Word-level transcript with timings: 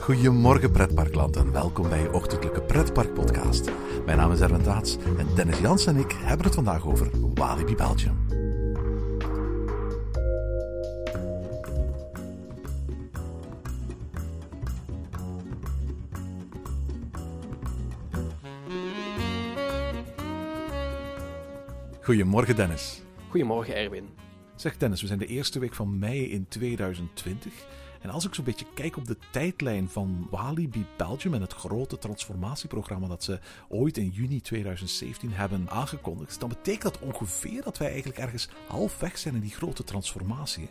Goedemorgen 0.00 0.70
pretparkland 0.70 1.36
en 1.36 1.52
welkom 1.52 1.88
bij 1.88 2.00
je 2.00 2.12
ochtendelijke 2.12 2.60
pretparkpodcast. 2.60 3.70
Mijn 4.06 4.18
naam 4.18 4.32
is 4.32 4.40
Erwin 4.40 4.62
Daats 4.62 4.96
en 5.18 5.26
Dennis 5.34 5.58
Jans 5.58 5.86
en 5.86 5.96
ik 5.96 6.12
hebben 6.12 6.46
het 6.46 6.54
vandaag 6.54 6.86
over 6.86 7.10
Walibi 7.34 7.74
Belgium. 7.74 8.26
Goedemorgen 22.02 22.56
Dennis. 22.56 23.02
Goedemorgen 23.28 23.76
Erwin. 23.76 24.08
Zeg 24.56 24.76
Dennis, 24.76 25.00
we 25.00 25.06
zijn 25.06 25.18
de 25.18 25.26
eerste 25.26 25.58
week 25.58 25.74
van 25.74 25.98
mei 25.98 26.30
in 26.30 26.46
2020. 26.48 27.52
En 28.00 28.10
als 28.10 28.26
ik 28.26 28.34
zo'n 28.34 28.44
beetje 28.44 28.66
kijk 28.74 28.96
op 28.96 29.06
de 29.06 29.16
tijdlijn 29.30 29.88
van 29.88 30.26
Walibi 30.30 30.86
Belgium 30.96 31.34
en 31.34 31.40
het 31.40 31.52
grote 31.52 31.98
transformatieprogramma 31.98 33.08
dat 33.08 33.24
ze 33.24 33.38
ooit 33.68 33.96
in 33.96 34.08
juni 34.08 34.40
2017 34.40 35.32
hebben 35.32 35.70
aangekondigd, 35.70 36.40
dan 36.40 36.48
betekent 36.48 36.82
dat 36.82 36.98
ongeveer 36.98 37.62
dat 37.62 37.78
wij 37.78 37.88
eigenlijk 37.88 38.18
ergens 38.18 38.48
halfweg 38.66 39.18
zijn 39.18 39.34
in 39.34 39.40
die 39.40 39.50
grote 39.50 39.84
transformatie. 39.84 40.68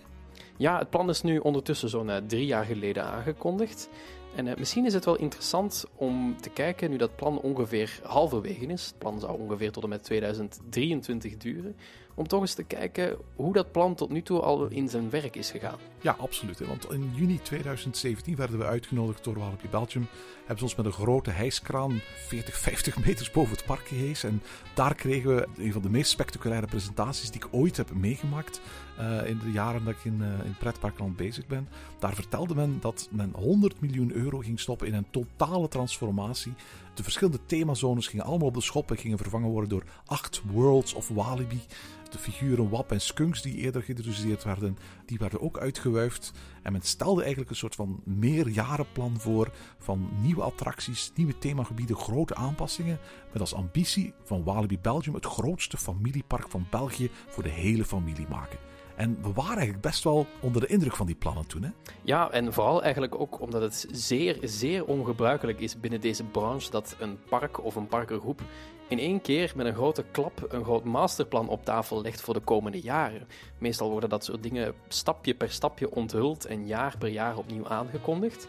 Ja, 0.57 0.77
het 0.77 0.89
plan 0.89 1.09
is 1.09 1.21
nu 1.21 1.37
ondertussen 1.37 1.89
zo'n 1.89 2.07
uh, 2.07 2.17
drie 2.27 2.45
jaar 2.45 2.65
geleden 2.65 3.03
aangekondigd. 3.03 3.89
En 4.35 4.47
uh, 4.47 4.55
misschien 4.55 4.85
is 4.85 4.93
het 4.93 5.05
wel 5.05 5.17
interessant 5.17 5.85
om 5.95 6.41
te 6.41 6.49
kijken, 6.49 6.89
nu 6.89 6.97
dat 6.97 7.15
plan 7.15 7.39
ongeveer 7.41 7.99
halverwege 8.03 8.65
is. 8.65 8.85
Het 8.85 8.97
plan 8.97 9.19
zou 9.19 9.39
ongeveer 9.39 9.71
tot 9.71 9.83
en 9.83 9.89
met 9.89 10.03
2023 10.03 11.37
duren. 11.37 11.75
Om 12.19 12.27
toch 12.27 12.41
eens 12.41 12.53
te 12.53 12.63
kijken 12.63 13.17
hoe 13.35 13.53
dat 13.53 13.71
plan 13.71 13.95
tot 13.95 14.09
nu 14.09 14.21
toe 14.21 14.39
al 14.39 14.67
in 14.67 14.89
zijn 14.89 15.09
werk 15.09 15.35
is 15.35 15.51
gegaan. 15.51 15.77
Ja, 16.01 16.15
absoluut. 16.19 16.67
Want 16.67 16.91
in 16.91 17.11
juni 17.15 17.41
2017 17.41 18.35
werden 18.35 18.57
we 18.57 18.65
uitgenodigd 18.65 19.23
door 19.23 19.39
Walibi 19.39 19.67
Belgium. 19.69 20.07
Hebben 20.37 20.57
ze 20.57 20.63
ons 20.63 20.75
met 20.75 20.85
een 20.85 20.91
grote 20.91 21.29
hijskraan 21.29 22.01
40, 22.27 22.57
50 22.57 23.05
meters 23.05 23.31
boven 23.31 23.55
het 23.55 23.65
park 23.65 23.87
gehezen. 23.87 24.29
En 24.29 24.41
daar 24.73 24.95
kregen 24.95 25.35
we 25.35 25.47
een 25.57 25.71
van 25.71 25.81
de 25.81 25.89
meest 25.89 26.11
spectaculaire 26.11 26.67
presentaties 26.67 27.31
die 27.31 27.41
ik 27.41 27.47
ooit 27.51 27.77
heb 27.77 27.93
meegemaakt. 27.93 28.61
Uh, 28.99 29.27
in 29.27 29.39
de 29.43 29.51
jaren 29.51 29.85
dat 29.85 29.93
ik 29.93 30.03
in, 30.03 30.17
uh, 30.21 30.45
in 30.45 30.55
pretparkland 30.59 31.15
bezig 31.15 31.47
ben. 31.47 31.69
Daar 31.99 32.13
vertelde 32.13 32.55
men 32.55 32.77
dat 32.81 33.07
men 33.11 33.31
100 33.35 33.81
miljoen 33.81 34.11
euro 34.11 34.37
ging 34.37 34.59
stoppen 34.59 34.87
in 34.87 34.93
een 34.93 35.09
totale 35.11 35.67
transformatie. 35.67 36.53
De 36.93 37.03
verschillende 37.03 37.45
themazones 37.45 38.07
gingen 38.07 38.25
allemaal 38.25 38.47
op 38.47 38.53
de 38.53 38.61
schop 38.61 38.91
en 38.91 38.97
gingen 38.97 39.17
vervangen 39.17 39.49
worden 39.49 39.69
door 39.69 39.83
acht 40.05 40.41
Worlds 40.51 40.93
of 40.93 41.07
Walibi. 41.07 41.61
De 42.09 42.17
figuren 42.17 42.69
Wap 42.69 42.91
en 42.91 43.01
Skunks 43.01 43.41
die 43.41 43.55
eerder 43.55 43.83
geïntroduceerd 43.83 44.43
werden, 44.43 44.77
die 45.05 45.17
werden 45.17 45.41
ook 45.41 45.57
uitgewuifd. 45.57 46.31
En 46.63 46.71
men 46.71 46.81
stelde 46.81 47.19
eigenlijk 47.21 47.49
een 47.49 47.55
soort 47.55 47.75
van 47.75 48.01
meerjarenplan 48.03 49.19
voor 49.19 49.51
van 49.77 50.09
nieuwe 50.21 50.41
attracties, 50.41 51.11
nieuwe 51.15 51.37
themagebieden, 51.37 51.95
grote 51.95 52.35
aanpassingen. 52.35 52.99
Met 53.31 53.41
als 53.41 53.53
ambitie 53.53 54.13
van 54.23 54.43
Walibi 54.43 54.79
Belgium 54.79 55.15
het 55.15 55.25
grootste 55.25 55.77
familiepark 55.77 56.49
van 56.49 56.67
België 56.69 57.09
voor 57.27 57.43
de 57.43 57.49
hele 57.49 57.85
familie 57.85 58.27
maken. 58.29 58.59
En 58.99 59.17
we 59.21 59.33
waren 59.33 59.55
eigenlijk 59.55 59.81
best 59.81 60.03
wel 60.03 60.27
onder 60.39 60.61
de 60.61 60.67
indruk 60.67 60.95
van 60.95 61.05
die 61.05 61.15
plannen 61.15 61.47
toen. 61.47 61.63
Hè? 61.63 61.69
Ja, 62.01 62.31
en 62.31 62.53
vooral 62.53 62.83
eigenlijk 62.83 63.19
ook 63.19 63.41
omdat 63.41 63.61
het 63.61 63.87
zeer, 63.91 64.37
zeer 64.41 64.85
ongebruikelijk 64.85 65.59
is 65.59 65.79
binnen 65.79 66.01
deze 66.01 66.23
branche 66.23 66.71
dat 66.71 66.95
een 66.99 67.19
park 67.29 67.63
of 67.63 67.75
een 67.75 67.87
parkengroep 67.87 68.41
in 68.87 68.99
één 68.99 69.21
keer 69.21 69.51
met 69.55 69.65
een 69.65 69.73
grote 69.73 70.03
klap 70.11 70.45
een 70.49 70.63
groot 70.63 70.83
masterplan 70.83 71.49
op 71.49 71.65
tafel 71.65 72.01
legt 72.01 72.21
voor 72.21 72.33
de 72.33 72.39
komende 72.39 72.81
jaren. 72.81 73.27
Meestal 73.57 73.89
worden 73.89 74.09
dat 74.09 74.23
soort 74.23 74.43
dingen 74.43 74.73
stapje 74.87 75.33
per 75.33 75.51
stapje 75.51 75.91
onthuld 75.91 76.45
en 76.45 76.67
jaar 76.67 76.97
per 76.97 77.09
jaar 77.09 77.37
opnieuw 77.37 77.67
aangekondigd. 77.67 78.47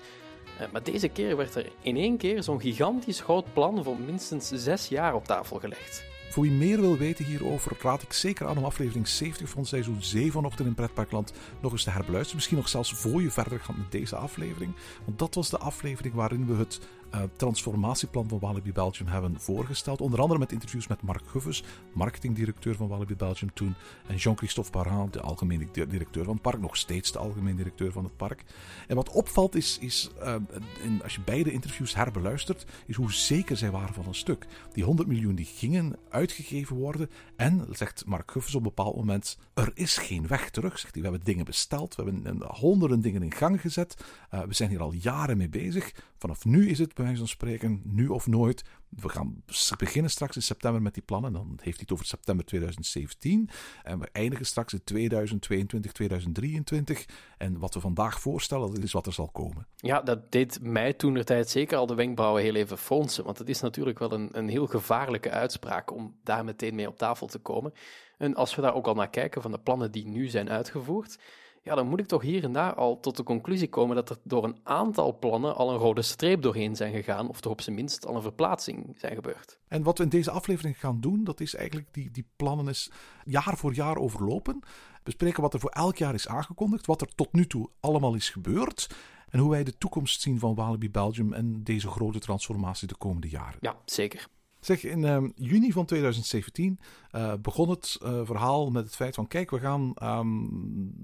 Maar 0.72 0.82
deze 0.82 1.09
keer 1.09 1.37
werd 1.37 1.55
er 1.55 1.72
in 1.82 1.97
één 1.97 2.17
keer 2.17 2.43
zo'n 2.43 2.61
gigantisch 2.61 3.21
groot 3.21 3.53
plan 3.53 3.84
voor 3.84 4.00
minstens 4.00 4.49
zes 4.49 4.88
jaar 4.88 5.15
op 5.15 5.25
tafel 5.25 5.59
gelegd. 5.59 6.09
Voor 6.31 6.43
wie 6.43 6.53
meer 6.53 6.81
wil 6.81 6.97
weten 6.97 7.25
hierover, 7.25 7.77
raad 7.81 8.03
ik 8.03 8.13
zeker 8.13 8.47
aan 8.47 8.59
om 8.59 8.65
aflevering 8.65 9.09
70 9.09 9.49
van 9.49 9.67
seizoen 9.67 10.03
7 10.03 10.33
vanochtend 10.33 10.69
in 10.69 10.75
Pretparkland 10.75 11.33
nog 11.61 11.73
eens 11.73 11.85
te 11.85 11.91
herbeluisteren. 11.91 12.37
Misschien 12.37 12.57
nog 12.57 12.69
zelfs 12.69 12.93
voor 12.93 13.23
je 13.23 13.31
verder 13.31 13.61
gaat 13.61 13.77
met 13.77 13.93
deze 13.93 14.17
aflevering. 14.17 14.73
Want 15.05 15.19
dat 15.19 15.35
was 15.35 15.51
de 15.51 15.59
aflevering 15.59 16.15
waarin 16.15 16.47
we 16.47 16.55
het 16.55 16.81
uh, 17.15 17.22
transformatieplan 17.37 18.28
van 18.28 18.38
Walibi 18.38 18.72
Belgium 18.72 19.09
hebben 19.09 19.41
voorgesteld. 19.41 20.00
Onder 20.00 20.21
andere 20.21 20.38
met 20.38 20.53
interviews 20.53 20.87
met 20.87 21.03
Mark 21.03 21.22
Guffes, 21.26 21.65
marketingdirecteur 21.93 22.75
van 22.75 22.88
Walibi 22.88 23.16
Belgium 23.16 23.53
toen. 23.54 23.75
En 24.06 24.16
Jean-Christophe 24.16 24.71
Parent, 24.71 25.12
de 25.12 25.20
algemeen 25.20 25.69
directeur 25.72 26.25
van 26.25 26.32
het 26.32 26.43
park. 26.43 26.60
Nog 26.60 26.76
steeds 26.76 27.12
de 27.12 27.19
algemeen 27.19 27.56
directeur 27.56 27.93
van 27.93 28.04
het 28.04 28.16
park. 28.16 28.44
En 28.87 28.97
wat 28.97 29.10
opvalt 29.10 29.54
is, 29.54 29.78
is 29.78 30.10
uh, 30.22 30.34
in, 30.82 31.03
als 31.03 31.15
je 31.15 31.20
beide 31.20 31.53
interviews 31.53 31.94
herbeluistert, 31.94 32.65
is 32.87 32.97
hoe 32.97 33.12
zeker 33.12 33.56
zij 33.56 33.70
waren 33.70 33.94
van 33.94 34.06
een 34.06 34.15
stuk. 34.15 34.47
Die 34.72 34.84
100 34.84 35.09
miljoen 35.09 35.34
die 35.34 35.44
gingen 35.44 35.97
uitgegeven 36.09 36.76
worden. 36.76 37.10
En, 37.37 37.66
zegt 37.70 38.06
Mark 38.06 38.31
Guffes 38.31 38.54
op 38.54 38.60
een 38.60 38.72
bepaald 38.75 38.97
moment, 38.97 39.38
er 39.54 39.70
is 39.75 39.97
geen 39.97 40.26
weg 40.26 40.50
terug. 40.50 40.78
Zegt 40.78 40.94
hij, 40.94 41.03
we 41.03 41.09
hebben 41.09 41.26
dingen 41.26 41.44
besteld, 41.44 41.94
we 41.94 42.03
hebben 42.03 42.43
honderden 42.47 43.00
dingen 43.00 43.22
in 43.22 43.32
gang 43.32 43.60
gezet. 43.60 43.97
We 44.31 44.54
zijn 44.54 44.70
hier 44.70 44.81
al 44.81 44.93
jaren 44.93 45.37
mee 45.37 45.49
bezig. 45.49 45.93
Vanaf 46.20 46.44
nu 46.44 46.69
is 46.69 46.78
het 46.78 46.94
bij 46.94 47.04
wijze 47.04 47.19
van 47.19 47.28
spreken, 47.28 47.82
nu 47.84 48.08
of 48.08 48.26
nooit. 48.26 48.64
We 48.88 49.08
gaan 49.08 49.42
beginnen 49.78 50.10
straks 50.10 50.36
in 50.36 50.42
september 50.42 50.82
met 50.82 50.94
die 50.94 51.03
plannen. 51.03 51.32
Dan 51.32 51.48
heeft 51.48 51.62
hij 51.62 51.75
het 51.81 51.92
over 51.92 52.06
september 52.06 52.44
2017. 52.44 53.48
En 53.82 53.98
we 53.98 54.08
eindigen 54.12 54.47
straks 54.47 54.72
in 54.72 54.84
2022, 54.84 55.92
2023. 55.92 57.06
En 57.38 57.58
wat 57.58 57.75
we 57.75 57.81
vandaag 57.81 58.20
voorstellen, 58.20 58.75
dat 58.75 58.82
is 58.82 58.92
wat 58.92 59.06
er 59.06 59.12
zal 59.12 59.28
komen. 59.28 59.66
Ja, 59.76 60.00
dat 60.00 60.32
deed 60.32 60.58
mij 60.62 60.92
toen 60.92 61.14
de 61.14 61.25
tijd 61.25 61.50
zeker 61.50 61.78
al 61.78 61.86
de 61.86 61.94
wenkbrauwen 61.94 62.42
heel 62.42 62.54
even 62.54 62.78
fronsen. 62.78 63.25
Want 63.25 63.38
het 63.38 63.48
is 63.48 63.60
natuurlijk 63.60 63.98
wel 63.98 64.12
een, 64.12 64.28
een 64.32 64.48
heel 64.48 64.66
gevaarlijke 64.66 65.31
uitspraak 65.31 65.92
om 65.92 66.16
daar 66.22 66.44
meteen 66.44 66.75
mee 66.75 66.88
op 66.88 66.97
tafel 66.97 67.26
te 67.26 67.38
komen. 67.38 67.72
En 68.19 68.34
als 68.34 68.54
we 68.54 68.62
daar 68.62 68.75
ook 68.75 68.87
al 68.87 68.94
naar 68.94 69.10
kijken 69.10 69.42
van 69.42 69.50
de 69.50 69.60
plannen 69.60 69.92
die 69.92 70.06
nu 70.06 70.28
zijn 70.28 70.50
uitgevoerd 70.50 71.19
ja, 71.62 71.75
dan 71.75 71.88
moet 71.88 72.00
ik 72.00 72.06
toch 72.06 72.22
hier 72.22 72.44
en 72.44 72.53
daar 72.53 72.75
al 72.75 73.00
tot 73.00 73.16
de 73.16 73.22
conclusie 73.22 73.69
komen 73.69 73.97
dat 73.97 74.10
er 74.10 74.19
door 74.22 74.44
een 74.44 74.59
aantal 74.62 75.19
plannen 75.19 75.56
al 75.56 75.71
een 75.71 75.78
rode 75.78 76.03
streep 76.03 76.43
doorheen 76.43 76.76
zijn 76.76 76.93
gegaan, 76.93 77.28
of 77.28 77.41
toch 77.41 77.53
op 77.53 77.60
zijn 77.60 77.76
minst 77.76 78.06
al 78.06 78.16
een 78.16 78.22
verplaatsing 78.22 78.94
zijn 78.98 79.15
gebeurd. 79.15 79.59
En 79.69 79.82
wat 79.82 79.99
we 79.99 80.04
in 80.04 80.10
deze 80.10 80.31
aflevering 80.31 80.78
gaan 80.78 81.00
doen, 81.00 81.25
dat 81.25 81.41
is 81.41 81.54
eigenlijk 81.54 81.88
die, 81.91 82.10
die 82.10 82.26
plannen 82.37 82.69
is 82.69 82.91
jaar 83.25 83.56
voor 83.56 83.75
jaar 83.75 83.97
overlopen. 83.97 84.60
Bespreken 85.03 85.43
wat 85.43 85.54
er 85.54 85.60
voor 85.60 85.70
elk 85.70 85.97
jaar 85.97 86.15
is 86.15 86.28
aangekondigd, 86.28 86.87
wat 86.87 87.00
er 87.00 87.15
tot 87.15 87.32
nu 87.32 87.47
toe 87.47 87.70
allemaal 87.81 88.15
is 88.15 88.31
gebeurd. 88.31 88.88
En 89.28 89.38
hoe 89.38 89.50
wij 89.50 89.65
de 89.65 89.78
toekomst 89.78 90.20
zien 90.20 90.38
van 90.38 90.54
Walibi 90.54 90.91
Belgium 90.91 91.32
en 91.32 91.62
deze 91.65 91.88
grote 91.88 92.19
transformatie 92.19 92.88
de 92.88 92.97
komende 92.97 93.28
jaren. 93.28 93.59
Ja, 93.60 93.76
zeker. 93.84 94.28
Zeg, 94.60 94.84
in 94.84 95.03
uh, 95.03 95.25
juni 95.34 95.72
van 95.72 95.84
2017 95.84 96.81
uh, 97.12 97.32
begon 97.43 97.69
het 97.69 97.98
uh, 98.03 98.21
verhaal 98.25 98.71
met 98.71 98.84
het 98.84 98.97
feit 98.97 99.15
van: 99.15 99.26
kijk, 99.26 99.50
we 99.50 99.59
gaan 99.59 99.94
um, 100.03 100.94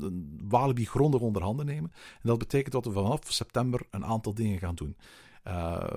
Walibi 0.49 0.87
grondig 0.87 1.21
onder 1.21 1.43
handen 1.43 1.67
nemen. 1.67 1.93
En 1.95 2.29
dat 2.29 2.39
betekent 2.39 2.73
dat 2.73 2.85
we 2.85 2.93
vanaf 2.93 3.21
september 3.33 3.81
een 3.91 4.05
aantal 4.05 4.35
dingen 4.35 4.59
gaan 4.59 4.75
doen. 4.75 4.97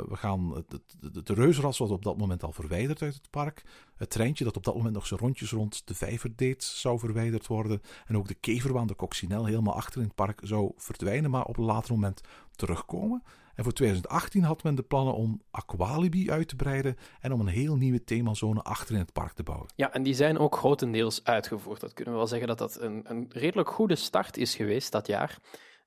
we 0.08 0.16
gaan 0.16 0.56
het, 0.56 0.72
het, 0.72 1.16
het 1.16 1.30
reusras 1.30 1.78
wat 1.78 1.92
op 1.92 2.04
dat 2.04 2.18
moment 2.18 2.44
al 2.44 2.52
verwijderd 2.52 3.02
uit 3.02 3.14
het 3.14 3.30
park. 3.30 3.64
Het 3.96 4.10
treintje 4.10 4.44
dat 4.44 4.58
op 4.58 4.64
dat 4.64 4.76
moment 4.76 4.94
nog 4.94 5.08
zijn 5.08 5.20
rondjes 5.20 5.52
rond 5.52 5.88
de 5.88 5.96
vijver 5.96 6.36
deed, 6.36 6.64
zou 6.64 7.00
verwijderd 7.00 7.48
worden. 7.48 7.82
En 8.06 8.18
ook 8.18 8.28
de 8.28 8.34
keverbaan, 8.34 8.88
de 8.88 8.96
coccinel, 8.96 9.46
helemaal 9.46 9.76
achter 9.76 10.02
in 10.02 10.08
het 10.08 10.16
park 10.16 10.40
zou 10.44 10.72
verdwijnen, 10.76 11.32
maar 11.32 11.46
op 11.46 11.58
een 11.58 11.66
later 11.66 11.94
moment 11.94 12.22
terugkomen. 12.56 13.24
En 13.60 13.66
voor 13.66 13.74
2018 13.74 14.44
had 14.44 14.64
men 14.64 14.76
de 14.76 14.84
plannen 14.84 15.14
om 15.14 15.42
Aqualibi 15.52 16.32
uit 16.32 16.48
te 16.48 16.56
breiden 16.56 16.96
en 17.20 17.32
om 17.32 17.40
een 17.40 17.48
heel 17.48 17.76
nieuwe 17.76 18.04
themazone 18.04 18.62
achter 18.62 18.94
in 18.94 19.02
het 19.02 19.14
park 19.14 19.34
te 19.34 19.44
bouwen. 19.44 19.70
Ja, 19.76 19.94
en 19.94 20.04
die 20.04 20.14
zijn 20.14 20.38
ook 20.38 20.56
grotendeels 20.56 21.24
uitgevoerd. 21.24 21.80
Dat 21.80 21.94
kunnen 21.94 22.14
we 22.14 22.20
wel 22.20 22.28
zeggen 22.28 22.48
dat 22.48 22.58
dat 22.58 22.80
een, 22.80 23.06
een 23.08 23.26
redelijk 23.30 23.70
goede 23.70 23.96
start 23.96 24.38
is 24.38 24.56
geweest 24.56 24.92
dat 24.92 25.08
jaar. 25.08 25.38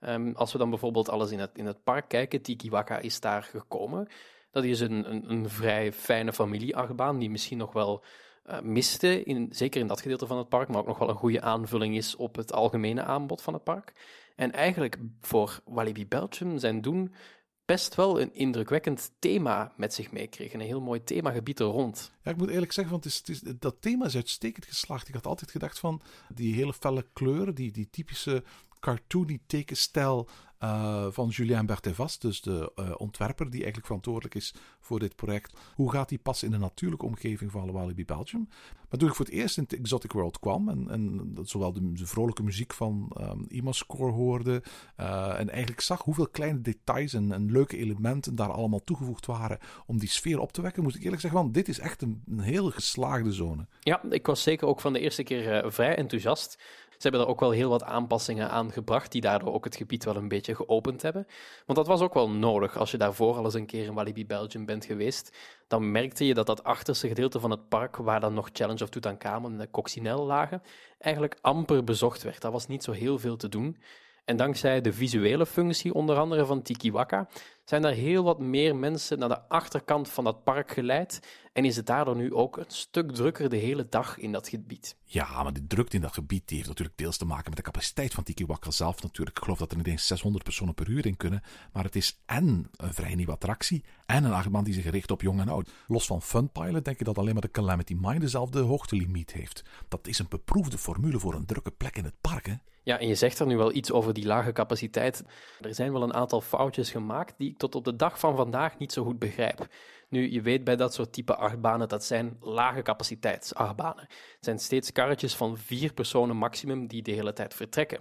Um, 0.00 0.34
als 0.34 0.52
we 0.52 0.58
dan 0.58 0.70
bijvoorbeeld 0.70 1.08
alles 1.08 1.30
in 1.30 1.38
het, 1.38 1.50
in 1.54 1.66
het 1.66 1.84
park 1.84 2.08
kijken, 2.08 2.42
Tikiwaka 2.42 2.98
is 2.98 3.20
daar 3.20 3.42
gekomen. 3.42 4.08
Dat 4.50 4.64
is 4.64 4.80
een, 4.80 5.10
een, 5.10 5.30
een 5.30 5.48
vrij 5.48 5.92
fijne 5.92 6.32
familieachtbaan 6.32 7.18
die 7.18 7.30
misschien 7.30 7.58
nog 7.58 7.72
wel 7.72 8.04
uh, 8.46 8.60
miste, 8.60 9.22
in, 9.22 9.48
zeker 9.50 9.80
in 9.80 9.86
dat 9.86 10.00
gedeelte 10.00 10.26
van 10.26 10.38
het 10.38 10.48
park, 10.48 10.68
maar 10.68 10.80
ook 10.80 10.86
nog 10.86 10.98
wel 10.98 11.08
een 11.08 11.14
goede 11.14 11.40
aanvulling 11.40 11.96
is 11.96 12.16
op 12.16 12.36
het 12.36 12.52
algemene 12.52 13.02
aanbod 13.02 13.42
van 13.42 13.54
het 13.54 13.64
park. 13.64 13.92
En 14.36 14.52
eigenlijk 14.52 14.98
voor 15.20 15.60
Walibi 15.64 16.06
Belgium 16.06 16.58
zijn 16.58 16.80
doen 16.80 17.14
best 17.64 17.94
wel 17.94 18.20
een 18.20 18.34
indrukwekkend 18.34 19.10
thema 19.18 19.72
met 19.76 19.94
zich 19.94 20.12
meekregen. 20.12 20.60
Een 20.60 20.66
heel 20.66 20.80
mooi 20.80 21.04
themagebied 21.04 21.60
er 21.60 21.66
rond. 21.66 22.12
Ja, 22.22 22.30
ik 22.30 22.36
moet 22.36 22.50
eerlijk 22.50 22.72
zeggen, 22.72 22.92
want 22.92 23.04
het 23.04 23.12
is, 23.12 23.18
het 23.18 23.28
is, 23.28 23.58
dat 23.58 23.76
thema 23.80 24.06
is 24.06 24.16
uitstekend 24.16 24.64
geslaagd. 24.64 25.08
Ik 25.08 25.14
had 25.14 25.26
altijd 25.26 25.50
gedacht 25.50 25.78
van 25.78 26.00
die 26.34 26.54
hele 26.54 26.72
felle 26.72 27.06
kleuren, 27.12 27.54
die, 27.54 27.72
die 27.72 27.90
typische 27.90 28.42
cartoony 28.82 29.38
tekenstijl 29.46 30.28
uh, 30.64 31.06
van 31.10 31.28
Julien 31.28 31.66
Berthevas, 31.66 32.18
dus 32.18 32.40
de 32.40 32.72
uh, 32.76 32.90
ontwerper 32.96 33.44
die 33.44 33.54
eigenlijk 33.54 33.86
verantwoordelijk 33.86 34.34
is 34.34 34.54
voor 34.80 34.98
dit 34.98 35.16
project. 35.16 35.56
Hoe 35.74 35.92
gaat 35.92 36.08
die 36.08 36.18
passen 36.18 36.46
in 36.46 36.52
de 36.52 36.58
natuurlijke 36.58 37.06
omgeving 37.06 37.50
van 37.50 37.72
Walibi 37.72 38.04
Belgium? 38.04 38.48
Maar 38.88 38.98
toen 39.00 39.08
ik 39.08 39.14
voor 39.14 39.24
het 39.24 39.34
eerst 39.34 39.56
in 39.56 39.62
het 39.62 39.72
Exotic 39.72 40.12
World 40.12 40.38
kwam 40.38 40.68
en, 40.68 40.90
en 40.90 41.34
zowel 41.42 41.72
de, 41.72 41.92
de, 41.92 42.06
vrolijke 42.06 42.42
muziek 42.42 42.72
van 42.72 43.16
um, 43.20 43.72
hoorde 44.10 44.62
uh, 45.00 45.40
en 45.40 45.50
eigenlijk 45.50 45.80
zag 45.80 46.02
hoeveel 46.02 46.28
kleine 46.28 46.60
details 46.60 47.14
en, 47.14 47.50
leuke 47.52 47.76
elementen 47.76 48.34
daar 48.34 48.52
allemaal 48.52 48.84
toegevoegd 48.84 49.26
waren 49.26 49.58
om 49.86 49.98
die 49.98 50.08
sfeer 50.08 50.38
op 50.38 50.52
te 50.52 50.62
wekken, 50.62 50.82
moest 50.82 50.96
ik 50.96 51.02
eerlijk 51.02 51.20
zeggen, 51.20 51.40
van 51.40 51.52
dit 51.52 51.68
is 51.68 51.78
echt 51.78 52.02
een, 52.02 52.22
hele 52.36 52.70
geslaagde 52.70 53.32
zone. 53.32 53.66
Ja, 53.80 54.02
ik 54.10 54.26
was 54.26 54.42
zeker 54.42 54.66
ook 54.66 54.80
van 54.80 54.92
de 54.92 55.00
eerste 55.00 55.22
keer 55.22 55.72
vrij 55.72 55.96
enthousiast. 55.96 56.62
Ze 57.02 57.08
hebben 57.08 57.26
er 57.26 57.32
ook 57.32 57.40
wel 57.40 57.50
heel 57.50 57.70
wat 57.70 57.82
aanpassingen 57.82 58.50
aan 58.50 58.72
gebracht, 58.72 59.12
die 59.12 59.20
daardoor 59.20 59.52
ook 59.52 59.64
het 59.64 59.76
gebied 59.76 60.04
wel 60.04 60.16
een 60.16 60.28
beetje 60.28 60.54
geopend 60.54 61.02
hebben. 61.02 61.26
Want 61.66 61.78
dat 61.78 61.86
was 61.86 62.00
ook 62.00 62.14
wel 62.14 62.30
nodig. 62.30 62.76
Als 62.76 62.90
je 62.90 62.96
daarvoor 62.96 63.36
al 63.36 63.44
eens 63.44 63.54
een 63.54 63.66
keer 63.66 63.84
in 63.84 63.94
Walibi 63.94 64.26
Belgium 64.26 64.64
bent 64.64 64.84
geweest, 64.84 65.36
dan 65.68 65.90
merkte 65.90 66.26
je 66.26 66.34
dat 66.34 66.46
dat 66.46 66.64
achterste 66.64 67.08
gedeelte 67.08 67.40
van 67.40 67.50
het 67.50 67.68
park, 67.68 67.96
waar 67.96 68.20
dan 68.20 68.34
nog 68.34 68.48
Challenge 68.52 68.82
of 68.82 68.88
Tutankhamun 68.88 69.52
en 69.52 69.58
de 69.58 69.70
Coccinelle 69.70 70.22
lagen, 70.22 70.62
eigenlijk 70.98 71.38
amper 71.40 71.84
bezocht 71.84 72.22
werd. 72.22 72.40
Dat 72.40 72.52
was 72.52 72.66
niet 72.66 72.84
zo 72.84 72.92
heel 72.92 73.18
veel 73.18 73.36
te 73.36 73.48
doen. 73.48 73.76
En 74.24 74.36
dankzij 74.36 74.80
de 74.80 74.92
visuele 74.92 75.46
functie, 75.46 75.94
onder 75.94 76.16
andere 76.16 76.46
van 76.46 76.62
Tiki 76.62 76.92
Waka, 76.92 77.28
zijn 77.64 77.84
er 77.84 77.92
heel 77.92 78.24
wat 78.24 78.38
meer 78.38 78.76
mensen 78.76 79.18
naar 79.18 79.28
de 79.28 79.48
achterkant 79.48 80.08
van 80.08 80.24
dat 80.24 80.44
park 80.44 80.70
geleid. 80.70 81.20
En 81.52 81.64
is 81.64 81.76
het 81.76 81.86
daardoor 81.86 82.16
nu 82.16 82.34
ook 82.34 82.56
een 82.56 82.64
stuk 82.68 83.12
drukker 83.12 83.48
de 83.48 83.56
hele 83.56 83.88
dag 83.88 84.18
in 84.18 84.32
dat 84.32 84.48
gebied. 84.48 84.96
Ja, 85.04 85.42
maar 85.42 85.52
die 85.52 85.66
drukte 85.66 85.96
in 85.96 86.02
dat 86.02 86.12
gebied 86.12 86.48
die 86.48 86.56
heeft 86.56 86.68
natuurlijk 86.68 86.98
deels 86.98 87.16
te 87.16 87.24
maken 87.24 87.48
met 87.48 87.56
de 87.56 87.62
capaciteit 87.62 88.14
van 88.14 88.24
Tiki 88.24 88.46
Waka 88.46 88.70
zelf 88.70 89.02
natuurlijk. 89.02 89.36
Ik 89.36 89.42
geloof 89.42 89.58
dat 89.58 89.70
er 89.70 89.76
niet 89.76 89.86
eens 89.86 90.06
600 90.06 90.44
personen 90.44 90.74
per 90.74 90.88
uur 90.88 91.06
in 91.06 91.16
kunnen. 91.16 91.42
Maar 91.72 91.84
het 91.84 91.96
is 91.96 92.22
en 92.26 92.70
een 92.76 92.94
vrij 92.94 93.14
nieuwe 93.14 93.32
attractie 93.32 93.84
en 94.06 94.24
een 94.24 94.32
achtbaan 94.32 94.64
die 94.64 94.74
zich 94.74 94.90
richt 94.90 95.10
op 95.10 95.22
jong 95.22 95.40
en 95.40 95.48
oud. 95.48 95.70
Los 95.86 96.06
van 96.06 96.22
Funpilot 96.22 96.84
denk 96.84 96.98
je 96.98 97.04
dat 97.04 97.18
alleen 97.18 97.32
maar 97.32 97.42
de 97.42 97.50
Calamity 97.50 97.94
Mine 98.00 98.20
dezelfde 98.20 98.60
hoogtelimiet 98.60 99.32
heeft. 99.32 99.64
Dat 99.88 100.06
is 100.06 100.18
een 100.18 100.26
beproefde 100.28 100.78
formule 100.78 101.18
voor 101.18 101.34
een 101.34 101.46
drukke 101.46 101.70
plek 101.70 101.96
in 101.96 102.04
het 102.04 102.20
park, 102.20 102.46
hè? 102.46 102.54
Ja, 102.84 102.98
en 102.98 103.08
je 103.08 103.14
zegt 103.14 103.38
er 103.38 103.46
nu 103.46 103.56
wel 103.56 103.74
iets 103.74 103.92
over 103.92 104.12
die 104.12 104.26
lage 104.26 104.52
capaciteit. 104.52 105.24
Er 105.60 105.74
zijn 105.74 105.92
wel 105.92 106.02
een 106.02 106.14
aantal 106.14 106.40
foutjes 106.40 106.90
gemaakt 106.90 107.34
die 107.38 107.51
tot 107.56 107.74
op 107.74 107.84
de 107.84 107.96
dag 107.96 108.18
van 108.18 108.36
vandaag 108.36 108.78
niet 108.78 108.92
zo 108.92 109.04
goed 109.04 109.18
begrijp. 109.18 109.66
Nu, 110.08 110.32
je 110.32 110.40
weet 110.40 110.64
bij 110.64 110.76
dat 110.76 110.94
soort 110.94 111.12
type 111.12 111.36
achtbanen, 111.36 111.88
dat 111.88 112.04
zijn 112.04 112.36
lage 112.40 112.82
capaciteitsachtbanen. 112.82 114.04
Het 114.08 114.38
zijn 114.40 114.58
steeds 114.58 114.92
karretjes 114.92 115.36
van 115.36 115.56
vier 115.56 115.92
personen 115.92 116.36
maximum 116.36 116.86
die 116.86 117.02
de 117.02 117.12
hele 117.12 117.32
tijd 117.32 117.54
vertrekken. 117.54 118.00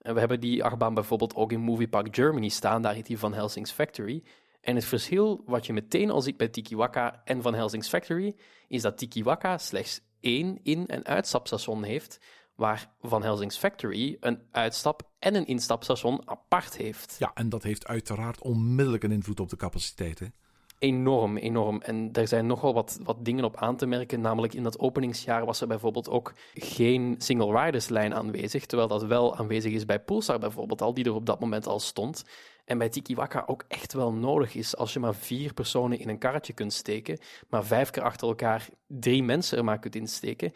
En 0.00 0.14
we 0.14 0.20
hebben 0.20 0.40
die 0.40 0.64
achtbaan 0.64 0.94
bijvoorbeeld 0.94 1.34
ook 1.34 1.52
in 1.52 1.60
Movie 1.60 1.88
Park 1.88 2.14
Germany 2.14 2.48
staan, 2.48 2.82
daar 2.82 2.94
heet 2.94 3.06
die 3.06 3.18
van 3.18 3.34
Helsing's 3.34 3.70
Factory. 3.70 4.22
En 4.60 4.74
het 4.74 4.84
verschil 4.84 5.42
wat 5.46 5.66
je 5.66 5.72
meteen 5.72 6.10
al 6.10 6.20
ziet 6.20 6.36
bij 6.36 6.48
Tikiwaka 6.48 7.22
en 7.24 7.42
van 7.42 7.54
Helsing's 7.54 7.88
Factory, 7.88 8.36
is 8.68 8.82
dat 8.82 8.98
Tikiwaka 8.98 9.58
slechts 9.58 10.00
één 10.20 10.58
in- 10.62 10.86
en 10.86 11.04
uitstapstation 11.04 11.82
heeft, 11.82 12.18
waar 12.54 12.92
Van 13.00 13.22
Helsing's 13.22 13.56
Factory 13.58 14.16
een 14.20 14.42
uitstap- 14.50 15.10
en 15.18 15.34
een 15.34 15.46
instapstation 15.46 16.28
apart 16.28 16.76
heeft. 16.76 17.16
Ja, 17.18 17.30
en 17.34 17.48
dat 17.48 17.62
heeft 17.62 17.86
uiteraard 17.86 18.42
onmiddellijk 18.42 19.02
een 19.02 19.12
invloed 19.12 19.40
op 19.40 19.48
de 19.48 19.56
capaciteiten. 19.56 20.34
Enorm, 20.78 21.36
enorm. 21.36 21.80
En 21.80 22.08
er 22.12 22.28
zijn 22.28 22.46
nogal 22.46 22.74
wat, 22.74 22.98
wat 23.02 23.24
dingen 23.24 23.44
op 23.44 23.56
aan 23.56 23.76
te 23.76 23.86
merken. 23.86 24.20
Namelijk 24.20 24.54
in 24.54 24.62
dat 24.62 24.78
openingsjaar 24.78 25.44
was 25.44 25.60
er 25.60 25.66
bijvoorbeeld 25.66 26.08
ook 26.08 26.32
geen 26.54 27.14
single 27.18 27.64
riders 27.64 27.88
lijn 27.88 28.14
aanwezig. 28.14 28.66
Terwijl 28.66 28.88
dat 28.88 29.04
wel 29.04 29.36
aanwezig 29.36 29.72
is 29.72 29.84
bij 29.84 30.00
Pulsar 30.00 30.38
bijvoorbeeld 30.38 30.82
al, 30.82 30.94
die 30.94 31.04
er 31.04 31.14
op 31.14 31.26
dat 31.26 31.40
moment 31.40 31.66
al 31.66 31.80
stond. 31.80 32.24
En 32.64 32.78
bij 32.78 32.88
Tiki 32.88 33.14
Waka 33.14 33.44
ook 33.46 33.64
echt 33.68 33.92
wel 33.92 34.12
nodig 34.12 34.54
is 34.54 34.76
als 34.76 34.92
je 34.92 34.98
maar 34.98 35.14
vier 35.14 35.54
personen 35.54 35.98
in 35.98 36.08
een 36.08 36.18
karretje 36.18 36.52
kunt 36.52 36.72
steken, 36.72 37.18
maar 37.48 37.64
vijf 37.64 37.90
keer 37.90 38.02
achter 38.02 38.28
elkaar 38.28 38.68
drie 38.86 39.22
mensen 39.22 39.58
er 39.58 39.64
maar 39.64 39.78
kunt 39.78 39.96
insteken 39.96 40.52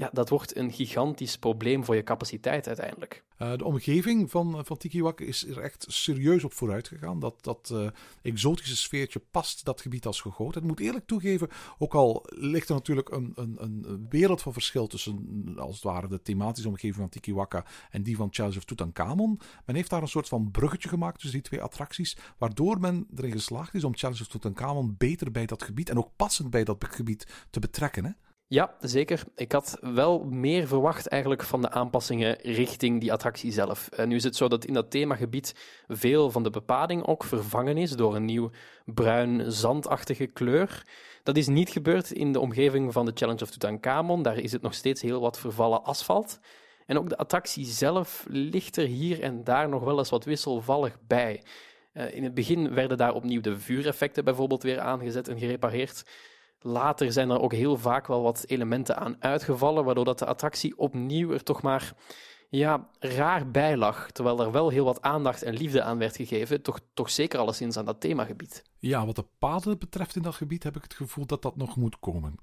ja, 0.00 0.10
dat 0.12 0.28
wordt 0.28 0.56
een 0.56 0.72
gigantisch 0.72 1.38
probleem 1.38 1.84
voor 1.84 1.94
je 1.94 2.02
capaciteit 2.02 2.66
uiteindelijk. 2.66 3.24
Uh, 3.38 3.56
de 3.56 3.64
omgeving 3.64 4.30
van, 4.30 4.64
van 4.64 4.76
Tikiwak 4.76 5.20
is 5.20 5.46
er 5.46 5.58
echt 5.58 5.84
serieus 5.88 6.44
op 6.44 6.52
vooruit 6.52 6.88
gegaan. 6.88 7.18
Dat, 7.18 7.44
dat 7.44 7.70
uh, 7.72 7.88
exotische 8.22 8.76
sfeertje 8.76 9.22
past 9.30 9.64
dat 9.64 9.80
gebied 9.80 10.06
als 10.06 10.20
gegoten. 10.20 10.60
Ik 10.60 10.66
moet 10.66 10.80
eerlijk 10.80 11.06
toegeven, 11.06 11.48
ook 11.78 11.94
al 11.94 12.26
ligt 12.28 12.68
er 12.68 12.74
natuurlijk 12.74 13.08
een, 13.10 13.32
een, 13.34 13.56
een 13.58 14.06
wereld 14.08 14.42
van 14.42 14.52
verschil 14.52 14.86
tussen, 14.86 15.54
als 15.56 15.74
het 15.74 15.84
ware, 15.84 16.08
de 16.08 16.22
thematische 16.22 16.68
omgeving 16.68 16.96
van 16.96 17.08
Tikiwaka 17.08 17.64
en 17.90 18.02
die 18.02 18.16
van 18.16 18.28
Challenge 18.30 18.58
of 18.58 18.64
Tutankhamon. 18.64 19.40
Men 19.66 19.74
heeft 19.74 19.90
daar 19.90 20.02
een 20.02 20.08
soort 20.08 20.28
van 20.28 20.50
bruggetje 20.50 20.88
gemaakt 20.88 21.20
tussen 21.20 21.40
die 21.40 21.48
twee 21.48 21.62
attracties, 21.62 22.16
waardoor 22.38 22.80
men 22.80 23.06
erin 23.16 23.32
geslaagd 23.32 23.74
is 23.74 23.84
om 23.84 23.96
Challenge 23.96 24.20
of 24.20 24.28
Tutankhamon 24.28 24.94
beter 24.98 25.30
bij 25.30 25.46
dat 25.46 25.62
gebied 25.62 25.90
en 25.90 25.98
ook 25.98 26.10
passend 26.16 26.50
bij 26.50 26.64
dat 26.64 26.84
gebied 26.90 27.26
te 27.50 27.60
betrekken. 27.60 28.04
Hè? 28.04 28.10
Ja, 28.52 28.74
zeker. 28.80 29.22
Ik 29.34 29.52
had 29.52 29.78
wel 29.80 30.24
meer 30.24 30.66
verwacht 30.66 31.06
eigenlijk 31.06 31.42
van 31.42 31.62
de 31.62 31.70
aanpassingen 31.70 32.36
richting 32.42 33.00
die 33.00 33.12
attractie 33.12 33.52
zelf. 33.52 33.88
En 33.88 34.08
nu 34.08 34.16
is 34.16 34.24
het 34.24 34.36
zo 34.36 34.48
dat 34.48 34.64
in 34.64 34.74
dat 34.74 34.90
themagebied 34.90 35.54
veel 35.88 36.30
van 36.30 36.42
de 36.42 36.50
bepaling 36.50 37.06
ook 37.06 37.24
vervangen 37.24 37.76
is 37.76 37.90
door 37.90 38.16
een 38.16 38.24
nieuw 38.24 38.50
bruin 38.84 39.52
zandachtige 39.52 40.26
kleur. 40.26 40.86
Dat 41.22 41.36
is 41.36 41.46
niet 41.46 41.70
gebeurd 41.70 42.10
in 42.10 42.32
de 42.32 42.40
omgeving 42.40 42.92
van 42.92 43.04
de 43.06 43.12
Challenge 43.14 43.42
of 43.42 43.50
Tutankhamon. 43.50 44.22
Daar 44.22 44.38
is 44.38 44.52
het 44.52 44.62
nog 44.62 44.74
steeds 44.74 45.02
heel 45.02 45.20
wat 45.20 45.38
vervallen 45.38 45.84
asfalt. 45.84 46.40
En 46.86 46.98
ook 46.98 47.08
de 47.08 47.16
attractie 47.16 47.64
zelf 47.64 48.24
ligt 48.28 48.76
er 48.76 48.86
hier 48.86 49.22
en 49.22 49.44
daar 49.44 49.68
nog 49.68 49.84
wel 49.84 49.98
eens 49.98 50.10
wat 50.10 50.24
wisselvallig 50.24 50.96
bij. 51.06 51.42
Uh, 51.94 52.14
in 52.14 52.24
het 52.24 52.34
begin 52.34 52.74
werden 52.74 52.96
daar 52.96 53.14
opnieuw 53.14 53.40
de 53.40 53.58
vuureffecten 53.58 54.24
bijvoorbeeld 54.24 54.62
weer 54.62 54.80
aangezet 54.80 55.28
en 55.28 55.38
gerepareerd. 55.38 56.02
Later 56.62 57.12
zijn 57.12 57.30
er 57.30 57.40
ook 57.40 57.52
heel 57.52 57.76
vaak 57.76 58.06
wel 58.06 58.22
wat 58.22 58.44
elementen 58.46 58.96
aan 58.96 59.16
uitgevallen, 59.18 59.84
waardoor 59.84 60.04
dat 60.04 60.18
de 60.18 60.26
attractie 60.26 60.78
opnieuw 60.78 61.32
er 61.32 61.42
toch 61.42 61.62
maar 61.62 61.94
ja, 62.48 62.88
raar 62.98 63.50
bij 63.50 63.76
lag. 63.76 64.10
Terwijl 64.10 64.40
er 64.40 64.52
wel 64.52 64.68
heel 64.68 64.84
wat 64.84 65.02
aandacht 65.02 65.42
en 65.42 65.54
liefde 65.54 65.82
aan 65.82 65.98
werd 65.98 66.16
gegeven, 66.16 66.62
toch, 66.62 66.80
toch 66.94 67.10
zeker 67.10 67.38
alleszins 67.38 67.76
aan 67.76 67.84
dat 67.84 68.00
themagebied. 68.00 68.64
Ja, 68.78 69.06
wat 69.06 69.16
de 69.16 69.26
paden 69.38 69.78
betreft 69.78 70.16
in 70.16 70.22
dat 70.22 70.34
gebied 70.34 70.62
heb 70.62 70.76
ik 70.76 70.82
het 70.82 70.94
gevoel 70.94 71.26
dat 71.26 71.42
dat 71.42 71.56
nog 71.56 71.76
moet 71.76 72.00
komen. 72.00 72.34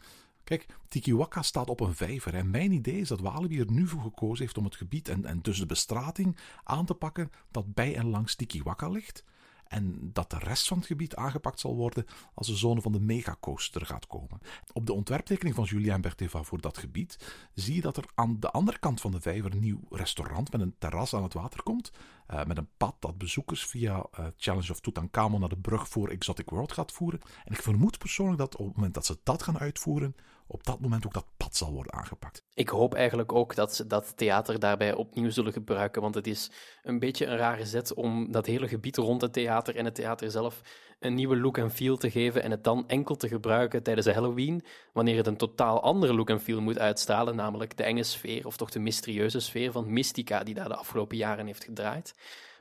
Kijk, 0.44 0.66
Tikiwaka 0.88 1.42
staat 1.42 1.70
op 1.70 1.80
een 1.80 1.96
vijver 1.96 2.34
en 2.34 2.50
mijn 2.50 2.72
idee 2.72 3.00
is 3.00 3.08
dat 3.08 3.20
Walibi 3.20 3.60
er 3.60 3.72
nu 3.72 3.88
voor 3.88 4.02
gekozen 4.02 4.44
heeft 4.44 4.58
om 4.58 4.64
het 4.64 4.76
gebied 4.76 5.10
en, 5.10 5.26
en 5.26 5.42
dus 5.42 5.60
de 5.60 5.66
bestrating 5.66 6.38
aan 6.64 6.86
te 6.86 6.94
pakken 6.94 7.32
dat 7.52 7.74
bij 7.74 7.96
en 7.96 8.10
langs 8.10 8.36
Tikiwaka 8.36 8.90
ligt 8.90 9.24
en 9.70 10.10
dat 10.14 10.30
de 10.30 10.40
rest 10.40 10.68
van 10.68 10.78
het 10.78 10.88
gebied 10.88 11.16
aangepakt 11.16 11.60
zal 11.60 11.76
worden 11.76 12.06
als 12.34 12.48
de 12.48 12.56
zone 12.56 12.82
van 12.82 12.92
de 12.92 13.00
megacoaster 13.00 13.86
gaat 13.86 14.08
komen. 14.08 14.40
Op 14.74 14.86
de 14.86 14.94
ontwerptekening 14.94 15.56
van 15.56 15.64
Julien 15.64 16.02
Berteva 16.02 16.44
voor 16.44 16.62
dat 16.62 16.78
gebied 16.78 17.18
zie 17.54 17.76
je 17.76 17.82
dat 17.82 17.98
er 17.98 18.06
aan 18.16 18.40
de 18.40 18.52
andere 18.52 18.80
kant 18.80 19.02
van 19.02 19.12
de 19.12 19.22
vijver 19.22 19.52
een 19.52 19.60
nieuw 19.60 19.82
restaurant 19.90 20.52
met 20.52 20.62
een 20.62 20.76
terras 20.78 21.14
aan 21.14 21.24
het 21.24 21.34
water 21.34 21.64
komt, 21.64 21.92
uh, 22.34 22.46
met 22.46 22.58
een 22.58 22.70
pad 22.78 22.96
dat 23.00 23.18
bezoekers 23.18 23.66
via 23.66 23.96
uh, 23.96 24.26
Challenge 24.38 24.72
of 24.72 24.80
Tutankhamon 24.80 25.40
naar 25.40 25.50
de 25.50 25.58
brug 25.58 25.88
voor 25.88 26.10
Exotic 26.10 26.50
World 26.50 26.72
gaat 26.72 26.92
voeren. 26.92 27.22
En 27.46 27.54
ik 27.54 27.62
vermoed 27.62 27.98
persoonlijk 27.98 28.38
dat 28.38 28.56
op 28.56 28.66
het 28.66 28.76
moment 28.76 28.94
dat 28.94 29.06
ze 29.06 29.18
dat 29.24 29.44
gaan 29.44 29.60
uitvoeren, 29.60 30.16
op 30.48 30.64
dat 30.64 30.80
moment 30.80 31.06
ook 31.06 31.14
dat 31.14 31.26
pad 31.38 31.56
zal 31.56 31.72
worden 31.72 31.94
aangepakt. 31.94 32.44
Ik 32.54 32.70
hoop 32.70 32.94
eigenlijk 32.94 33.34
ook 33.34 33.56
dat 33.56 33.76
ze 33.76 33.88
dat 33.88 34.18
theater 34.18 34.60
daarbij 34.60 34.94
opnieuw 34.94 35.30
zullen 35.30 35.54
gebruiken, 35.54 36.02
want 36.02 36.16
het 36.16 36.28
is 36.28 36.52
een 36.84 37.00
beetje 37.00 37.26
een 37.26 37.38
rare 37.38 37.66
zet 37.66 37.94
om 37.94 38.32
dat 38.32 38.46
hele 38.46 38.68
gebied 38.68 38.98
rond 38.98 39.22
het 39.22 39.34
theater 39.34 39.76
en 39.76 39.86
het 39.86 39.96
theater 39.96 40.32
zelf 40.32 40.62
een 41.00 41.14
nieuwe 41.14 41.38
look 41.38 41.58
en 41.58 41.72
feel 41.72 41.98
te 41.98 42.12
geven 42.12 42.44
en 42.44 42.52
het 42.52 42.64
dan 42.64 42.88
enkel 42.88 43.16
te 43.16 43.28
gebruiken 43.28 43.84
tijdens 43.84 44.08
Halloween, 44.08 44.64
wanneer 44.94 45.18
het 45.18 45.28
een 45.28 45.38
totaal 45.38 45.82
andere 45.82 46.14
look 46.14 46.30
en 46.30 46.40
feel 46.40 46.62
moet 46.62 46.80
uitstralen, 46.80 47.36
namelijk 47.36 47.78
de 47.78 47.84
enge 47.84 48.04
sfeer 48.04 48.46
of 48.46 48.58
toch 48.58 48.70
de 48.70 48.80
mysterieuze 48.80 49.40
sfeer 49.40 49.72
van 49.72 49.94
Mystica 49.94 50.44
die 50.44 50.54
daar 50.54 50.68
de 50.68 50.76
afgelopen 50.76 51.18
jaren 51.18 51.46
heeft 51.46 51.64
gedraaid. 51.64 52.14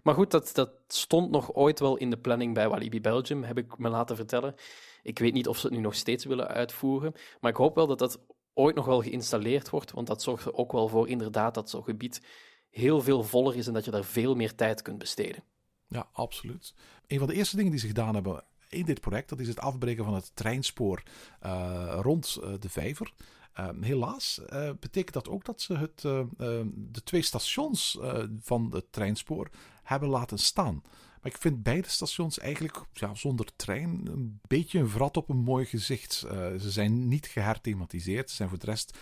Maar 0.02 0.14
goed, 0.14 0.30
dat, 0.30 0.50
dat 0.54 0.70
stond 0.88 1.30
nog 1.30 1.54
ooit 1.54 1.80
wel 1.80 1.96
in 1.96 2.10
de 2.10 2.18
planning 2.18 2.54
bij 2.54 2.68
Walibi 2.68 3.00
Belgium, 3.00 3.42
heb 3.42 3.58
ik 3.58 3.78
me 3.78 3.88
laten 3.88 4.16
vertellen. 4.16 4.54
Ik 5.02 5.18
weet 5.18 5.32
niet 5.32 5.48
of 5.48 5.58
ze 5.58 5.66
het 5.66 5.76
nu 5.76 5.82
nog 5.82 5.94
steeds 5.94 6.24
willen 6.24 6.48
uitvoeren, 6.48 7.12
maar 7.40 7.50
ik 7.50 7.56
hoop 7.56 7.74
wel 7.74 7.86
dat 7.86 7.98
dat 7.98 8.20
ooit 8.54 8.74
nog 8.74 8.84
wel 8.84 9.02
geïnstalleerd 9.02 9.70
wordt, 9.70 9.92
want 9.92 10.06
dat 10.06 10.22
zorgt 10.22 10.44
er 10.44 10.54
ook 10.54 10.72
wel 10.72 10.88
voor 10.88 11.08
inderdaad 11.08 11.54
dat 11.54 11.70
zo'n 11.70 11.84
gebied 11.84 12.20
heel 12.70 13.00
veel 13.00 13.22
voller 13.22 13.56
is 13.56 13.66
en 13.66 13.72
dat 13.72 13.84
je 13.84 13.90
daar 13.90 14.04
veel 14.04 14.34
meer 14.34 14.54
tijd 14.54 14.82
kunt 14.82 14.98
besteden. 14.98 15.42
Ja, 15.88 16.08
absoluut. 16.12 16.74
Een 17.06 17.18
van 17.18 17.28
de 17.28 17.34
eerste 17.34 17.56
dingen 17.56 17.70
die 17.70 17.80
ze 17.80 17.86
gedaan 17.86 18.14
hebben 18.14 18.44
in 18.68 18.84
dit 18.84 19.00
project, 19.00 19.28
dat 19.28 19.40
is 19.40 19.48
het 19.48 19.60
afbreken 19.60 20.04
van 20.04 20.14
het 20.14 20.30
treinspoor 20.34 21.02
uh, 21.44 21.98
rond 22.00 22.38
uh, 22.40 22.50
de 22.60 22.68
vijver. 22.68 23.12
Uh, 23.60 23.68
helaas 23.80 24.40
betekent 24.80 25.12
dat 25.12 25.28
ook 25.28 25.44
dat 25.44 25.60
ze 25.60 25.76
het, 25.76 26.00
de 26.70 27.02
twee 27.04 27.22
stations 27.22 27.98
van 28.40 28.70
het 28.72 28.92
treinspoor 28.92 29.50
hebben 29.82 30.08
laten 30.08 30.38
staan. 30.38 30.82
Maar 31.22 31.34
ik 31.34 31.40
vind 31.40 31.62
beide 31.62 31.88
stations 31.88 32.38
eigenlijk 32.38 32.84
ja, 32.92 33.14
zonder 33.14 33.56
trein 33.56 34.00
een 34.04 34.40
beetje 34.46 34.78
een 34.78 34.88
vrat 34.88 35.16
op 35.16 35.28
een 35.28 35.36
mooi 35.36 35.64
gezicht. 35.64 36.12
Ze 36.12 36.70
zijn 36.70 37.08
niet 37.08 37.26
geherthematiseerd. 37.26 38.30
Ze 38.30 38.36
zijn 38.36 38.48
voor 38.48 38.58
de 38.58 38.66
rest 38.66 38.98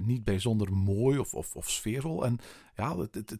niet 0.00 0.24
bijzonder 0.24 0.72
mooi 0.72 1.18
of, 1.18 1.34
of, 1.34 1.56
of 1.56 1.70
sfeervol. 1.70 2.24
En 2.24 2.38
ja, 2.76 2.98
het, 2.98 3.14
het, 3.14 3.38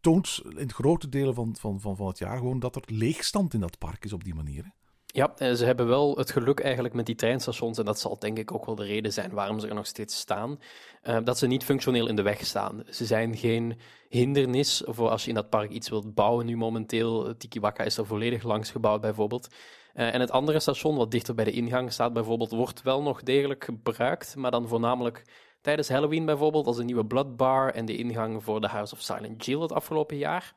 toont 0.00 0.42
in 0.56 0.72
grote 0.72 1.08
delen 1.08 1.34
van, 1.34 1.56
van, 1.58 1.80
van, 1.80 1.96
van 1.96 2.06
het 2.06 2.18
jaar 2.18 2.36
gewoon 2.36 2.58
dat 2.58 2.76
er 2.76 2.82
leegstand 2.86 3.54
in 3.54 3.60
dat 3.60 3.78
park 3.78 4.04
is 4.04 4.12
op 4.12 4.24
die 4.24 4.34
manier. 4.34 4.72
Ja, 5.06 5.32
eh, 5.36 5.52
ze 5.52 5.64
hebben 5.64 5.86
wel 5.86 6.16
het 6.16 6.30
geluk 6.30 6.60
eigenlijk 6.60 6.94
met 6.94 7.06
die 7.06 7.14
treinstations, 7.14 7.78
en 7.78 7.84
dat 7.84 8.00
zal 8.00 8.18
denk 8.18 8.38
ik 8.38 8.52
ook 8.52 8.66
wel 8.66 8.74
de 8.74 8.84
reden 8.84 9.12
zijn 9.12 9.30
waarom 9.30 9.58
ze 9.58 9.68
er 9.68 9.74
nog 9.74 9.86
steeds 9.86 10.18
staan, 10.18 10.58
uh, 11.02 11.18
dat 11.24 11.38
ze 11.38 11.46
niet 11.46 11.64
functioneel 11.64 12.08
in 12.08 12.16
de 12.16 12.22
weg 12.22 12.46
staan. 12.46 12.82
Ze 12.90 13.06
zijn 13.06 13.36
geen 13.36 13.78
hindernis 14.08 14.82
voor 14.86 15.08
als 15.08 15.22
je 15.22 15.28
in 15.28 15.34
dat 15.34 15.50
park 15.50 15.70
iets 15.70 15.88
wilt 15.88 16.14
bouwen 16.14 16.46
nu 16.46 16.56
momenteel. 16.56 17.36
Tikiwaka 17.36 17.84
is 17.84 17.96
er 17.96 18.06
volledig 18.06 18.42
langs 18.42 18.70
gebouwd 18.70 19.00
bijvoorbeeld. 19.00 19.48
Uh, 19.94 20.14
en 20.14 20.20
het 20.20 20.30
andere 20.30 20.60
station, 20.60 20.96
wat 20.96 21.10
dichter 21.10 21.34
bij 21.34 21.44
de 21.44 21.52
ingang 21.52 21.92
staat 21.92 22.12
bijvoorbeeld, 22.12 22.50
wordt 22.50 22.82
wel 22.82 23.02
nog 23.02 23.22
degelijk 23.22 23.64
gebruikt, 23.64 24.36
maar 24.36 24.50
dan 24.50 24.68
voornamelijk 24.68 25.24
tijdens 25.62 25.88
Halloween 25.88 26.24
bijvoorbeeld 26.24 26.66
als 26.66 26.78
een 26.78 26.86
nieuwe 26.86 27.06
Blood 27.06 27.36
Bar 27.36 27.74
en 27.74 27.84
de 27.84 27.96
ingang 27.96 28.44
voor 28.44 28.60
de 28.60 28.68
House 28.68 28.94
of 28.94 29.00
Silent 29.00 29.44
Jill 29.44 29.60
het 29.60 29.72
afgelopen 29.72 30.16
jaar. 30.16 30.54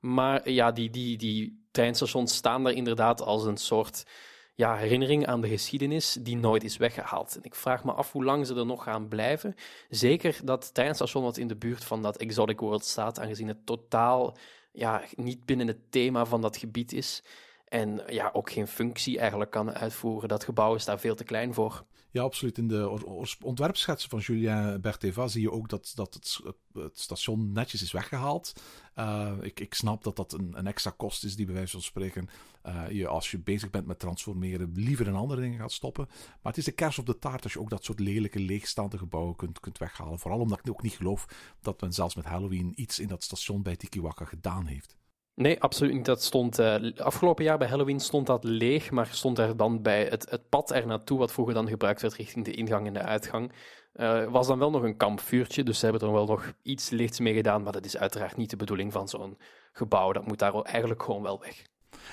Maar 0.00 0.50
ja, 0.50 0.72
die, 0.72 0.90
die, 0.90 1.16
die 1.16 1.66
treinstations 1.70 2.34
staan 2.34 2.64
daar 2.64 2.72
inderdaad 2.72 3.22
als 3.22 3.44
een 3.44 3.56
soort 3.56 4.04
ja, 4.54 4.76
herinnering 4.76 5.26
aan 5.26 5.40
de 5.40 5.48
geschiedenis 5.48 6.12
die 6.20 6.36
nooit 6.36 6.64
is 6.64 6.76
weggehaald. 6.76 7.36
En 7.36 7.42
ik 7.42 7.54
vraag 7.54 7.84
me 7.84 7.92
af 7.92 8.12
hoe 8.12 8.24
lang 8.24 8.46
ze 8.46 8.54
er 8.54 8.66
nog 8.66 8.82
gaan 8.82 9.08
blijven. 9.08 9.54
Zeker 9.88 10.40
dat 10.44 10.74
treinstation 10.74 11.22
wat 11.22 11.36
in 11.36 11.48
de 11.48 11.56
buurt 11.56 11.84
van 11.84 12.02
dat 12.02 12.16
Exotic 12.16 12.60
World 12.60 12.84
staat, 12.84 13.20
aangezien 13.20 13.48
het 13.48 13.66
totaal 13.66 14.36
ja, 14.72 15.02
niet 15.14 15.44
binnen 15.44 15.66
het 15.66 15.92
thema 15.92 16.24
van 16.24 16.40
dat 16.40 16.56
gebied 16.56 16.92
is. 16.92 17.22
En 17.68 18.02
ja, 18.06 18.30
ook 18.32 18.50
geen 18.50 18.68
functie 18.68 19.18
eigenlijk 19.18 19.50
kan 19.50 19.74
uitvoeren. 19.74 20.28
Dat 20.28 20.44
gebouw 20.44 20.74
is 20.74 20.84
daar 20.84 21.00
veel 21.00 21.14
te 21.14 21.24
klein 21.24 21.54
voor. 21.54 21.84
Ja, 22.10 22.22
absoluut. 22.22 22.58
In 22.58 22.68
de 22.68 22.98
ontwerpschetsen 23.42 24.10
van 24.10 24.18
Julien 24.18 24.80
Bertheva 24.80 25.28
zie 25.28 25.42
je 25.42 25.50
ook 25.50 25.68
dat, 25.68 25.92
dat 25.94 26.14
het, 26.14 26.40
het 26.72 26.98
station 26.98 27.52
netjes 27.52 27.82
is 27.82 27.92
weggehaald. 27.92 28.52
Uh, 28.96 29.32
ik, 29.40 29.60
ik 29.60 29.74
snap 29.74 30.04
dat 30.04 30.16
dat 30.16 30.32
een, 30.32 30.58
een, 30.58 30.66
extra 30.66 30.90
kost 30.96 31.24
is 31.24 31.36
die 31.36 31.46
bij 31.46 31.54
wijze 31.54 31.72
van 31.72 31.82
spreken 31.82 32.28
uh, 32.66 32.90
je 32.90 33.06
als 33.06 33.30
je 33.30 33.38
bezig 33.38 33.70
bent 33.70 33.86
met 33.86 33.98
transformeren 33.98 34.72
liever 34.74 35.06
in 35.06 35.14
andere 35.14 35.40
dingen 35.40 35.58
gaat 35.58 35.72
stoppen. 35.72 36.06
Maar 36.08 36.52
het 36.52 36.56
is 36.56 36.64
de 36.64 36.72
kers 36.72 36.98
op 36.98 37.06
de 37.06 37.18
taart 37.18 37.42
als 37.42 37.52
je 37.52 37.60
ook 37.60 37.70
dat 37.70 37.84
soort 37.84 38.00
lelijke 38.00 38.38
leegstaande 38.38 38.98
gebouwen 38.98 39.36
kunt, 39.36 39.60
kunt 39.60 39.78
weghalen. 39.78 40.18
Vooral 40.18 40.40
omdat 40.40 40.58
ik 40.58 40.70
ook 40.70 40.82
niet 40.82 40.96
geloof 40.96 41.26
dat 41.60 41.80
men 41.80 41.92
zelfs 41.92 42.14
met 42.14 42.24
Halloween 42.24 42.72
iets 42.76 42.98
in 42.98 43.08
dat 43.08 43.22
station 43.22 43.62
bij 43.62 43.76
Tikiwaka 43.76 44.24
gedaan 44.24 44.66
heeft. 44.66 44.97
Nee, 45.38 45.60
absoluut 45.60 45.94
niet. 45.94 46.04
Dat 46.04 46.22
stond, 46.22 46.58
uh, 46.58 46.96
afgelopen 46.96 47.44
jaar 47.44 47.58
bij 47.58 47.68
Halloween 47.68 48.00
stond 48.00 48.26
dat 48.26 48.44
leeg, 48.44 48.90
maar 48.90 49.06
stond 49.06 49.38
er 49.38 49.56
dan 49.56 49.82
bij 49.82 50.04
het, 50.04 50.30
het 50.30 50.48
pad 50.48 50.70
er 50.70 50.86
naartoe, 50.86 51.18
wat 51.18 51.32
vroeger 51.32 51.54
dan 51.54 51.68
gebruikt 51.68 52.02
werd 52.02 52.14
richting 52.14 52.44
de 52.44 52.50
ingang 52.50 52.86
en 52.86 52.92
de 52.92 53.02
uitgang, 53.02 53.52
uh, 53.94 54.24
was 54.30 54.46
dan 54.46 54.58
wel 54.58 54.70
nog 54.70 54.82
een 54.82 54.96
kampvuurtje. 54.96 55.62
Dus 55.62 55.78
ze 55.78 55.84
hebben 55.84 56.08
er 56.08 56.14
wel 56.14 56.26
nog 56.26 56.52
iets 56.62 56.90
lichts 56.90 57.20
mee 57.20 57.34
gedaan, 57.34 57.62
maar 57.62 57.72
dat 57.72 57.84
is 57.84 57.96
uiteraard 57.96 58.36
niet 58.36 58.50
de 58.50 58.56
bedoeling 58.56 58.92
van 58.92 59.08
zo'n 59.08 59.38
gebouw. 59.72 60.12
Dat 60.12 60.26
moet 60.26 60.38
daar 60.38 60.62
eigenlijk 60.62 61.02
gewoon 61.02 61.22
wel 61.22 61.40
weg. 61.40 61.66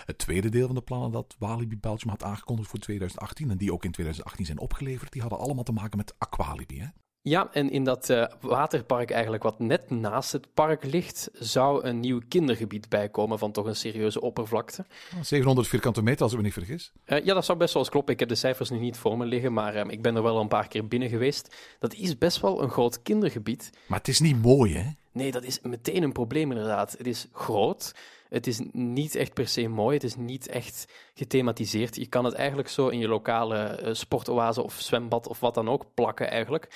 Het 0.05 0.17
tweede 0.17 0.50
deel 0.50 0.65
van 0.65 0.75
de 0.75 0.82
plannen 0.82 1.12
dat 1.12 1.36
Walibi 1.39 1.77
Belgium 1.77 2.10
had 2.10 2.24
aangekondigd 2.24 2.70
voor 2.70 2.79
2018 2.79 3.50
en 3.50 3.58
die 3.58 3.74
ook 3.74 3.86
in 3.86 3.91
2018 3.91 4.46
zijn 4.46 4.60
opgeleverd, 4.60 5.12
die 5.12 5.22
hadden 5.22 5.39
allemaal 5.39 5.63
te 5.63 5.72
maken 5.72 5.98
met 5.98 6.15
Aqualibi. 6.17 6.79
Hè? 6.79 6.88
Ja, 7.27 7.50
en 7.51 7.70
in 7.70 7.84
dat 7.84 8.10
uh, 8.10 8.25
waterpark 8.41 9.12
eigenlijk 9.12 9.44
wat 9.44 9.60
net 9.60 9.89
naast 9.89 10.32
het 10.32 10.53
park 10.53 10.84
ligt, 10.84 11.29
zou 11.34 11.84
een 11.84 12.00
nieuw 12.00 12.22
kindergebied 12.27 12.89
bijkomen 12.89 13.39
van 13.39 13.51
toch 13.51 13.65
een 13.65 13.75
serieuze 13.75 14.22
oppervlakte. 14.22 14.86
700 15.22 15.67
vierkante 15.67 16.01
meter, 16.01 16.22
als 16.22 16.32
ik 16.32 16.38
me 16.38 16.44
niet 16.44 16.53
vergis. 16.53 16.91
Uh, 17.08 17.25
ja, 17.25 17.34
dat 17.34 17.46
zou 17.46 17.58
best 17.58 17.74
wel 17.74 17.82
eens 17.82 17.91
kloppen. 17.91 18.13
Ik 18.13 18.20
heb 18.20 18.29
de 18.29 18.36
cijfers 18.36 18.70
nu 18.70 18.79
niet 18.79 18.98
voor 18.98 19.17
me 19.17 19.25
liggen, 19.25 19.53
maar 19.53 19.75
uh, 19.75 19.82
ik 19.88 20.01
ben 20.01 20.15
er 20.15 20.24
wel 20.24 20.39
een 20.39 20.48
paar 20.48 20.67
keer 20.67 20.88
binnen 20.88 21.10
geweest. 21.10 21.55
Dat 21.79 21.94
is 21.94 22.17
best 22.17 22.41
wel 22.41 22.62
een 22.62 22.70
groot 22.70 23.01
kindergebied. 23.01 23.70
Maar 23.88 23.98
het 23.98 24.08
is 24.08 24.20
niet 24.20 24.41
mooi, 24.41 24.75
hè? 24.75 24.89
Nee, 25.12 25.32
dat 25.32 25.44
is 25.44 25.60
meteen 25.62 26.03
een 26.03 26.12
probleem 26.12 26.51
inderdaad. 26.51 26.91
Het 26.98 27.08
is 27.08 27.27
groot. 27.32 27.96
Het 28.29 28.48
is 28.48 28.62
niet 28.72 29.15
echt 29.15 29.34
per 29.34 29.48
se 29.48 29.67
mooi. 29.67 29.94
Het 29.94 30.03
is 30.03 30.15
niet 30.15 30.48
echt 30.48 30.88
gethematiseerd. 31.13 31.96
Je 31.96 32.08
kan 32.08 32.25
het 32.25 32.34
eigenlijk 32.34 32.70
zo 32.70 32.88
in 32.88 33.00
je 33.00 33.08
lokale 33.08 33.89
sportoase 33.91 34.63
of 34.63 34.75
zwembad 34.79 35.27
of 35.27 35.39
wat 35.39 35.53
dan 35.53 35.70
ook 35.70 35.86
plakken 35.94 36.29
eigenlijk. 36.29 36.67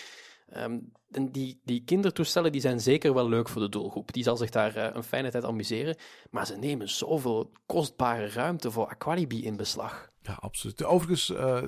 En 0.51 0.91
die, 1.31 1.61
die 1.63 1.83
kindertoestellen 1.83 2.51
die 2.51 2.61
zijn 2.61 2.79
zeker 2.79 3.13
wel 3.13 3.29
leuk 3.29 3.49
voor 3.49 3.61
de 3.61 3.69
doelgroep. 3.69 4.13
Die 4.13 4.23
zal 4.23 4.37
zich 4.37 4.49
daar 4.49 4.77
uh, 4.77 4.87
een 4.93 5.03
fijne 5.03 5.31
tijd 5.31 5.45
amuseren. 5.45 5.95
Maar 6.31 6.45
ze 6.45 6.57
nemen 6.57 6.89
zoveel 6.89 7.51
kostbare 7.65 8.29
ruimte 8.29 8.71
voor 8.71 8.87
Aqualibi 8.87 9.45
in 9.45 9.55
beslag. 9.55 10.11
Ja, 10.21 10.33
absoluut. 10.33 10.83
Overigens, 10.83 11.29
uh, 11.29 11.61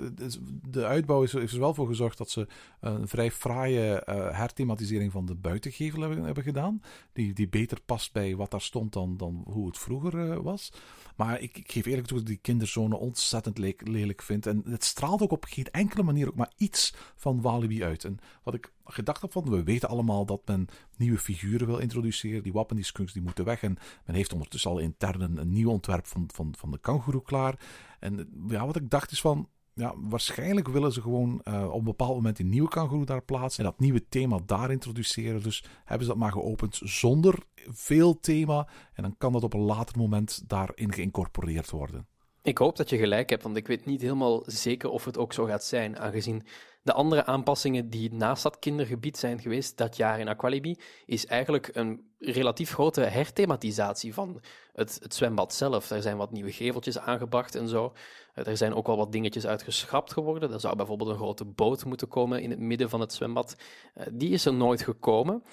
de 0.69 0.85
uitbouw 0.85 1.23
is, 1.23 1.33
heeft 1.33 1.53
er 1.53 1.59
wel 1.59 1.73
voor 1.73 1.87
gezorgd 1.87 2.17
dat 2.17 2.29
ze 2.29 2.47
een 2.79 3.07
vrij 3.07 3.31
fraaie 3.31 4.03
uh, 4.09 4.37
herthematisering 4.37 5.11
van 5.11 5.25
de 5.25 5.35
buitengevel 5.35 6.01
hebben, 6.01 6.23
hebben, 6.23 6.43
gedaan. 6.43 6.81
Die, 7.13 7.33
die 7.33 7.49
beter 7.49 7.81
past 7.85 8.13
bij 8.13 8.35
wat 8.35 8.51
daar 8.51 8.61
stond 8.61 8.93
dan, 8.93 9.17
dan 9.17 9.43
hoe 9.45 9.67
het 9.67 9.77
vroeger 9.77 10.41
was. 10.41 10.71
Maar 11.15 11.41
ik, 11.41 11.57
ik, 11.57 11.71
geef 11.71 11.85
eerlijk 11.85 12.07
toe 12.07 12.17
dat 12.17 12.27
ik 12.27 12.33
die 12.33 12.41
kinderzone 12.41 12.97
ontzettend 12.97 13.57
le 13.57 13.75
lelijk 13.77 14.21
vind. 14.21 14.45
En 14.45 14.63
het 14.65 14.83
straalt 14.83 15.21
ook 15.21 15.31
op 15.31 15.45
geen 15.45 15.65
enkele 15.71 16.03
manier 16.03 16.27
ook 16.27 16.35
maar 16.35 16.51
iets 16.57 16.93
van 17.15 17.41
Walibi 17.41 17.83
uit. 17.83 18.03
En 18.03 18.19
wat 18.43 18.53
ik 18.53 18.73
gedacht 18.85 19.21
heb 19.21 19.31
van, 19.31 19.49
we 19.49 19.63
weten 19.63 19.89
allemaal 19.89 20.25
dat 20.25 20.41
men 20.45 20.67
nieuwe 20.97 21.17
figuren 21.17 21.67
wil 21.67 21.77
introduceren. 21.77 22.43
Die 22.43 22.53
wappen, 22.53 22.75
die 22.75 22.85
skunks, 22.85 23.13
die 23.13 23.21
moeten 23.21 23.45
weg. 23.45 23.63
En 23.63 23.77
men 24.05 24.15
heeft 24.15 24.33
ondertussen 24.33 24.71
al 24.71 24.79
intern 24.79 25.21
een, 25.21 25.37
een 25.37 25.51
nieuw 25.51 25.69
ontwerp 25.69 26.05
van, 26.05 26.29
van, 26.33 26.53
van 26.57 26.71
de 26.71 26.79
kangoeroe 26.79 27.23
klaar. 27.23 27.59
En 27.99 28.29
ja, 28.47 28.65
wat 28.65 28.75
ik 28.75 28.89
dacht 28.89 29.11
is 29.11 29.21
van, 29.21 29.49
ja, 29.73 29.93
waarschijnlijk 29.97 30.67
willen 30.67 30.91
ze 30.91 31.01
gewoon 31.01 31.41
uh, 31.43 31.67
op 31.71 31.77
een 31.77 31.83
bepaald 31.83 32.15
moment 32.15 32.39
een 32.39 32.49
nieuwe 32.49 32.69
kangoeroe 32.69 33.05
daar 33.05 33.23
plaatsen. 33.23 33.63
En 33.63 33.69
dat 33.69 33.79
nieuwe 33.79 34.07
thema 34.09 34.39
daar 34.45 34.71
introduceren. 34.71 35.43
Dus 35.43 35.63
hebben 35.85 36.05
ze 36.05 36.11
dat 36.11 36.21
maar 36.21 36.31
geopend 36.31 36.79
zonder 36.83 37.39
veel 37.69 38.19
thema. 38.19 38.67
En 38.93 39.03
dan 39.03 39.15
kan 39.17 39.31
dat 39.31 39.43
op 39.43 39.53
een 39.53 39.59
later 39.59 39.97
moment 39.97 40.49
daarin 40.49 40.93
geïncorporeerd 40.93 41.69
worden. 41.69 42.07
Ik 42.43 42.57
hoop 42.57 42.77
dat 42.77 42.89
je 42.89 42.97
gelijk 42.97 43.29
hebt, 43.29 43.43
want 43.43 43.55
ik 43.55 43.67
weet 43.67 43.85
niet 43.85 44.01
helemaal 44.01 44.43
zeker 44.45 44.89
of 44.89 45.05
het 45.05 45.17
ook 45.17 45.33
zo 45.33 45.45
gaat 45.45 45.63
zijn. 45.63 45.99
Aangezien 45.99 46.43
de 46.83 46.93
andere 46.93 47.25
aanpassingen 47.25 47.89
die 47.89 48.13
naast 48.13 48.43
dat 48.43 48.59
kindergebied 48.59 49.17
zijn 49.17 49.39
geweest 49.39 49.77
dat 49.77 49.97
jaar 49.97 50.19
in 50.19 50.27
Aqualibi, 50.27 50.77
is 51.05 51.25
eigenlijk 51.25 51.69
een 51.73 52.09
relatief 52.19 52.71
grote 52.71 53.01
herthematisatie 53.01 54.13
van 54.13 54.41
het, 54.73 54.97
het 55.01 55.15
zwembad 55.15 55.53
zelf. 55.53 55.89
Er 55.89 56.01
zijn 56.01 56.17
wat 56.17 56.31
nieuwe 56.31 56.51
geveltjes 56.51 56.99
aangebracht 56.99 57.55
en 57.55 57.67
zo. 57.67 57.93
Eh, 58.33 58.47
er 58.47 58.57
zijn 58.57 58.73
ook 58.73 58.87
wel 58.87 58.97
wat 58.97 59.11
dingetjes 59.11 59.47
uitgeschrapt 59.47 60.13
geworden. 60.13 60.53
Er 60.53 60.59
zou 60.59 60.75
bijvoorbeeld 60.75 61.09
een 61.09 61.15
grote 61.15 61.45
boot 61.45 61.85
moeten 61.85 62.07
komen 62.07 62.41
in 62.41 62.49
het 62.49 62.59
midden 62.59 62.89
van 62.89 62.99
het 62.99 63.13
zwembad. 63.13 63.55
Eh, 63.93 64.05
die 64.11 64.29
is 64.29 64.45
er 64.45 64.53
nooit 64.53 64.81
gekomen. 64.81 65.43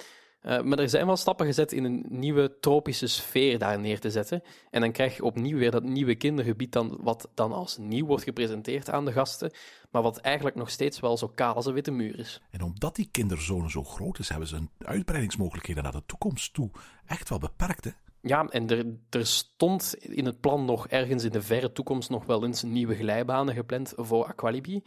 Uh, 0.42 0.61
maar 0.61 0.78
er 0.78 0.88
zijn 0.88 1.06
wel 1.06 1.16
stappen 1.16 1.47
gezet 1.47 1.73
in 1.73 1.85
een 1.85 2.04
nieuwe 2.08 2.58
tropische 2.61 3.06
sfeer 3.06 3.58
daar 3.58 3.78
neer 3.78 4.00
te 4.00 4.11
zetten. 4.11 4.42
En 4.70 4.80
dan 4.80 4.92
krijg 4.92 5.16
je 5.16 5.25
opnieuw 5.25 5.58
weer 5.58 5.70
dat 5.70 5.82
nieuwe 5.82 6.14
kindergebied, 6.14 6.73
dan, 6.73 6.99
wat 7.00 7.28
dan 7.35 7.52
als 7.52 7.76
nieuw 7.76 8.06
wordt 8.06 8.23
gepresenteerd 8.23 8.90
aan 8.90 9.04
de 9.04 9.12
gasten. 9.12 9.52
Maar 9.90 10.02
wat 10.02 10.18
eigenlijk 10.18 10.57
nog 10.57 10.71
steeds 10.71 11.00
wel 11.00 11.16
zo 11.16 11.28
kaal 11.28 11.54
als 11.54 11.66
een 11.66 11.75
witte 11.75 11.90
muur 11.90 12.18
is. 12.18 12.40
En 12.50 12.62
omdat 12.62 12.97
die 12.97 13.09
kinderzone 13.11 13.71
zo 13.71 13.85
groot 13.85 14.18
is, 14.18 14.28
hebben 14.28 14.49
ze 14.49 14.57
een 14.57 14.71
uitbreidingsmogelijkheden 14.78 15.83
naar 15.83 15.92
de 15.92 16.07
toekomst 16.07 16.54
toe 16.54 16.71
echt 17.07 17.28
wel 17.28 17.38
beperkt. 17.38 17.85
Hè? 17.85 17.90
Ja, 18.21 18.47
en 18.47 18.68
er, 18.68 18.87
er 19.11 19.26
stond 19.26 19.95
in 19.95 20.25
het 20.25 20.40
plan 20.40 20.64
nog 20.64 20.88
ergens 20.88 21.25
in 21.25 21.33
de 21.33 21.42
verre 21.42 21.73
toekomst 21.73 22.11
nog 22.11 22.26
wel 22.26 22.45
eens 22.45 22.62
nieuwe 22.62 22.95
glijbanen 22.95 23.54
gepland 23.54 23.92
voor 23.97 24.25
Aqualibi. 24.26 24.83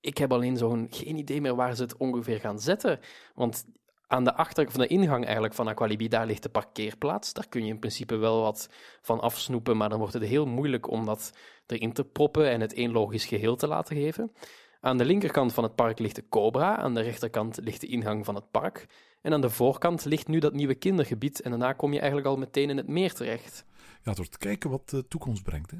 Ik 0.00 0.18
heb 0.18 0.32
alleen 0.32 0.56
zo'n 0.56 0.86
geen 0.90 1.16
idee 1.16 1.40
meer 1.40 1.54
waar 1.54 1.76
ze 1.76 1.82
het 1.82 1.96
ongeveer 1.96 2.40
gaan 2.40 2.60
zetten. 2.60 3.00
Want 3.34 3.64
aan 4.06 4.24
de 4.24 4.34
achter 4.34 4.70
van 4.70 4.80
de 4.80 4.86
ingang 4.86 5.24
eigenlijk 5.24 5.54
van 5.54 5.68
Aqualibi, 5.68 6.08
daar 6.08 6.26
ligt 6.26 6.42
de 6.42 6.48
parkeerplaats. 6.48 7.32
Daar 7.32 7.48
kun 7.48 7.64
je 7.64 7.70
in 7.72 7.78
principe 7.78 8.16
wel 8.16 8.40
wat 8.40 8.68
van 9.00 9.20
afsnoepen, 9.20 9.76
maar 9.76 9.88
dan 9.88 9.98
wordt 9.98 10.14
het 10.14 10.22
heel 10.22 10.46
moeilijk 10.46 10.90
om 10.90 11.04
dat 11.04 11.32
erin 11.70 11.92
te 11.92 12.04
proppen 12.04 12.50
en 12.50 12.60
het 12.60 12.74
één 12.74 12.92
logisch 12.92 13.24
geheel 13.24 13.56
te 13.56 13.66
laten 13.66 13.96
geven. 13.96 14.32
Aan 14.80 14.98
de 14.98 15.04
linkerkant 15.04 15.52
van 15.52 15.64
het 15.64 15.74
park 15.74 15.98
ligt 15.98 16.16
de 16.16 16.28
Cobra, 16.28 16.76
aan 16.76 16.94
de 16.94 17.00
rechterkant 17.00 17.58
ligt 17.62 17.80
de 17.80 17.86
ingang 17.86 18.24
van 18.24 18.34
het 18.34 18.50
park. 18.50 18.86
En 19.22 19.32
aan 19.32 19.40
de 19.40 19.50
voorkant 19.50 20.04
ligt 20.04 20.28
nu 20.28 20.38
dat 20.38 20.52
nieuwe 20.52 20.74
kindergebied 20.74 21.40
en 21.40 21.50
daarna 21.50 21.72
kom 21.72 21.92
je 21.92 21.98
eigenlijk 21.98 22.28
al 22.28 22.36
meteen 22.36 22.70
in 22.70 22.76
het 22.76 22.88
meer 22.88 23.12
terecht. 23.12 23.64
Ja, 24.02 24.12
door 24.12 24.28
te 24.28 24.38
kijken 24.38 24.70
wat 24.70 24.88
de 24.88 25.08
toekomst 25.08 25.42
brengt. 25.42 25.70
Hè? 25.70 25.76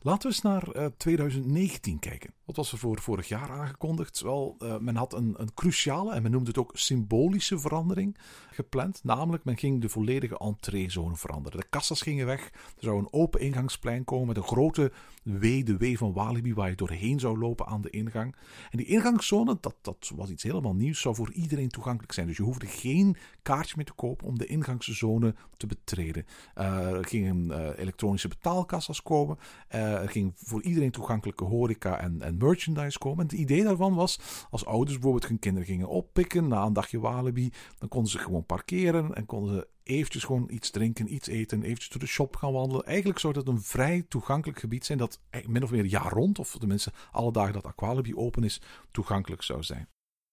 Laten 0.00 0.28
we 0.28 0.34
eens 0.34 0.42
naar 0.42 0.76
uh, 0.76 0.86
2019 0.96 1.98
kijken. 1.98 2.34
Wat 2.44 2.56
was 2.56 2.72
er 2.72 2.78
voor 2.78 3.00
vorig 3.00 3.28
jaar 3.28 3.50
aangekondigd? 3.50 4.20
Wel, 4.20 4.56
uh, 4.58 4.78
men 4.78 4.96
had 4.96 5.12
een, 5.12 5.34
een, 5.36 5.54
cruciale 5.54 6.12
en 6.12 6.22
men 6.22 6.30
noemde 6.30 6.48
het 6.48 6.58
ook 6.58 6.70
symbolische 6.74 7.58
verandering 7.58 8.16
gepland. 8.50 9.00
Namelijk, 9.04 9.44
men 9.44 9.56
ging 9.56 9.80
de 9.80 9.88
volledige 9.88 10.38
entreezone 10.38 11.16
veranderen. 11.16 11.60
De 11.60 11.66
kassas 11.70 12.02
gingen 12.02 12.26
weg. 12.26 12.44
Er 12.44 12.50
zou 12.78 12.98
een 12.98 13.12
open 13.12 13.40
ingangsplein 13.40 14.04
komen 14.04 14.26
met 14.26 14.36
een 14.36 14.42
grote 14.42 14.92
W, 15.22 15.64
de 15.64 15.76
W 15.76 15.96
van 15.96 16.12
Walibi, 16.12 16.54
waar 16.54 16.68
je 16.68 16.76
doorheen 16.76 17.20
zou 17.20 17.38
lopen 17.38 17.66
aan 17.66 17.80
de 17.80 17.90
ingang. 17.90 18.36
En 18.70 18.78
die 18.78 18.86
ingangszone, 18.86 19.58
dat, 19.60 19.74
dat 19.80 20.12
was 20.16 20.30
iets 20.30 20.42
helemaal 20.42 20.74
nieuws, 20.74 21.00
zou 21.00 21.14
voor 21.14 21.32
iedereen 21.32 21.68
toegankelijk 21.68 22.12
zijn. 22.12 22.26
Dus 22.26 22.36
je 22.36 22.42
hoefde 22.42 22.66
geen 22.66 23.16
kaartje 23.42 23.74
meer 23.76 23.86
te 23.86 23.92
kopen 23.92 24.26
om 24.26 24.38
de 24.38 24.46
ingangszone 24.46 25.34
te 25.56 25.66
betreden. 25.66 26.26
Uh, 26.58 26.90
er 26.90 27.04
gingen 27.04 27.74
elektronische 27.78 28.28
betaalkassas 28.28 29.02
komen. 29.02 29.38
Uh, 29.74 30.02
er 30.02 30.08
ging 30.08 30.32
voor 30.36 30.62
iedereen 30.62 30.90
toegankelijke 30.90 31.44
horeca 31.44 31.98
en, 31.98 32.22
en 32.22 32.36
merchandise 32.36 32.98
komen. 32.98 33.18
En 33.18 33.30
het 33.30 33.40
idee 33.40 33.62
daarvan 33.62 33.94
was, 33.94 34.18
als 34.50 34.66
ouders 34.66 34.92
bijvoorbeeld 34.92 35.28
hun 35.28 35.38
kinderen 35.38 35.68
gingen 35.68 35.88
oppikken 35.88 36.48
na 36.48 36.64
een 36.64 36.72
dagje 36.72 37.00
Walibi, 37.00 37.52
dan 37.78 37.88
konden 37.88 38.10
ze 38.10 38.18
gewoon 38.18 38.46
parkeren 38.46 39.14
en 39.14 39.26
konden 39.26 39.54
ze 39.54 39.68
eventjes 39.82 40.24
gewoon 40.24 40.48
iets 40.50 40.70
drinken, 40.70 41.14
iets 41.14 41.28
eten, 41.28 41.62
eventjes 41.62 41.88
door 41.88 42.00
de 42.00 42.06
shop 42.06 42.36
gaan 42.36 42.52
wandelen. 42.52 42.84
Eigenlijk 42.84 43.18
zou 43.18 43.32
dat 43.32 43.48
een 43.48 43.62
vrij 43.62 44.04
toegankelijk 44.08 44.58
gebied 44.58 44.84
zijn 44.84 44.98
dat 44.98 45.20
min 45.46 45.62
of 45.62 45.70
meer 45.70 45.84
jaar 45.84 46.12
rond, 46.12 46.38
of 46.38 46.56
tenminste 46.58 46.92
alle 47.10 47.32
dagen 47.32 47.52
dat 47.52 47.66
Aqualibi 47.66 48.14
open 48.14 48.44
is, 48.44 48.60
toegankelijk 48.90 49.42
zou 49.42 49.62
zijn. 49.62 49.88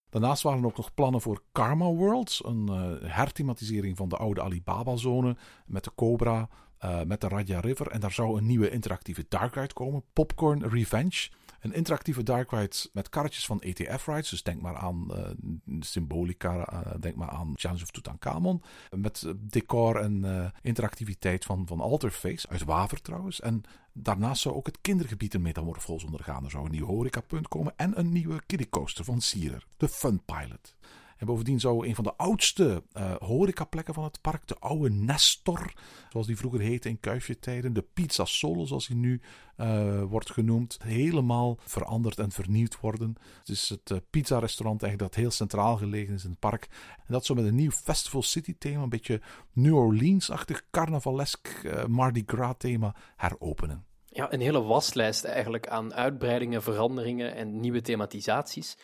Daarnaast 0.09 0.43
waren 0.43 0.59
er 0.59 0.65
ook 0.65 0.77
nog 0.77 0.93
plannen 0.93 1.21
voor 1.21 1.43
Karma 1.51 1.85
Worlds, 1.85 2.45
een 2.45 2.67
uh, 2.69 3.11
herthematisering 3.11 3.97
van 3.97 4.09
de 4.09 4.17
oude 4.17 4.41
Alibaba-zone 4.41 5.37
met 5.65 5.83
de 5.83 5.91
Cobra, 5.95 6.49
uh, 6.85 7.01
met 7.03 7.21
de 7.21 7.27
Raja 7.27 7.59
River. 7.59 7.87
En 7.87 7.99
daar 7.99 8.11
zou 8.11 8.37
een 8.37 8.45
nieuwe 8.45 8.69
interactieve 8.69 9.25
dark 9.29 9.55
ride 9.55 9.73
komen, 9.73 10.03
Popcorn 10.13 10.69
Revenge. 10.69 11.29
Een 11.59 11.73
interactieve 11.73 12.23
dark 12.23 12.51
ride 12.51 12.75
met 12.93 13.09
karretjes 13.09 13.45
van 13.45 13.61
ETF 13.61 14.05
rides. 14.05 14.29
Dus 14.29 14.43
denk 14.43 14.61
maar 14.61 14.75
aan 14.75 15.07
uh, 15.11 15.79
Symbolica, 15.79 16.73
uh, 16.73 16.91
denk 16.99 17.15
maar 17.15 17.29
aan 17.29 17.53
Challenge 17.55 17.83
of 17.83 17.91
Tutankhamon. 17.91 18.61
Met 18.89 19.33
decor 19.37 19.95
en 19.95 20.51
interactiviteit 20.61 21.45
van, 21.45 21.67
van 21.67 21.79
Alterface, 21.79 22.49
uit 22.49 22.63
Waver 22.63 23.01
trouwens. 23.01 23.39
En 23.39 23.63
daarnaast 23.93 24.41
zou 24.41 24.55
ook 24.55 24.65
het 24.65 24.77
kindergebied 24.81 25.33
een 25.33 25.41
metamorfose 25.41 26.05
ondergaan. 26.05 26.43
Er 26.43 26.51
zou 26.51 26.65
een 26.65 26.71
nieuw 26.71 26.85
horecapunt 26.85 27.47
komen 27.47 27.73
en 27.75 27.99
een 27.99 28.11
nieuwe 28.11 28.41
kiddiecoaster 28.45 29.03
van 29.03 29.21
Sierer, 29.21 29.67
de 29.77 29.89
Fun 29.89 30.21
Pilot. 30.25 30.75
En 31.21 31.27
bovendien 31.27 31.59
zou 31.59 31.87
een 31.87 31.95
van 31.95 32.03
de 32.03 32.15
oudste 32.15 32.83
uh, 32.93 33.13
horecaplekken 33.15 33.93
van 33.93 34.03
het 34.03 34.21
park, 34.21 34.47
de 34.47 34.55
oude 34.59 34.89
Nestor, 34.89 35.73
zoals 36.09 36.27
die 36.27 36.37
vroeger 36.37 36.59
heette 36.59 36.89
in 36.89 36.99
kuifje-tijden, 36.99 37.73
de 37.73 37.85
Pizza 37.93 38.25
Solo, 38.25 38.65
zoals 38.65 38.87
die 38.87 38.95
nu 38.95 39.21
uh, 39.57 40.03
wordt 40.03 40.31
genoemd, 40.31 40.77
helemaal 40.83 41.57
veranderd 41.59 42.19
en 42.19 42.31
vernieuwd 42.31 42.79
worden. 42.79 43.15
Het 43.39 43.49
is 43.49 43.69
het 43.69 43.89
uh, 43.89 43.97
pizza-restaurant 44.09 44.83
eigenlijk 44.83 45.13
dat 45.13 45.23
heel 45.23 45.31
centraal 45.31 45.77
gelegen 45.77 46.13
is 46.13 46.23
in 46.23 46.29
het 46.29 46.39
park. 46.39 46.67
En 46.97 47.13
dat 47.13 47.25
zou 47.25 47.39
met 47.39 47.47
een 47.47 47.55
nieuw 47.55 47.71
Festival 47.71 48.21
City-thema, 48.21 48.83
een 48.83 48.89
beetje 48.89 49.21
New 49.53 49.75
Orleans-achtig, 49.75 50.63
carnavalesk 50.71 51.71
Mardi 51.87 52.23
Gras-thema 52.25 52.95
heropenen. 53.15 53.85
Ja, 54.05 54.33
een 54.33 54.41
hele 54.41 54.61
waslijst 54.61 55.23
eigenlijk 55.23 55.67
aan 55.67 55.93
uitbreidingen, 55.93 56.63
veranderingen 56.63 57.35
en 57.35 57.59
nieuwe 57.59 57.81
thematisaties. 57.81 58.77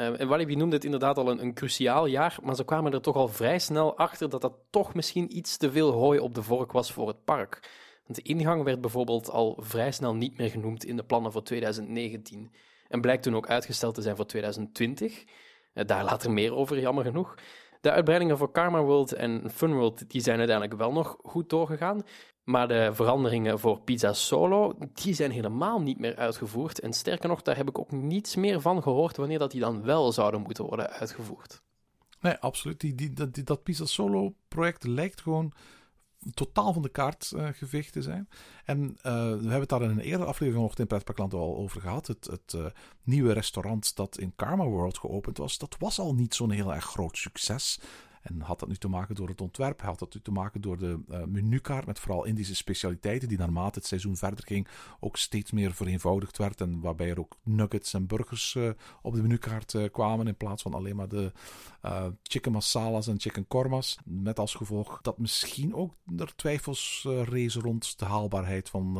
Uh, 0.00 0.20
en 0.20 0.28
Walibi 0.28 0.56
noemde 0.56 0.74
het 0.74 0.84
inderdaad 0.84 1.18
al 1.18 1.30
een, 1.30 1.42
een, 1.42 1.54
cruciaal 1.54 2.06
jaar, 2.06 2.36
maar 2.42 2.54
ze 2.54 2.64
kwamen 2.64 2.92
er 2.92 3.00
toch 3.00 3.16
al 3.16 3.28
vrij 3.28 3.58
snel 3.58 3.96
achter 3.96 4.28
dat 4.28 4.40
dat 4.40 4.54
toch 4.70 4.94
misschien 4.94 5.36
iets 5.36 5.56
te 5.56 5.70
veel 5.70 5.90
hooi 5.90 6.18
op 6.18 6.34
de 6.34 6.42
vork 6.42 6.72
was 6.72 6.92
voor 6.92 7.08
het 7.08 7.24
park. 7.24 7.70
Want 8.06 8.16
de 8.16 8.22
ingang 8.22 8.62
werd 8.62 8.80
bijvoorbeeld 8.80 9.30
al 9.30 9.58
vrij 9.60 9.92
snel 9.92 10.14
niet 10.14 10.36
meer 10.36 10.50
genoemd 10.50 10.84
in 10.84 10.96
de 10.96 11.04
plannen 11.04 11.32
voor 11.32 11.42
2019 11.42 12.52
en 12.88 13.00
blijkt 13.00 13.22
toen 13.22 13.36
ook 13.36 13.48
uitgesteld 13.48 13.94
te 13.94 14.02
zijn 14.02 14.16
voor 14.16 14.26
2020. 14.26 15.24
Uh, 15.74 15.84
daar 15.84 16.04
later 16.04 16.30
meer 16.30 16.54
over, 16.54 16.80
jammer 16.80 17.04
genoeg. 17.04 17.34
De 17.80 17.90
uitbreidingen 17.90 18.38
voor 18.38 18.50
Karma 18.50 18.82
World 18.82 19.12
en 19.12 19.50
Fun 19.50 19.74
World 19.74 20.10
die 20.10 20.20
zijn 20.20 20.38
uiteindelijk 20.38 20.78
wel 20.78 20.92
nog 20.92 21.16
goed 21.22 21.50
doorgegaan. 21.50 22.02
Maar 22.44 22.68
de 22.68 22.90
veranderingen 22.92 23.58
voor 23.58 23.80
Pizza 23.80 24.12
Solo, 24.12 24.74
die 24.92 25.14
zijn 25.14 25.30
helemaal 25.30 25.80
niet 25.80 25.98
meer 25.98 26.16
uitgevoerd. 26.16 26.80
En 26.80 26.92
sterker 26.92 27.28
nog, 27.28 27.42
daar 27.42 27.56
heb 27.56 27.68
ik 27.68 27.78
ook 27.78 27.90
niets 27.90 28.36
meer 28.36 28.60
van 28.60 28.82
gehoord 28.82 29.16
wanneer 29.16 29.38
dat 29.38 29.50
die 29.50 29.60
dan 29.60 29.82
wel 29.82 30.12
zouden 30.12 30.40
moeten 30.40 30.64
worden 30.64 30.90
uitgevoerd. 30.90 31.62
Nee, 32.20 32.36
absoluut. 32.36 32.80
Die, 32.80 33.12
dat, 33.12 33.40
dat 33.44 33.62
Pizza 33.62 33.84
Solo 33.84 34.34
project 34.48 34.84
lijkt 34.84 35.20
gewoon 35.20 35.52
totaal 36.32 36.72
van 36.72 36.82
de 36.82 36.88
kaart 36.88 37.32
uh, 37.36 37.48
geveegd 37.52 37.92
te 37.92 38.02
zijn. 38.02 38.28
En 38.64 38.80
uh, 38.82 39.12
we 39.12 39.40
hebben 39.40 39.60
het 39.60 39.68
daar 39.68 39.82
in 39.82 39.90
een 39.90 39.98
eerdere 39.98 40.28
aflevering 40.28 40.62
nog 40.62 40.78
in 40.78 40.86
Pretparkland 40.86 41.34
al 41.34 41.56
over 41.56 41.80
gehad. 41.80 42.06
Het, 42.06 42.26
het 42.26 42.52
uh, 42.56 42.66
nieuwe 43.02 43.32
restaurant 43.32 43.96
dat 43.96 44.18
in 44.18 44.32
Karma 44.36 44.64
World 44.64 44.98
geopend 44.98 45.38
was, 45.38 45.58
dat 45.58 45.76
was 45.78 45.98
al 45.98 46.14
niet 46.14 46.34
zo'n 46.34 46.50
heel 46.50 46.74
erg 46.74 46.84
groot 46.84 47.16
succes. 47.16 47.80
En 48.24 48.40
had 48.40 48.58
dat 48.58 48.68
nu 48.68 48.76
te 48.76 48.88
maken 48.88 49.14
door 49.14 49.28
het 49.28 49.40
ontwerp? 49.40 49.80
Had 49.80 49.98
dat 49.98 50.14
nu 50.14 50.20
te 50.20 50.30
maken 50.30 50.60
door 50.60 50.78
de 50.78 51.00
uh, 51.08 51.24
menukaart 51.24 51.86
met 51.86 51.98
vooral 51.98 52.24
Indische 52.24 52.54
specialiteiten, 52.54 53.28
die 53.28 53.38
naarmate 53.38 53.78
het 53.78 53.88
seizoen 53.88 54.16
verder 54.16 54.44
ging 54.46 54.68
ook 55.00 55.16
steeds 55.16 55.52
meer 55.52 55.74
vereenvoudigd 55.74 56.38
werd. 56.38 56.60
En 56.60 56.80
waarbij 56.80 57.10
er 57.10 57.18
ook 57.18 57.36
nuggets 57.42 57.94
en 57.94 58.06
burgers 58.06 58.54
uh, 58.54 58.70
op 59.02 59.14
de 59.14 59.22
menukaart 59.22 59.72
uh, 59.72 59.90
kwamen 59.90 60.26
in 60.26 60.36
plaats 60.36 60.62
van 60.62 60.74
alleen 60.74 60.96
maar 60.96 61.08
de 61.08 61.32
chicken 62.22 62.52
masala's 62.52 63.06
en 63.06 63.20
chicken 63.20 63.46
kormas. 63.46 63.98
Met 64.04 64.38
als 64.38 64.54
gevolg 64.54 64.98
dat 65.02 65.18
misschien 65.18 65.74
ook 65.74 65.94
er 66.16 66.34
twijfels 66.36 67.06
rezen 67.24 67.62
rond 67.62 67.98
de 67.98 68.04
haalbaarheid 68.04 68.70
van 68.70 68.96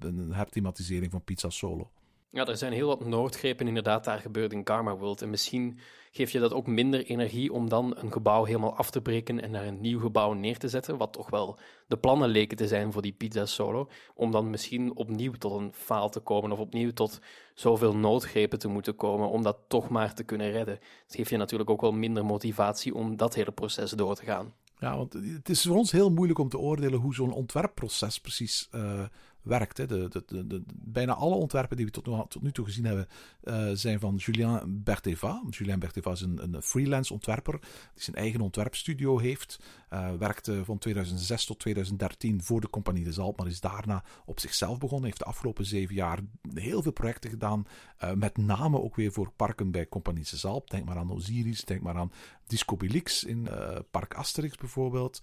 een 0.00 0.32
herthematisering 0.32 1.10
van 1.10 1.24
Pizza 1.24 1.50
Solo. 1.50 1.90
Ja, 2.30 2.46
er 2.46 2.56
zijn 2.56 2.72
heel 2.72 2.86
wat 2.86 3.04
noodgrepen 3.04 3.66
inderdaad 3.66 4.04
daar 4.04 4.18
gebeurd 4.18 4.52
in 4.52 4.64
Karma 4.64 4.96
World. 4.96 5.22
En 5.22 5.30
misschien 5.30 5.78
geef 6.10 6.30
je 6.30 6.38
dat 6.38 6.52
ook 6.52 6.66
minder 6.66 7.04
energie 7.04 7.52
om 7.52 7.68
dan 7.68 7.96
een 7.96 8.12
gebouw 8.12 8.44
helemaal 8.44 8.76
af 8.76 8.90
te 8.90 9.00
breken 9.00 9.40
en 9.40 9.52
daar 9.52 9.66
een 9.66 9.80
nieuw 9.80 10.00
gebouw 10.00 10.32
neer 10.32 10.58
te 10.58 10.68
zetten, 10.68 10.96
wat 10.96 11.12
toch 11.12 11.30
wel 11.30 11.58
de 11.86 11.96
plannen 11.96 12.28
leken 12.28 12.56
te 12.56 12.66
zijn 12.66 12.92
voor 12.92 13.02
die 13.02 13.12
Pizza 13.12 13.46
Solo, 13.46 13.88
om 14.14 14.30
dan 14.30 14.50
misschien 14.50 14.96
opnieuw 14.96 15.32
tot 15.32 15.60
een 15.60 15.72
faal 15.72 16.08
te 16.08 16.20
komen 16.20 16.52
of 16.52 16.58
opnieuw 16.58 16.92
tot 16.92 17.20
zoveel 17.54 17.96
noodgrepen 17.96 18.58
te 18.58 18.68
moeten 18.68 18.96
komen 18.96 19.28
om 19.28 19.42
dat 19.42 19.58
toch 19.68 19.88
maar 19.88 20.14
te 20.14 20.24
kunnen 20.24 20.50
redden. 20.50 20.78
Dat 21.06 21.16
geeft 21.16 21.30
je 21.30 21.36
natuurlijk 21.36 21.70
ook 21.70 21.80
wel 21.80 21.92
minder 21.92 22.24
motivatie 22.24 22.94
om 22.94 23.16
dat 23.16 23.34
hele 23.34 23.52
proces 23.52 23.90
door 23.90 24.14
te 24.14 24.24
gaan. 24.24 24.54
Ja, 24.78 24.96
want 24.96 25.12
het 25.12 25.48
is 25.48 25.62
voor 25.62 25.76
ons 25.76 25.92
heel 25.92 26.10
moeilijk 26.10 26.38
om 26.38 26.48
te 26.48 26.58
oordelen 26.58 27.00
hoe 27.00 27.14
zo'n 27.14 27.32
ontwerpproces 27.32 28.20
precies 28.20 28.68
uh, 28.74 29.04
werkt. 29.42 29.76
De, 29.76 29.86
de, 29.86 30.46
de, 30.46 30.62
bijna 30.74 31.14
alle 31.14 31.34
ontwerpen 31.34 31.76
die 31.76 31.86
we 31.86 31.92
tot 31.92 32.06
nu, 32.06 32.22
tot 32.28 32.42
nu 32.42 32.52
toe 32.52 32.64
gezien 32.64 32.84
hebben, 32.84 33.08
uh, 33.44 33.70
zijn 33.72 34.00
van 34.00 34.16
Julien 34.16 34.82
Berteva. 34.84 35.42
Julien 35.50 35.78
Berteva 35.78 36.10
is 36.10 36.20
een, 36.20 36.42
een, 36.42 36.62
freelance 36.62 37.12
ontwerper 37.12 37.60
die 37.94 38.02
zijn 38.02 38.16
eigen 38.16 38.40
ontwerpstudio 38.40 39.18
heeft. 39.18 39.58
Uh, 39.92 40.14
werkte 40.18 40.64
van 40.64 40.78
2006 40.78 41.44
tot 41.44 41.58
2013 41.58 42.42
voor 42.42 42.60
de 42.60 42.70
Compagnie 42.70 43.04
de 43.04 43.12
Zalp, 43.12 43.38
maar 43.38 43.46
is 43.46 43.60
daarna 43.60 44.04
op 44.24 44.40
zichzelf 44.40 44.78
begonnen. 44.78 45.06
Heeft 45.06 45.18
de 45.18 45.24
afgelopen 45.24 45.64
zeven 45.64 45.94
jaar 45.94 46.18
heel 46.54 46.82
veel 46.82 46.92
projecten 46.92 47.30
gedaan, 47.30 47.66
met 48.14 48.36
name 48.36 48.82
ook 48.82 48.96
weer 48.96 49.12
voor 49.12 49.32
parken 49.36 49.70
bij 49.70 49.88
Compagnie 49.88 50.24
de 50.30 50.36
Zalp. 50.36 50.70
Denk 50.70 50.84
maar 50.84 50.96
aan 50.96 51.12
Osiris, 51.12 51.64
denk 51.64 51.82
maar 51.82 51.96
aan 51.96 52.12
Disco 52.46 52.76
Bilix 52.76 53.24
in 53.24 53.48
Park 53.90 54.14
Asterix 54.14 54.56
bijvoorbeeld. 54.56 55.20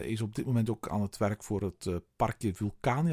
is 0.00 0.20
op 0.20 0.34
dit 0.34 0.46
moment 0.46 0.70
ook 0.70 0.88
aan 0.88 1.02
het 1.02 1.16
werk 1.16 1.44
voor 1.44 1.62
het 1.62 2.00
parkje 2.16 2.54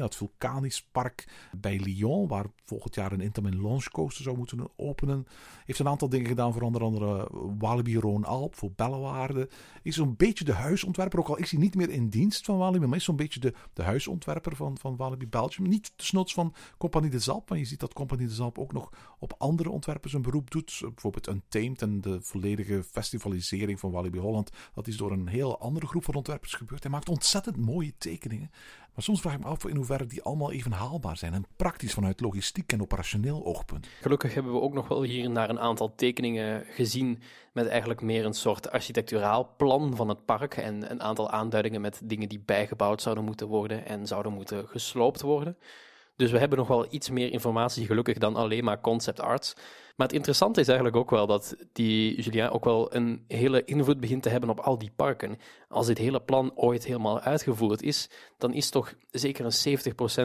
Het 0.02 0.14
vulkanisch 0.14 0.88
park 0.92 1.48
bij 1.56 1.78
Lyon, 1.78 2.28
waar 2.28 2.46
volgend 2.64 2.94
jaar 2.94 3.12
een 3.12 3.20
Intamin 3.20 3.62
Launch 3.62 3.88
Coaster 3.88 4.24
zou 4.24 4.36
moeten 4.36 4.68
openen. 4.76 5.26
Heeft 5.64 5.78
een 5.78 5.88
aantal 5.88 6.08
dingen 6.08 6.26
gedaan 6.26 6.52
voor 6.52 6.62
onder 6.62 6.82
andere 6.82 7.28
Walibi 7.58 7.96
Rhône 7.96 8.26
Alp, 8.26 8.54
voor 8.54 8.72
Bellewaarde. 8.76 9.48
Is 9.82 9.94
zo'n 9.94 10.16
beetje 10.16 10.44
de 10.44 10.52
huisontwerper, 10.52 11.18
ook 11.18 11.28
al 11.28 11.36
is 11.36 11.50
hij 11.50 11.60
niet 11.60 11.74
meer 11.74 11.90
in 11.90 12.08
dienst 12.08 12.44
van 12.44 12.58
Walibi, 12.58 12.86
maar 12.86 12.98
is 12.98 13.04
zo'n 13.04 13.16
beetje 13.16 13.40
de, 13.40 13.54
de 13.72 13.82
huisontwerper 13.82 14.56
van, 14.56 14.78
van 14.78 14.96
Walibi 14.96 15.28
Belgium. 15.28 15.68
Niet 15.68 15.92
de 15.96 16.04
snots 16.04 16.34
van 16.34 16.54
Compagnie 16.78 17.10
de 17.10 17.18
Zalp, 17.18 17.48
maar 17.48 17.58
je 17.58 17.64
ziet 17.64 17.80
dat 17.80 17.92
Compagnie 17.92 18.28
de 18.28 18.34
Zalp 18.34 18.58
ook 18.58 18.72
nog 18.72 18.90
op 19.18 19.34
andere 19.38 19.70
ontwerpers 19.70 20.12
een 20.12 20.22
beroep 20.22 20.50
doet. 20.50 20.78
Bijvoorbeeld 20.80 21.28
Untamed 21.28 21.82
en 21.82 22.00
de 22.00 22.22
volledige 22.22 22.84
festivalisering 22.84 23.80
van 23.80 23.90
Walibi 23.90 24.18
Holland. 24.18 24.50
Dat 24.74 24.86
is 24.86 24.96
door 24.96 25.12
een 25.12 25.28
heel 25.28 25.58
andere 25.60 25.86
groep 25.86 26.04
van 26.04 26.14
ontwerpers 26.14 26.54
gebeurd. 26.54 26.82
Hij 26.82 26.92
maakt 26.92 27.08
ontzettend 27.08 27.56
mooie 27.56 27.94
tekeningen. 27.98 28.50
Maar 28.96 29.04
soms 29.04 29.20
vraag 29.20 29.34
ik 29.34 29.40
me 29.40 29.46
af 29.46 29.64
in 29.66 29.76
hoeverre 29.76 30.06
die 30.06 30.22
allemaal 30.22 30.52
even 30.52 30.72
haalbaar 30.72 31.16
zijn 31.16 31.34
en 31.34 31.44
praktisch 31.56 31.92
vanuit 31.92 32.20
logistiek 32.20 32.72
en 32.72 32.82
operationeel 32.82 33.44
oogpunt. 33.44 33.88
Gelukkig 34.00 34.34
hebben 34.34 34.52
we 34.52 34.60
ook 34.60 34.72
nog 34.72 34.88
wel 34.88 35.02
hier 35.02 35.24
en 35.24 35.34
daar 35.34 35.50
een 35.50 35.60
aantal 35.60 35.94
tekeningen 35.94 36.64
gezien 36.70 37.22
met 37.52 37.66
eigenlijk 37.66 38.00
meer 38.00 38.24
een 38.24 38.34
soort 38.34 38.70
architecturaal 38.70 39.54
plan 39.56 39.96
van 39.96 40.08
het 40.08 40.24
park 40.24 40.56
en 40.56 40.90
een 40.90 41.02
aantal 41.02 41.30
aanduidingen 41.30 41.80
met 41.80 42.00
dingen 42.04 42.28
die 42.28 42.42
bijgebouwd 42.44 43.02
zouden 43.02 43.24
moeten 43.24 43.46
worden 43.46 43.86
en 43.86 44.06
zouden 44.06 44.32
moeten 44.32 44.68
gesloopt 44.68 45.20
worden. 45.20 45.56
Dus 46.16 46.30
we 46.30 46.38
hebben 46.38 46.58
nog 46.58 46.68
wel 46.68 46.86
iets 46.90 47.10
meer 47.10 47.32
informatie, 47.32 47.86
gelukkig, 47.86 48.18
dan 48.18 48.36
alleen 48.36 48.64
maar 48.64 48.80
concept 48.80 49.20
arts. 49.20 49.54
Maar 49.96 50.06
het 50.06 50.16
interessante 50.16 50.60
is 50.60 50.66
eigenlijk 50.66 50.96
ook 50.96 51.10
wel 51.10 51.26
dat 51.26 51.56
die 51.72 52.22
Julien 52.22 52.50
ook 52.50 52.64
wel 52.64 52.94
een 52.94 53.24
hele 53.28 53.64
invloed 53.64 54.00
begint 54.00 54.22
te 54.22 54.28
hebben 54.28 54.50
op 54.50 54.60
al 54.60 54.78
die 54.78 54.92
parken. 54.96 55.38
Als 55.68 55.86
dit 55.86 55.98
hele 55.98 56.20
plan 56.20 56.52
ooit 56.54 56.84
helemaal 56.84 57.20
uitgevoerd 57.20 57.82
is, 57.82 58.10
dan 58.38 58.52
is 58.52 58.70
toch 58.70 58.94
zeker 59.10 59.44
een 59.44 59.78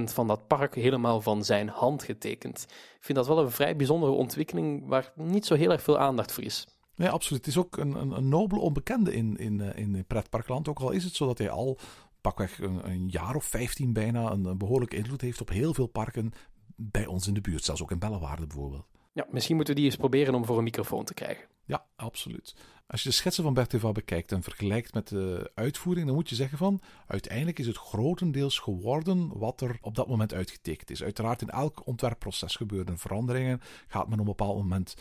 70% 0.10 0.14
van 0.14 0.28
dat 0.28 0.48
park 0.48 0.76
helemaal 0.76 1.22
van 1.22 1.44
zijn 1.44 1.70
hand 1.70 2.04
getekend. 2.04 2.66
Ik 2.70 3.06
vind 3.06 3.18
dat 3.18 3.28
wel 3.28 3.40
een 3.40 3.52
vrij 3.52 3.76
bijzondere 3.76 4.12
ontwikkeling 4.12 4.88
waar 4.88 5.12
niet 5.16 5.46
zo 5.46 5.56
heel 5.56 5.72
erg 5.72 5.82
veel 5.82 5.98
aandacht 5.98 6.32
voor 6.32 6.44
is. 6.44 6.68
Nee, 6.96 7.10
absoluut. 7.10 7.46
Het 7.46 7.56
is 7.56 7.62
ook 7.62 7.78
een, 7.78 7.96
een, 7.96 8.12
een 8.12 8.30
nobele 8.30 8.62
onbekende 8.62 9.14
in, 9.14 9.38
in, 9.38 9.62
eh, 9.62 9.82
in 9.82 10.06
pretparkland. 10.08 10.68
Ook 10.68 10.80
al 10.80 10.92
is 10.92 11.04
het 11.04 11.16
zo 11.16 11.26
dat 11.26 11.38
hij 11.38 11.50
al 11.50 11.78
pakweg 12.22 12.60
een, 12.60 12.90
een 12.90 13.08
jaar 13.08 13.36
of 13.36 13.46
15 13.46 13.94
bijna 13.94 14.32
een, 14.32 14.46
een 14.46 14.58
behoorlijke 14.58 14.96
invloed 14.96 15.22
heeft 15.22 15.42
op 15.42 15.50
heel 15.50 15.74
veel 15.74 15.88
parken 15.88 16.32
bij 16.76 17.06
ons 17.06 17.28
in 17.28 17.34
de 17.34 17.42
buurt. 17.42 17.64
Zelfs 17.64 17.82
ook 17.82 17.92
in 17.92 18.00
Bellewaarde 18.00 18.48
bijvoorbeeld. 18.48 18.86
Ja, 19.14 19.28
misschien 19.30 19.56
moeten 19.56 19.74
we 19.74 19.80
die 19.80 19.90
eens 19.90 20.00
proberen 20.00 20.34
om 20.34 20.46
voor 20.46 20.58
een 20.58 20.64
microfoon 20.64 21.06
te 21.06 21.14
krijgen. 21.14 21.48
Ja, 21.66 21.86
absoluut. 21.96 22.56
Als 22.88 23.04
je 23.04 23.10
de 23.10 23.16
schetsen 23.16 23.44
van 23.44 23.54
Berteva 23.54 23.92
bekijkt 23.92 24.32
en 24.32 24.44
vergelijkt 24.44 24.94
met 24.94 25.08
de 25.08 25.52
uitvoering, 25.56 26.06
dan 26.06 26.16
moet 26.16 26.30
je 26.30 26.36
zeggen 26.36 26.58
van 26.58 26.82
uiteindelijk 27.08 27.60
is 27.60 27.68
het 27.68 27.78
grotendeels 27.78 28.60
geworden 28.60 29.38
wat 29.38 29.62
er 29.62 29.78
op 29.82 29.96
dat 29.96 30.08
moment 30.08 30.34
uitgetekend 30.34 30.90
is. 30.90 31.04
Uiteraard 31.04 31.42
in 31.42 31.50
elk 31.50 31.88
ontwerpproces 31.88 32.56
gebeuren 32.56 32.98
veranderingen. 32.98 33.62
Gaat 33.88 34.04
men 34.04 34.14
op 34.14 34.20
een 34.20 34.36
bepaald 34.36 34.58
moment 34.58 34.96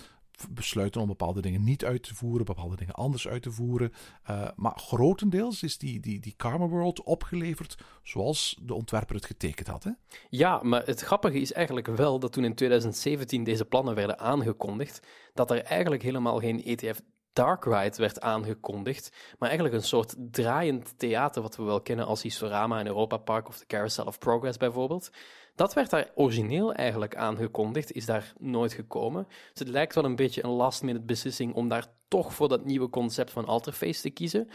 besluiten 0.50 1.00
om 1.00 1.07
bepaalde 1.07 1.40
dingen 1.40 1.64
niet 1.64 1.85
uit 1.85 2.03
te 2.03 2.14
voeren, 2.14 2.44
bepaalde 2.44 2.76
dingen 2.76 2.94
anders 2.94 3.29
uit 3.29 3.42
te 3.42 3.50
voeren. 3.50 3.92
Uh, 4.31 4.48
maar 4.57 4.79
grotendeels 4.79 5.62
is 5.62 5.79
die, 5.79 6.00
die, 6.00 6.20
die 6.20 6.35
Karma 6.37 6.66
World 6.66 7.03
opgeleverd 7.03 7.79
zoals 8.03 8.59
de 8.62 8.74
ontwerper 8.74 9.14
het 9.14 9.26
getekend 9.26 9.68
had. 9.68 9.85
Hè? 9.85 9.90
Ja, 10.29 10.61
maar 10.62 10.87
het 10.87 11.00
grappige 11.00 11.40
is 11.40 11.53
eigenlijk 11.53 11.87
wel 11.87 12.18
dat 12.18 12.33
toen 12.33 12.44
in 12.44 12.55
2017 12.55 13.44
deze 13.44 13.64
plannen 13.64 13.94
werden 13.94 14.18
aangekondigd, 14.18 15.07
dat 15.35 15.50
er 15.50 15.62
eigenlijk 15.62 16.03
helemaal 16.03 16.38
geen 16.38 16.64
ETF 16.64 17.00
Dark 17.33 17.64
Ride 17.64 17.96
werd 17.96 18.20
aangekondigd, 18.20 19.12
maar 19.38 19.48
eigenlijk 19.48 19.79
een 19.79 19.88
soort 19.88 20.14
draaiend 20.18 20.98
theater 20.98 21.42
wat 21.42 21.57
we 21.57 21.62
wel 21.62 21.81
kennen 21.81 22.07
als 22.07 22.22
Historama 22.22 22.81
in 22.81 22.87
Europa 22.87 23.16
Park 23.16 23.48
of 23.48 23.59
de 23.59 23.66
Carousel 23.66 24.05
of 24.05 24.18
Progress 24.18 24.57
bijvoorbeeld. 24.57 25.11
Dat 25.60 25.74
werd 25.74 25.90
daar 25.90 26.10
origineel 26.14 26.72
eigenlijk 26.72 27.16
aangekondigd, 27.16 27.92
is 27.92 28.06
daar 28.06 28.32
nooit 28.38 28.72
gekomen. 28.72 29.26
Dus 29.28 29.58
het 29.58 29.68
lijkt 29.68 29.94
wel 29.94 30.04
een 30.04 30.16
beetje 30.16 30.44
een 30.44 30.50
last-minute 30.50 31.04
beslissing 31.04 31.54
om 31.54 31.68
daar 31.68 31.86
toch 32.08 32.34
voor 32.34 32.48
dat 32.48 32.64
nieuwe 32.64 32.88
concept 32.88 33.30
van 33.30 33.46
Alterface 33.46 34.00
te 34.00 34.10
kiezen. 34.10 34.48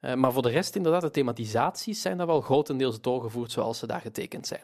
Uh, 0.00 0.14
maar 0.14 0.32
voor 0.32 0.42
de 0.42 0.48
rest, 0.48 0.76
inderdaad, 0.76 1.00
de 1.00 1.10
thematisaties 1.10 2.02
zijn 2.02 2.16
daar 2.16 2.26
wel 2.26 2.40
grotendeels 2.40 3.00
doorgevoerd 3.00 3.50
zoals 3.50 3.78
ze 3.78 3.86
daar 3.86 4.00
getekend 4.00 4.46
zijn. 4.46 4.62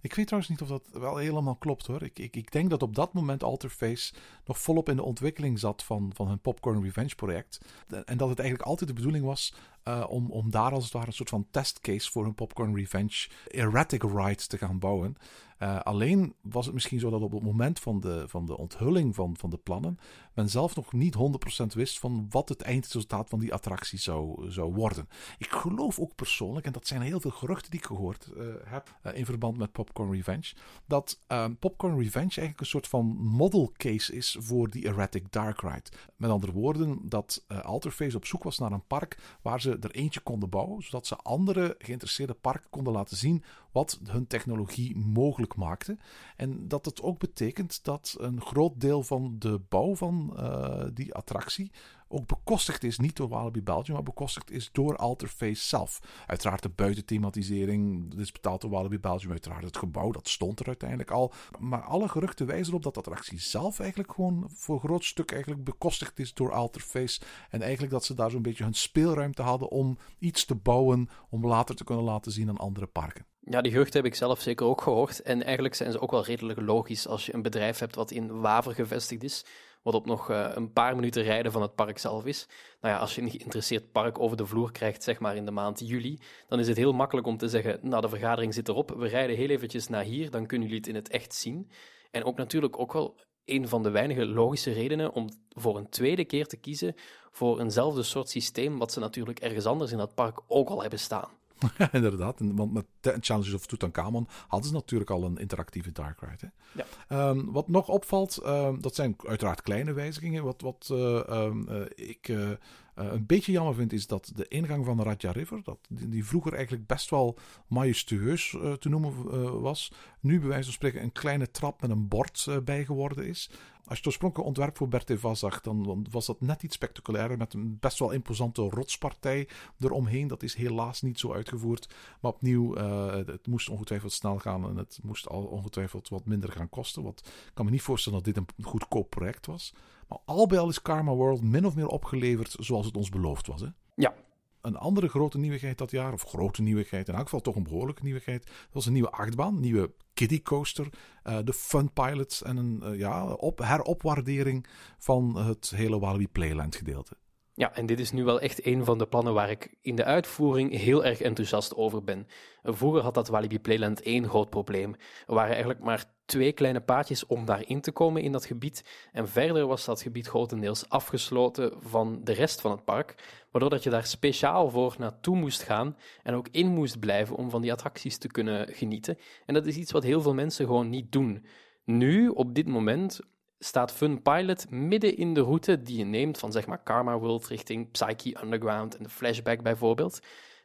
Ik 0.00 0.14
weet 0.14 0.26
trouwens 0.26 0.50
niet 0.50 0.62
of 0.62 0.68
dat 0.68 1.00
wel 1.00 1.16
helemaal 1.16 1.56
klopt 1.56 1.86
hoor. 1.86 2.02
Ik, 2.02 2.18
ik, 2.18 2.36
ik 2.36 2.52
denk 2.52 2.70
dat 2.70 2.82
op 2.82 2.94
dat 2.94 3.12
moment 3.12 3.42
Alterface 3.42 4.14
nog 4.44 4.58
volop 4.58 4.88
in 4.88 4.96
de 4.96 5.02
ontwikkeling 5.02 5.58
zat 5.58 5.82
van, 5.82 6.10
van 6.14 6.28
hun 6.28 6.40
Popcorn 6.40 6.82
Revenge 6.82 7.14
project. 7.14 7.60
En 8.04 8.16
dat 8.16 8.28
het 8.28 8.38
eigenlijk 8.38 8.68
altijd 8.68 8.88
de 8.88 8.96
bedoeling 8.96 9.24
was 9.24 9.54
uh, 9.84 10.04
om, 10.08 10.30
om 10.30 10.50
daar 10.50 10.72
als 10.72 10.84
het 10.84 10.92
ware 10.92 11.06
een 11.06 11.12
soort 11.12 11.28
van 11.28 11.46
testcase 11.50 12.10
voor 12.10 12.24
hun 12.24 12.34
Popcorn 12.34 12.76
Revenge 12.76 13.28
erratic 13.48 14.02
ride 14.02 14.46
te 14.46 14.58
gaan 14.58 14.78
bouwen. 14.78 15.16
Uh, 15.62 15.80
alleen 15.80 16.34
was 16.40 16.64
het 16.64 16.74
misschien 16.74 16.98
zo 16.98 17.10
dat 17.10 17.20
op 17.20 17.32
het 17.32 17.42
moment 17.42 17.78
van 17.78 18.00
de, 18.00 18.24
van 18.28 18.46
de 18.46 18.56
onthulling 18.56 19.14
van, 19.14 19.36
van 19.36 19.50
de 19.50 19.56
plannen, 19.56 19.98
men 20.34 20.48
zelf 20.48 20.76
nog 20.76 20.92
niet 20.92 21.16
100% 21.62 21.66
wist 21.74 21.98
van 21.98 22.26
wat 22.30 22.48
het 22.48 22.60
eindresultaat 22.60 23.28
van 23.28 23.38
die 23.38 23.52
attractie 23.52 23.98
zou, 23.98 24.50
zou 24.50 24.74
worden. 24.74 25.08
Ik 25.38 25.50
geloof 25.50 25.98
ook 25.98 26.14
persoonlijk, 26.14 26.66
en 26.66 26.72
dat 26.72 26.86
zijn 26.86 27.00
heel 27.00 27.20
veel 27.20 27.30
geruchten 27.30 27.70
die 27.70 27.80
ik 27.80 27.86
gehoord 27.86 28.30
uh, 28.36 28.44
heb 28.64 28.98
in 29.14 29.24
verband 29.24 29.56
met 29.56 29.72
Popcorn 29.72 30.12
Revenge, 30.12 30.52
dat 30.86 31.18
Popcorn 31.58 31.98
Revenge 31.98 32.20
eigenlijk 32.20 32.60
een 32.60 32.66
soort 32.66 32.88
van 32.88 33.06
model 33.16 33.72
case 33.76 34.16
is 34.16 34.36
voor 34.40 34.70
die 34.70 34.86
erratic 34.86 35.32
dark 35.32 35.60
ride. 35.60 35.90
Met 36.16 36.30
andere 36.30 36.52
woorden, 36.52 36.98
dat 37.08 37.44
Alterface 37.62 38.16
op 38.16 38.26
zoek 38.26 38.42
was 38.42 38.58
naar 38.58 38.72
een 38.72 38.86
park 38.86 39.18
waar 39.42 39.60
ze 39.60 39.69
er 39.78 39.90
eentje 39.90 40.20
konden 40.20 40.48
bouwen, 40.48 40.82
zodat 40.82 41.06
ze 41.06 41.16
andere 41.16 41.74
geïnteresseerde 41.78 42.34
parken 42.34 42.70
konden 42.70 42.92
laten 42.92 43.16
zien 43.16 43.44
wat 43.72 44.00
hun 44.04 44.26
technologie 44.26 44.96
mogelijk 44.96 45.56
maakte. 45.56 45.96
En 46.36 46.68
dat 46.68 46.84
het 46.84 47.02
ook 47.02 47.18
betekent 47.18 47.84
dat 47.84 48.16
een 48.18 48.40
groot 48.40 48.80
deel 48.80 49.02
van 49.02 49.36
de 49.38 49.60
bouw 49.68 49.96
van 49.96 50.34
uh, 50.36 50.84
die 50.94 51.14
attractie 51.14 51.70
ook 52.10 52.26
bekostigd 52.26 52.84
is, 52.84 52.98
niet 52.98 53.16
door 53.16 53.28
Walibi 53.28 53.62
Belgium, 53.62 53.94
maar 53.94 54.02
bekostigd 54.02 54.50
is 54.50 54.68
door 54.72 54.96
Alterface 54.96 55.68
zelf. 55.68 56.00
Uiteraard 56.26 56.62
de 56.62 56.68
buitenthematisering, 56.68 58.10
dit 58.10 58.20
is 58.20 58.32
betaald 58.32 58.60
door 58.60 58.70
Walibi 58.70 58.98
Belgium, 58.98 59.30
uiteraard 59.30 59.64
het 59.64 59.76
gebouw, 59.76 60.10
dat 60.10 60.28
stond 60.28 60.60
er 60.60 60.66
uiteindelijk 60.66 61.10
al. 61.10 61.32
Maar 61.58 61.82
alle 61.82 62.08
geruchten 62.08 62.46
wijzen 62.46 62.68
erop 62.68 62.82
dat 62.82 62.94
de 62.94 63.00
attractie 63.00 63.40
zelf 63.40 63.78
eigenlijk 63.80 64.12
gewoon 64.12 64.50
voor 64.54 64.74
een 64.74 64.80
groot 64.80 65.04
stuk 65.04 65.32
eigenlijk 65.32 65.64
bekostigd 65.64 66.18
is 66.18 66.34
door 66.34 66.52
Alterface. 66.52 67.20
En 67.50 67.62
eigenlijk 67.62 67.92
dat 67.92 68.04
ze 68.04 68.14
daar 68.14 68.30
zo'n 68.30 68.42
beetje 68.42 68.64
hun 68.64 68.74
speelruimte 68.74 69.42
hadden 69.42 69.70
om 69.70 69.98
iets 70.18 70.44
te 70.44 70.54
bouwen, 70.54 71.08
om 71.28 71.46
later 71.46 71.74
te 71.74 71.84
kunnen 71.84 72.04
laten 72.04 72.32
zien 72.32 72.48
aan 72.48 72.56
andere 72.56 72.86
parken. 72.86 73.26
Ja, 73.40 73.60
die 73.60 73.72
geruchten 73.72 73.96
heb 73.96 74.12
ik 74.12 74.18
zelf 74.18 74.40
zeker 74.40 74.66
ook 74.66 74.80
gehoord. 74.80 75.22
En 75.22 75.42
eigenlijk 75.42 75.74
zijn 75.74 75.92
ze 75.92 76.00
ook 76.00 76.10
wel 76.10 76.24
redelijk 76.24 76.60
logisch 76.60 77.06
als 77.06 77.26
je 77.26 77.34
een 77.34 77.42
bedrijf 77.42 77.78
hebt 77.78 77.94
wat 77.94 78.10
in 78.10 78.40
Waver 78.40 78.74
gevestigd 78.74 79.22
is 79.22 79.44
wat 79.82 79.94
op 79.94 80.06
nog 80.06 80.30
uh, 80.30 80.50
een 80.54 80.72
paar 80.72 80.94
minuten 80.94 81.22
rijden 81.22 81.52
van 81.52 81.62
het 81.62 81.74
park 81.74 81.98
zelf 81.98 82.26
is. 82.26 82.48
Nou 82.80 82.94
ja, 82.94 83.00
als 83.00 83.14
je 83.14 83.22
een 83.22 83.30
geïnteresseerd 83.30 83.92
park 83.92 84.18
over 84.18 84.36
de 84.36 84.46
vloer 84.46 84.72
krijgt, 84.72 85.02
zeg 85.02 85.18
maar 85.18 85.36
in 85.36 85.44
de 85.44 85.50
maand 85.50 85.88
juli, 85.88 86.18
dan 86.48 86.58
is 86.58 86.68
het 86.68 86.76
heel 86.76 86.92
makkelijk 86.92 87.26
om 87.26 87.36
te 87.36 87.48
zeggen, 87.48 87.78
nou 87.82 88.00
de 88.00 88.08
vergadering 88.08 88.54
zit 88.54 88.68
erop, 88.68 88.90
we 88.90 89.08
rijden 89.08 89.36
heel 89.36 89.48
eventjes 89.48 89.88
naar 89.88 90.04
hier, 90.04 90.30
dan 90.30 90.46
kunnen 90.46 90.68
jullie 90.68 90.82
het 90.82 90.90
in 90.90 91.00
het 91.00 91.08
echt 91.08 91.34
zien. 91.34 91.70
En 92.10 92.24
ook 92.24 92.36
natuurlijk 92.36 92.78
ook 92.78 92.92
wel 92.92 93.16
een 93.44 93.68
van 93.68 93.82
de 93.82 93.90
weinige 93.90 94.26
logische 94.26 94.72
redenen 94.72 95.12
om 95.12 95.28
voor 95.48 95.76
een 95.76 95.88
tweede 95.88 96.24
keer 96.24 96.46
te 96.46 96.56
kiezen 96.56 96.94
voor 97.30 97.60
eenzelfde 97.60 98.02
soort 98.02 98.28
systeem, 98.28 98.78
wat 98.78 98.92
ze 98.92 99.00
natuurlijk 99.00 99.40
ergens 99.40 99.66
anders 99.66 99.92
in 99.92 99.98
dat 99.98 100.14
park 100.14 100.40
ook 100.46 100.68
al 100.68 100.80
hebben 100.80 100.98
staan. 100.98 101.39
Inderdaad, 101.92 102.40
want 102.40 102.72
met 102.72 102.86
Challenges 103.20 103.54
of 103.54 103.66
Tutankhamon 103.66 104.28
hadden 104.48 104.68
ze 104.68 104.74
natuurlijk 104.74 105.10
al 105.10 105.24
een 105.24 105.38
interactieve 105.38 105.92
dark 105.92 106.20
ride. 106.20 106.52
Hè? 106.72 106.82
Ja. 107.08 107.28
Um, 107.28 107.52
wat 107.52 107.68
nog 107.68 107.88
opvalt, 107.88 108.40
um, 108.46 108.80
dat 108.80 108.94
zijn 108.94 109.16
uiteraard 109.26 109.62
kleine 109.62 109.92
wijzigingen. 109.92 110.44
Wat, 110.44 110.60
wat 110.60 110.88
uh, 110.92 111.22
um, 111.28 111.66
uh, 111.68 111.82
ik 111.94 112.28
uh, 112.28 112.50
een 112.94 113.26
beetje 113.26 113.52
jammer 113.52 113.74
vind, 113.74 113.92
is 113.92 114.06
dat 114.06 114.32
de 114.34 114.48
ingang 114.48 114.84
van 114.84 114.96
de 114.96 115.02
Raja 115.02 115.30
River, 115.32 115.60
dat, 115.64 115.78
die, 115.88 116.08
die 116.08 116.24
vroeger 116.24 116.54
eigenlijk 116.54 116.86
best 116.86 117.10
wel 117.10 117.38
majestueus 117.66 118.56
te 118.78 118.88
noemen 118.88 119.60
was, 119.60 119.92
nu 120.20 120.38
bij 120.38 120.48
wijze 120.48 120.64
van 120.64 120.72
spreken 120.72 121.02
een 121.02 121.12
kleine 121.12 121.50
trap 121.50 121.80
met 121.80 121.90
een 121.90 122.08
bord 122.08 122.48
bij 122.64 122.84
geworden 122.84 123.26
is. 123.26 123.50
Als 123.90 123.98
je 123.98 124.04
het 124.04 124.14
oorspronkelijke 124.14 124.50
ontwerp 124.50 124.76
voor 124.76 124.88
Berteva 124.88 125.34
zag, 125.34 125.60
dan 125.60 126.06
was 126.10 126.26
dat 126.26 126.40
net 126.40 126.62
iets 126.62 126.74
spectaculairer 126.74 127.36
met 127.36 127.54
een 127.54 127.78
best 127.80 127.98
wel 127.98 128.10
imposante 128.10 128.62
rotspartij 128.62 129.48
eromheen. 129.80 130.28
Dat 130.28 130.42
is 130.42 130.54
helaas 130.54 131.02
niet 131.02 131.18
zo 131.18 131.32
uitgevoerd. 131.32 131.94
Maar 132.20 132.32
opnieuw, 132.32 132.76
uh, 132.76 133.12
het 133.12 133.46
moest 133.46 133.68
ongetwijfeld 133.68 134.12
snel 134.12 134.38
gaan 134.38 134.68
en 134.68 134.76
het 134.76 134.98
moest 135.02 135.28
al 135.28 135.44
ongetwijfeld 135.44 136.08
wat 136.08 136.24
minder 136.24 136.52
gaan 136.52 136.68
kosten. 136.68 137.02
Want 137.02 137.20
ik 137.26 137.50
kan 137.54 137.64
me 137.64 137.70
niet 137.70 137.82
voorstellen 137.82 138.22
dat 138.22 138.34
dit 138.34 138.44
een 138.56 138.64
goedkoop 138.64 139.10
project 139.10 139.46
was. 139.46 139.74
Maar 140.08 140.18
al 140.24 140.46
bij 140.46 140.58
al 140.58 140.68
is 140.68 140.82
Karma 140.82 141.12
World 141.12 141.42
min 141.42 141.66
of 141.66 141.74
meer 141.74 141.88
opgeleverd 141.88 142.56
zoals 142.58 142.86
het 142.86 142.96
ons 142.96 143.08
beloofd 143.08 143.46
was. 143.46 143.60
Hè? 143.60 143.68
Ja, 143.94 144.14
een 144.62 144.76
andere 144.76 145.08
grote 145.08 145.38
nieuwigheid 145.38 145.78
dat 145.78 145.90
jaar, 145.90 146.12
of 146.12 146.22
grote 146.22 146.62
nieuwigheid, 146.62 147.08
in 147.08 147.14
elk 147.14 147.24
geval 147.24 147.40
toch 147.40 147.56
een 147.56 147.62
behoorlijke 147.62 148.02
nieuwigheid, 148.02 148.50
was 148.72 148.86
een 148.86 148.92
nieuwe 148.92 149.10
achtbaan, 149.10 149.60
nieuwe 149.60 149.92
kiddie 150.14 150.42
coaster, 150.42 150.88
uh, 151.24 151.38
de 151.44 151.52
Fun 151.52 151.92
Pilots 151.92 152.42
en 152.42 152.56
een 152.56 152.82
uh, 152.84 152.98
ja, 152.98 153.32
op, 153.32 153.58
heropwaardering 153.58 154.66
van 154.98 155.36
het 155.36 155.70
hele 155.70 155.98
Walibi 155.98 156.28
Playland 156.28 156.76
gedeelte. 156.76 157.16
Ja, 157.54 157.74
en 157.74 157.86
dit 157.86 158.00
is 158.00 158.12
nu 158.12 158.24
wel 158.24 158.40
echt 158.40 158.66
een 158.66 158.84
van 158.84 158.98
de 158.98 159.06
plannen 159.06 159.34
waar 159.34 159.50
ik 159.50 159.74
in 159.80 159.94
de 159.94 160.04
uitvoering 160.04 160.76
heel 160.76 161.04
erg 161.04 161.20
enthousiast 161.20 161.74
over 161.74 162.04
ben. 162.04 162.26
Vroeger 162.62 163.02
had 163.02 163.14
dat 163.14 163.28
Walibi 163.28 163.60
Playland 163.60 164.02
één 164.02 164.28
groot 164.28 164.50
probleem. 164.50 164.94
Er 165.26 165.34
waren 165.34 165.50
eigenlijk 165.50 165.80
maar 165.80 166.04
twee 166.24 166.52
kleine 166.52 166.80
paadjes 166.80 167.26
om 167.26 167.44
daarin 167.44 167.80
te 167.80 167.92
komen 167.92 168.22
in 168.22 168.32
dat 168.32 168.46
gebied. 168.46 169.08
En 169.12 169.28
verder 169.28 169.66
was 169.66 169.84
dat 169.84 170.02
gebied 170.02 170.26
grotendeels 170.26 170.88
afgesloten 170.88 171.72
van 171.78 172.20
de 172.24 172.32
rest 172.32 172.60
van 172.60 172.70
het 172.70 172.84
park, 172.84 173.14
waardoor 173.50 173.70
dat 173.70 173.82
je 173.82 173.90
daar 173.90 174.06
speciaal 174.06 174.70
voor 174.70 174.94
naartoe 174.98 175.36
moest 175.36 175.62
gaan 175.62 175.96
en 176.22 176.34
ook 176.34 176.48
in 176.50 176.68
moest 176.68 176.98
blijven 176.98 177.36
om 177.36 177.50
van 177.50 177.62
die 177.62 177.72
attracties 177.72 178.18
te 178.18 178.28
kunnen 178.28 178.74
genieten. 178.74 179.18
En 179.46 179.54
dat 179.54 179.66
is 179.66 179.76
iets 179.76 179.92
wat 179.92 180.02
heel 180.02 180.20
veel 180.20 180.34
mensen 180.34 180.66
gewoon 180.66 180.90
niet 180.90 181.12
doen. 181.12 181.44
Nu, 181.84 182.28
op 182.28 182.54
dit 182.54 182.66
moment, 182.66 183.20
staat 183.62 183.92
Fun 183.92 184.22
Pilot 184.22 184.70
midden 184.70 185.16
in 185.16 185.34
de 185.34 185.40
route 185.40 185.82
die 185.82 185.98
je 185.98 186.04
neemt 186.04 186.38
van 186.38 186.52
zeg 186.52 186.66
maar 186.66 186.82
Karma 186.82 187.18
World 187.18 187.46
richting 187.46 187.90
Psyche 187.90 188.42
Underground 188.42 188.96
en 188.96 189.02
de 189.02 189.08
Flashback 189.08 189.62
bijvoorbeeld. 189.62 190.20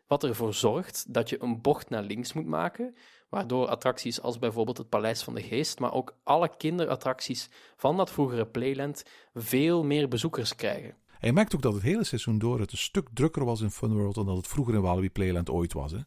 Wat 0.07 0.23
ervoor 0.23 0.53
zorgt 0.53 1.13
dat 1.13 1.29
je 1.29 1.41
een 1.41 1.61
bocht 1.61 1.89
naar 1.89 2.03
links 2.03 2.33
moet 2.33 2.45
maken, 2.45 2.95
waardoor 3.29 3.67
attracties 3.67 4.21
als 4.21 4.39
bijvoorbeeld 4.39 4.77
het 4.77 4.89
Paleis 4.89 5.23
van 5.23 5.35
de 5.35 5.41
Geest, 5.41 5.79
maar 5.79 5.93
ook 5.93 6.17
alle 6.23 6.55
kinderattracties 6.57 7.49
van 7.75 7.97
dat 7.97 8.11
vroegere 8.11 8.45
Playland 8.45 9.03
veel 9.33 9.83
meer 9.83 10.07
bezoekers 10.07 10.55
krijgen. 10.55 10.95
En 11.19 11.27
je 11.27 11.33
merkt 11.33 11.55
ook 11.55 11.61
dat 11.61 11.73
het 11.73 11.83
hele 11.83 12.03
seizoen 12.03 12.39
door 12.39 12.59
het 12.59 12.71
een 12.71 12.77
stuk 12.77 13.07
drukker 13.13 13.45
was 13.45 13.61
in 13.61 13.71
Fun 13.71 13.93
World 13.93 14.15
dan 14.15 14.25
dat 14.25 14.37
het 14.37 14.47
vroeger 14.47 14.73
in 14.73 14.81
Walibi 14.81 15.09
Playland 15.09 15.49
ooit 15.49 15.73
was. 15.73 15.91
Hè? 15.91 15.99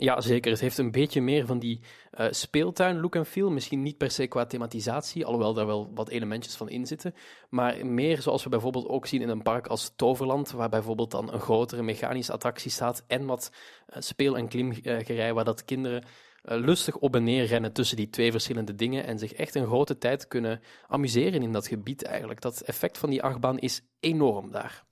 Ja, 0.00 0.20
zeker. 0.20 0.50
Het 0.50 0.60
heeft 0.60 0.78
een 0.78 0.90
beetje 0.90 1.20
meer 1.20 1.46
van 1.46 1.58
die 1.58 1.80
uh, 2.18 2.26
speeltuin 2.30 3.00
look 3.00 3.14
en 3.14 3.26
feel. 3.26 3.50
Misschien 3.50 3.82
niet 3.82 3.96
per 3.96 4.10
se 4.10 4.26
qua 4.26 4.46
thematisatie, 4.46 5.24
alhoewel 5.24 5.54
daar 5.54 5.66
wel 5.66 5.90
wat 5.94 6.08
elementjes 6.08 6.54
van 6.56 6.68
in 6.68 6.86
zitten. 6.86 7.14
Maar 7.48 7.86
meer 7.86 8.22
zoals 8.22 8.44
we 8.44 8.48
bijvoorbeeld 8.48 8.88
ook 8.88 9.06
zien 9.06 9.22
in 9.22 9.28
een 9.28 9.42
park 9.42 9.66
als 9.66 9.92
Toverland, 9.96 10.50
waar 10.50 10.68
bijvoorbeeld 10.68 11.10
dan 11.10 11.32
een 11.32 11.40
grotere 11.40 11.82
mechanische 11.82 12.32
attractie 12.32 12.70
staat 12.70 13.04
en 13.06 13.26
wat 13.26 13.52
uh, 13.88 13.96
speel- 14.00 14.36
en 14.36 14.48
klimgerij, 14.48 15.34
waar 15.34 15.44
dat 15.44 15.64
kinderen 15.64 16.02
uh, 16.02 16.58
lustig 16.58 16.96
op 16.96 17.14
en 17.14 17.24
neer 17.24 17.44
rennen 17.44 17.72
tussen 17.72 17.96
die 17.96 18.10
twee 18.10 18.30
verschillende 18.30 18.74
dingen 18.74 19.04
en 19.04 19.18
zich 19.18 19.32
echt 19.32 19.54
een 19.54 19.66
grote 19.66 19.98
tijd 19.98 20.28
kunnen 20.28 20.60
amuseren 20.86 21.42
in 21.42 21.52
dat 21.52 21.66
gebied 21.66 22.04
eigenlijk. 22.04 22.40
Dat 22.40 22.60
effect 22.60 22.98
van 22.98 23.10
die 23.10 23.22
achtbaan 23.22 23.58
is 23.58 23.82
enorm 24.00 24.50
daar. 24.50 24.86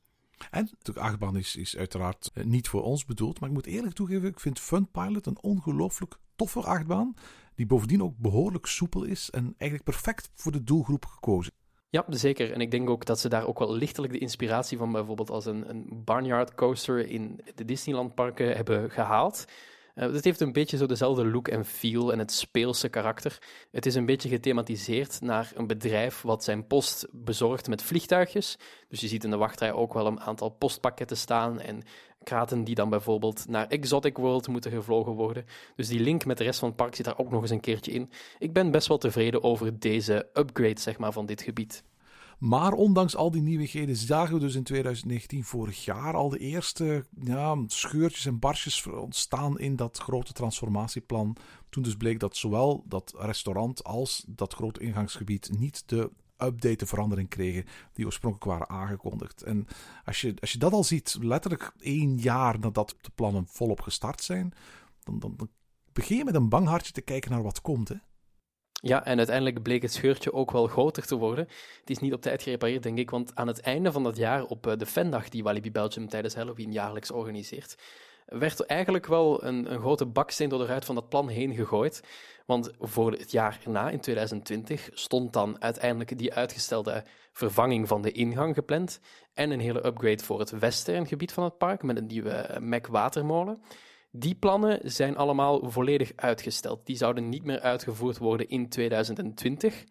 En 0.50 0.70
de 0.82 1.00
achtbaan 1.00 1.36
is, 1.36 1.56
is 1.56 1.76
uiteraard 1.76 2.30
eh, 2.34 2.44
niet 2.44 2.68
voor 2.68 2.82
ons 2.82 3.04
bedoeld. 3.04 3.40
Maar 3.40 3.48
ik 3.48 3.54
moet 3.54 3.66
eerlijk 3.66 3.94
toegeven, 3.94 4.28
ik 4.28 4.40
vind 4.40 4.60
Fun 4.60 4.90
Pilot 4.90 5.26
een 5.26 5.42
ongelooflijk 5.42 6.18
toffe 6.36 6.60
achtbaan. 6.60 7.14
Die 7.54 7.66
bovendien 7.66 8.02
ook 8.02 8.16
behoorlijk 8.16 8.66
soepel 8.66 9.04
is 9.04 9.30
en 9.30 9.54
eigenlijk 9.58 9.90
perfect 9.90 10.30
voor 10.34 10.52
de 10.52 10.64
doelgroep 10.64 11.04
gekozen. 11.04 11.52
Ja, 11.88 12.04
zeker. 12.08 12.52
En 12.52 12.60
ik 12.60 12.70
denk 12.70 12.90
ook 12.90 13.04
dat 13.04 13.20
ze 13.20 13.28
daar 13.28 13.46
ook 13.46 13.58
wel 13.58 13.74
lichtelijk 13.74 14.12
de 14.12 14.18
inspiratie 14.18 14.78
van 14.78 14.92
bijvoorbeeld 14.92 15.30
als 15.30 15.46
een, 15.46 15.68
een 15.68 16.02
barnyard 16.04 16.54
coaster 16.54 17.08
in 17.08 17.40
de 17.54 17.64
Disneyland 17.64 18.14
parken 18.14 18.56
hebben 18.56 18.90
gehaald. 18.90 19.44
Uh, 19.96 20.12
het 20.12 20.24
heeft 20.24 20.40
een 20.40 20.52
beetje 20.52 20.76
zo 20.76 20.86
dezelfde 20.86 21.26
look 21.26 21.48
en 21.48 21.64
feel 21.64 22.12
en 22.12 22.18
het 22.18 22.32
speelse 22.32 22.88
karakter. 22.88 23.38
Het 23.70 23.86
is 23.86 23.94
een 23.94 24.06
beetje 24.06 24.28
gethematiseerd 24.28 25.20
naar 25.20 25.52
een 25.54 25.66
bedrijf 25.66 26.22
wat 26.22 26.44
zijn 26.44 26.66
post 26.66 27.06
bezorgt 27.12 27.68
met 27.68 27.82
vliegtuigjes. 27.82 28.56
Dus 28.88 29.00
je 29.00 29.08
ziet 29.08 29.24
in 29.24 29.30
de 29.30 29.36
wachtrij 29.36 29.72
ook 29.72 29.94
wel 29.94 30.06
een 30.06 30.20
aantal 30.20 30.48
postpakketten 30.48 31.16
staan 31.16 31.60
en 31.60 31.82
kraten 32.22 32.64
die 32.64 32.74
dan 32.74 32.90
bijvoorbeeld 32.90 33.48
naar 33.48 33.66
Exotic 33.66 34.16
World 34.16 34.48
moeten 34.48 34.70
gevlogen 34.70 35.12
worden. 35.12 35.44
Dus 35.76 35.88
die 35.88 36.00
link 36.00 36.24
met 36.24 36.38
de 36.38 36.44
rest 36.44 36.58
van 36.58 36.68
het 36.68 36.76
park 36.76 36.94
zit 36.94 37.04
daar 37.04 37.18
ook 37.18 37.30
nog 37.30 37.42
eens 37.42 37.50
een 37.50 37.60
keertje 37.60 37.92
in. 37.92 38.10
Ik 38.38 38.52
ben 38.52 38.70
best 38.70 38.88
wel 38.88 38.98
tevreden 38.98 39.42
over 39.42 39.78
deze 39.78 40.28
upgrade 40.34 40.80
zeg 40.80 40.98
maar, 40.98 41.12
van 41.12 41.26
dit 41.26 41.42
gebied. 41.42 41.82
Maar 42.38 42.72
ondanks 42.72 43.16
al 43.16 43.30
die 43.30 43.42
nieuwigheden 43.42 43.96
zagen 43.96 44.34
we 44.34 44.40
dus 44.40 44.54
in 44.54 44.62
2019, 44.62 45.44
vorig 45.44 45.84
jaar, 45.84 46.14
al 46.14 46.28
de 46.28 46.38
eerste 46.38 47.04
ja, 47.20 47.56
scheurtjes 47.66 48.26
en 48.26 48.38
barsjes 48.38 48.86
ontstaan 48.86 49.58
in 49.58 49.76
dat 49.76 49.98
grote 49.98 50.32
transformatieplan. 50.32 51.36
Toen 51.68 51.82
dus 51.82 51.96
bleek 51.96 52.20
dat 52.20 52.36
zowel 52.36 52.84
dat 52.86 53.14
restaurant 53.18 53.84
als 53.84 54.24
dat 54.28 54.54
grote 54.54 54.80
ingangsgebied 54.80 55.50
niet 55.58 55.82
de 55.86 56.10
update, 56.38 56.76
de 56.76 56.86
verandering 56.86 57.28
kregen 57.28 57.64
die 57.92 58.04
oorspronkelijk 58.04 58.50
waren 58.50 58.68
aangekondigd. 58.68 59.42
En 59.42 59.66
als 60.04 60.20
je, 60.20 60.34
als 60.40 60.52
je 60.52 60.58
dat 60.58 60.72
al 60.72 60.84
ziet, 60.84 61.16
letterlijk 61.20 61.72
één 61.78 62.18
jaar 62.18 62.58
nadat 62.58 62.94
de 63.00 63.10
plannen 63.14 63.46
volop 63.48 63.80
gestart 63.80 64.22
zijn, 64.22 64.52
dan, 65.02 65.18
dan, 65.18 65.34
dan 65.36 65.48
begin 65.92 66.16
je 66.16 66.24
met 66.24 66.34
een 66.34 66.48
bang 66.48 66.66
hartje 66.66 66.92
te 66.92 67.00
kijken 67.00 67.30
naar 67.30 67.42
wat 67.42 67.60
komt. 67.60 67.88
Hè? 67.88 67.96
Ja, 68.82 69.04
en 69.04 69.16
uiteindelijk 69.16 69.62
bleek 69.62 69.82
het 69.82 69.92
scheurtje 69.92 70.32
ook 70.32 70.50
wel 70.50 70.66
groter 70.66 71.06
te 71.06 71.16
worden. 71.16 71.48
Het 71.80 71.90
is 71.90 71.98
niet 71.98 72.12
op 72.12 72.22
tijd 72.22 72.42
gerepareerd, 72.42 72.82
denk 72.82 72.98
ik, 72.98 73.10
want 73.10 73.34
aan 73.34 73.46
het 73.46 73.60
einde 73.60 73.92
van 73.92 74.02
dat 74.02 74.16
jaar, 74.16 74.44
op 74.44 74.66
eh, 74.66 74.76
de 74.76 74.86
Fendag 74.86 75.28
die 75.28 75.42
Walibi 75.42 75.70
Belgium 75.70 76.08
tijdens 76.08 76.34
Halloween 76.34 76.72
jaarlijks 76.72 77.10
organiseert, 77.10 77.76
werd 78.26 78.58
er 78.58 78.66
eigenlijk 78.66 79.06
wel 79.06 79.44
een, 79.44 79.72
een 79.72 79.78
grote 79.78 80.06
baksteen 80.06 80.48
door 80.48 80.58
de 80.58 80.66
ruit 80.66 80.84
van 80.84 80.94
dat 80.94 81.08
plan 81.08 81.28
heen 81.28 81.54
gegooid. 81.54 82.02
Want 82.46 82.70
voor 82.80 83.12
het 83.12 83.30
jaar 83.30 83.58
erna, 83.64 83.90
in 83.90 84.00
2020, 84.00 84.88
stond 84.92 85.32
dan 85.32 85.62
uiteindelijk 85.62 86.18
die 86.18 86.34
uitgestelde 86.34 87.04
vervanging 87.32 87.88
van 87.88 88.02
de 88.02 88.12
ingang 88.12 88.54
gepland 88.54 89.00
en 89.34 89.50
een 89.50 89.60
hele 89.60 89.86
upgrade 89.86 90.24
voor 90.24 90.38
het 90.38 90.50
westerngebied 90.50 91.32
van 91.32 91.44
het 91.44 91.58
park 91.58 91.82
met 91.82 91.96
een 91.96 92.06
nieuwe 92.06 92.58
Mac 92.60 92.86
watermolen. 92.86 93.62
Die 94.18 94.34
plannen 94.34 94.80
zijn 94.90 95.16
allemaal 95.16 95.70
volledig 95.70 96.12
uitgesteld. 96.16 96.86
Die 96.86 96.96
zouden 96.96 97.28
niet 97.28 97.44
meer 97.44 97.60
uitgevoerd 97.60 98.18
worden 98.18 98.48
in 98.48 98.68
2020, 98.68 99.84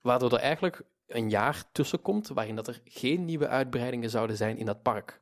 waardoor 0.00 0.32
er 0.32 0.38
eigenlijk 0.38 0.82
een 1.06 1.30
jaar 1.30 1.64
tussen 1.72 2.02
komt 2.02 2.28
waarin 2.28 2.56
dat 2.56 2.68
er 2.68 2.80
geen 2.84 3.24
nieuwe 3.24 3.48
uitbreidingen 3.48 4.10
zouden 4.10 4.36
zijn 4.36 4.56
in 4.56 4.66
dat 4.66 4.82
park. 4.82 5.20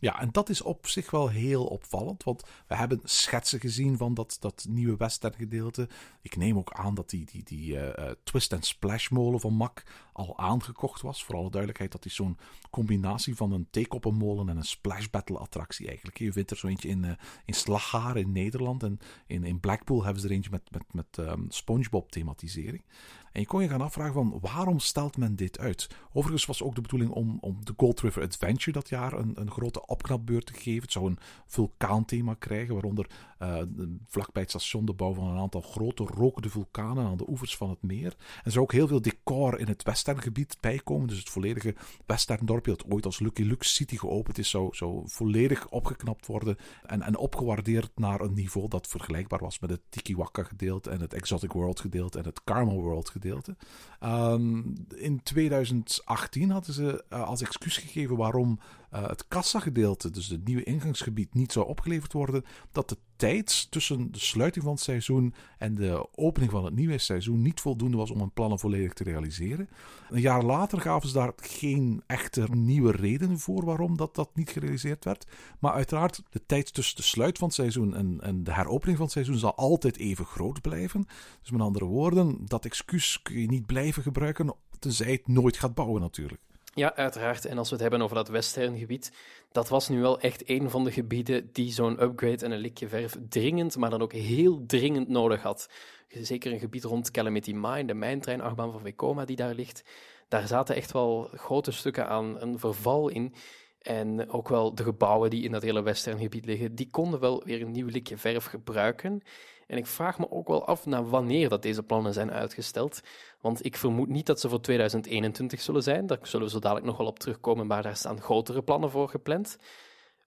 Ja, 0.00 0.20
en 0.20 0.28
dat 0.32 0.48
is 0.48 0.62
op 0.62 0.86
zich 0.86 1.10
wel 1.10 1.28
heel 1.28 1.64
opvallend, 1.64 2.24
want 2.24 2.44
we 2.66 2.76
hebben 2.76 3.00
schetsen 3.04 3.60
gezien 3.60 3.96
van 3.96 4.14
dat, 4.14 4.36
dat 4.40 4.66
nieuwe 4.68 4.96
western 4.96 5.34
gedeelte. 5.34 5.88
Ik 6.22 6.36
neem 6.36 6.58
ook 6.58 6.72
aan 6.72 6.94
dat 6.94 7.10
die, 7.10 7.26
die, 7.26 7.42
die 7.42 7.72
uh, 7.72 8.10
twist 8.24 8.52
and 8.52 8.66
splash 8.66 9.08
molen 9.08 9.40
van 9.40 9.52
Mac 9.52 9.82
al 10.18 10.38
aangekocht 10.38 11.00
was. 11.00 11.24
Voor 11.24 11.34
alle 11.34 11.50
duidelijkheid, 11.50 11.92
dat 11.92 12.04
is 12.04 12.14
zo'n 12.14 12.38
combinatie 12.70 13.36
van 13.36 13.52
een 13.52 13.66
theekoppenmolen 13.70 14.48
en 14.48 14.56
een 14.56 14.64
splash 14.64 15.06
battle 15.06 15.38
attractie 15.38 15.86
eigenlijk. 15.86 16.18
Je 16.18 16.32
vindt 16.32 16.50
er 16.50 16.56
zo 16.56 16.66
eentje 16.66 16.88
in, 16.88 17.02
uh, 17.02 17.10
in 17.44 17.54
Slaghaar 17.54 18.16
in 18.16 18.32
Nederland 18.32 18.82
en 18.82 18.98
in, 19.26 19.44
in 19.44 19.60
Blackpool 19.60 20.04
hebben 20.04 20.22
ze 20.22 20.28
er 20.28 20.34
eentje 20.34 20.50
met, 20.50 20.70
met, 20.70 20.92
met 20.92 21.16
um, 21.16 21.46
Spongebob 21.48 22.10
thematisering. 22.10 22.84
En 23.32 23.40
je 23.40 23.46
kon 23.46 23.62
je 23.62 23.68
gaan 23.68 23.80
afvragen 23.80 24.14
van 24.14 24.38
waarom 24.40 24.78
stelt 24.78 25.16
men 25.16 25.36
dit 25.36 25.58
uit? 25.58 25.88
Overigens 26.12 26.46
was 26.46 26.62
ook 26.62 26.74
de 26.74 26.80
bedoeling 26.80 27.10
om, 27.10 27.38
om 27.40 27.64
de 27.64 27.74
Gold 27.76 28.00
River 28.00 28.22
Adventure 28.22 28.72
dat 28.72 28.88
jaar 28.88 29.12
een, 29.12 29.40
een 29.40 29.50
grote 29.50 29.86
opknapbeurt 29.86 30.46
te 30.46 30.52
geven. 30.52 30.82
Het 30.82 30.92
zou 30.92 31.06
een 31.06 31.18
vulkaanthema 31.46 32.34
krijgen, 32.34 32.74
waaronder 32.74 33.10
uh, 33.42 33.62
vlakbij 34.06 34.42
het 34.42 34.50
station 34.50 34.84
de 34.84 34.92
bouw 34.92 35.14
van 35.14 35.28
een 35.28 35.38
aantal 35.38 35.60
grote 35.60 36.04
rokende 36.04 36.50
vulkanen 36.50 37.06
aan 37.06 37.16
de 37.16 37.28
oevers 37.28 37.56
van 37.56 37.70
het 37.70 37.82
meer. 37.82 38.16
En 38.36 38.44
er 38.44 38.50
zou 38.50 38.64
ook 38.64 38.72
heel 38.72 38.88
veel 38.88 39.02
decor 39.02 39.58
in 39.58 39.68
het 39.68 39.82
westerngebied 40.08 40.56
bijkomen. 40.60 41.08
Dus 41.08 41.18
het 41.18 41.28
volledige 41.28 41.74
westerndorpje 42.06 42.70
dat 42.76 42.92
ooit 42.92 43.04
als 43.04 43.18
Lucky 43.18 43.42
Luke 43.42 43.64
City 43.64 43.96
geopend 43.96 44.38
is, 44.38 44.50
zou, 44.50 44.76
zou 44.76 45.02
volledig 45.04 45.68
opgeknapt 45.68 46.26
worden 46.26 46.56
en, 46.86 47.02
en 47.02 47.16
opgewaardeerd 47.16 47.90
naar 47.94 48.20
een 48.20 48.34
niveau 48.34 48.68
dat 48.68 48.86
vergelijkbaar 48.86 49.40
was 49.40 49.58
met 49.58 49.70
het 49.70 49.80
Tikiwaka 49.88 50.42
gedeelte 50.42 50.90
en 50.90 51.00
het 51.00 51.14
Exotic 51.14 51.52
World 51.52 51.80
gedeelte 51.80 52.18
en 52.18 52.24
het 52.24 52.44
Carmel 52.44 52.82
World 52.82 53.08
gedeelte. 53.08 53.56
Um, 54.04 54.74
in 54.94 55.22
2018 55.22 56.50
hadden 56.50 56.74
ze 56.74 57.04
uh, 57.12 57.22
als 57.22 57.40
excuus 57.40 57.76
gegeven 57.76 58.16
waarom 58.16 58.58
uh, 58.94 59.08
het 59.08 59.28
kassagedeelte, 59.28 60.10
dus 60.10 60.26
het 60.26 60.44
nieuwe 60.44 60.62
ingangsgebied, 60.62 61.34
niet 61.34 61.52
zou 61.52 61.66
opgeleverd 61.66 62.12
worden, 62.12 62.44
dat 62.72 62.88
de 62.88 62.96
tijd 63.16 63.70
tussen 63.70 64.12
de 64.12 64.18
sluiting 64.18 64.64
van 64.64 64.72
het 64.72 64.82
seizoen 64.82 65.34
en 65.58 65.74
de 65.74 66.08
opening 66.14 66.50
van 66.50 66.64
het 66.64 66.74
nieuwe 66.74 66.98
seizoen 66.98 67.42
niet 67.42 67.60
voldoende 67.60 67.96
was 67.96 68.10
om 68.10 68.18
hun 68.18 68.32
plannen 68.32 68.58
volledig 68.58 68.92
te 68.92 69.04
realiseren. 69.04 69.68
Een 70.10 70.20
jaar 70.20 70.44
later 70.44 70.80
gaven 70.80 71.08
ze 71.08 71.14
daar 71.14 71.32
geen 71.36 72.02
echte 72.06 72.46
nieuwe 72.50 72.92
reden 72.92 73.38
voor 73.38 73.64
waarom 73.64 73.96
dat, 73.96 74.14
dat 74.14 74.30
niet 74.34 74.50
gerealiseerd 74.50 75.04
werd. 75.04 75.26
Maar 75.58 75.72
uiteraard, 75.72 76.22
de 76.30 76.46
tijd 76.46 76.74
tussen 76.74 76.96
de 76.96 77.02
sluit 77.02 77.38
van 77.38 77.46
het 77.46 77.56
seizoen 77.56 77.94
en, 77.94 78.18
en 78.20 78.44
de 78.44 78.52
heropening 78.52 78.96
van 78.96 79.06
het 79.06 79.14
seizoen 79.14 79.38
zal 79.38 79.54
altijd 79.54 79.96
even 79.96 80.24
groot 80.24 80.60
blijven. 80.60 81.06
Dus 81.40 81.50
met 81.50 81.60
andere 81.60 81.84
woorden, 81.84 82.38
dat 82.44 82.64
excuus 82.64 83.22
kun 83.22 83.40
je 83.40 83.48
niet 83.48 83.66
blijven 83.66 84.02
gebruiken, 84.02 84.54
tenzij 84.78 85.12
het 85.12 85.28
nooit 85.28 85.56
gaat 85.56 85.74
bouwen 85.74 86.00
natuurlijk. 86.00 86.40
Ja, 86.78 86.94
uiteraard. 86.94 87.44
En 87.44 87.58
als 87.58 87.68
we 87.68 87.74
het 87.74 87.82
hebben 87.82 88.02
over 88.02 88.16
dat 88.16 88.28
westerngebied, 88.28 89.12
dat 89.52 89.68
was 89.68 89.88
nu 89.88 90.00
wel 90.00 90.20
echt 90.20 90.48
een 90.48 90.70
van 90.70 90.84
de 90.84 90.92
gebieden 90.92 91.52
die 91.52 91.72
zo'n 91.72 92.02
upgrade 92.02 92.44
en 92.44 92.50
een 92.50 92.58
likje 92.58 92.88
verf 92.88 93.16
dringend, 93.28 93.76
maar 93.76 93.90
dan 93.90 94.02
ook 94.02 94.12
heel 94.12 94.66
dringend 94.66 95.08
nodig 95.08 95.42
had. 95.42 95.68
Zeker 96.08 96.52
een 96.52 96.58
gebied 96.58 96.84
rond 96.84 97.10
Calamity 97.10 97.52
Mine, 97.52 97.84
de 97.84 97.94
mijntreinachtbaan 97.94 98.72
van 98.72 98.80
Vekoma 98.80 99.24
die 99.24 99.36
daar 99.36 99.54
ligt. 99.54 99.84
Daar 100.28 100.46
zaten 100.46 100.74
echt 100.74 100.92
wel 100.92 101.30
grote 101.34 101.72
stukken 101.72 102.08
aan 102.08 102.40
een 102.40 102.58
verval 102.58 103.08
in. 103.08 103.34
En 103.78 104.30
ook 104.30 104.48
wel 104.48 104.74
de 104.74 104.82
gebouwen 104.82 105.30
die 105.30 105.44
in 105.44 105.52
dat 105.52 105.62
hele 105.62 105.82
westerngebied 105.82 106.44
liggen, 106.44 106.74
die 106.74 106.90
konden 106.90 107.20
wel 107.20 107.42
weer 107.44 107.62
een 107.62 107.70
nieuw 107.70 107.88
likje 107.88 108.16
verf 108.16 108.44
gebruiken. 108.44 109.22
En 109.68 109.76
ik 109.76 109.86
vraag 109.86 110.18
me 110.18 110.30
ook 110.30 110.48
wel 110.48 110.66
af 110.66 110.86
naar 110.86 111.08
wanneer 111.08 111.48
dat 111.48 111.62
deze 111.62 111.82
plannen 111.82 112.12
zijn 112.12 112.30
uitgesteld. 112.30 113.00
Want 113.40 113.64
ik 113.64 113.76
vermoed 113.76 114.08
niet 114.08 114.26
dat 114.26 114.40
ze 114.40 114.48
voor 114.48 114.60
2021 114.60 115.60
zullen 115.60 115.82
zijn. 115.82 116.06
Daar 116.06 116.18
zullen 116.22 116.46
we 116.46 116.52
zo 116.52 116.58
dadelijk 116.58 116.86
nog 116.86 116.96
wel 116.96 117.06
op 117.06 117.18
terugkomen, 117.18 117.66
maar 117.66 117.82
daar 117.82 117.96
staan 117.96 118.20
grotere 118.20 118.62
plannen 118.62 118.90
voor 118.90 119.08
gepland. 119.08 119.58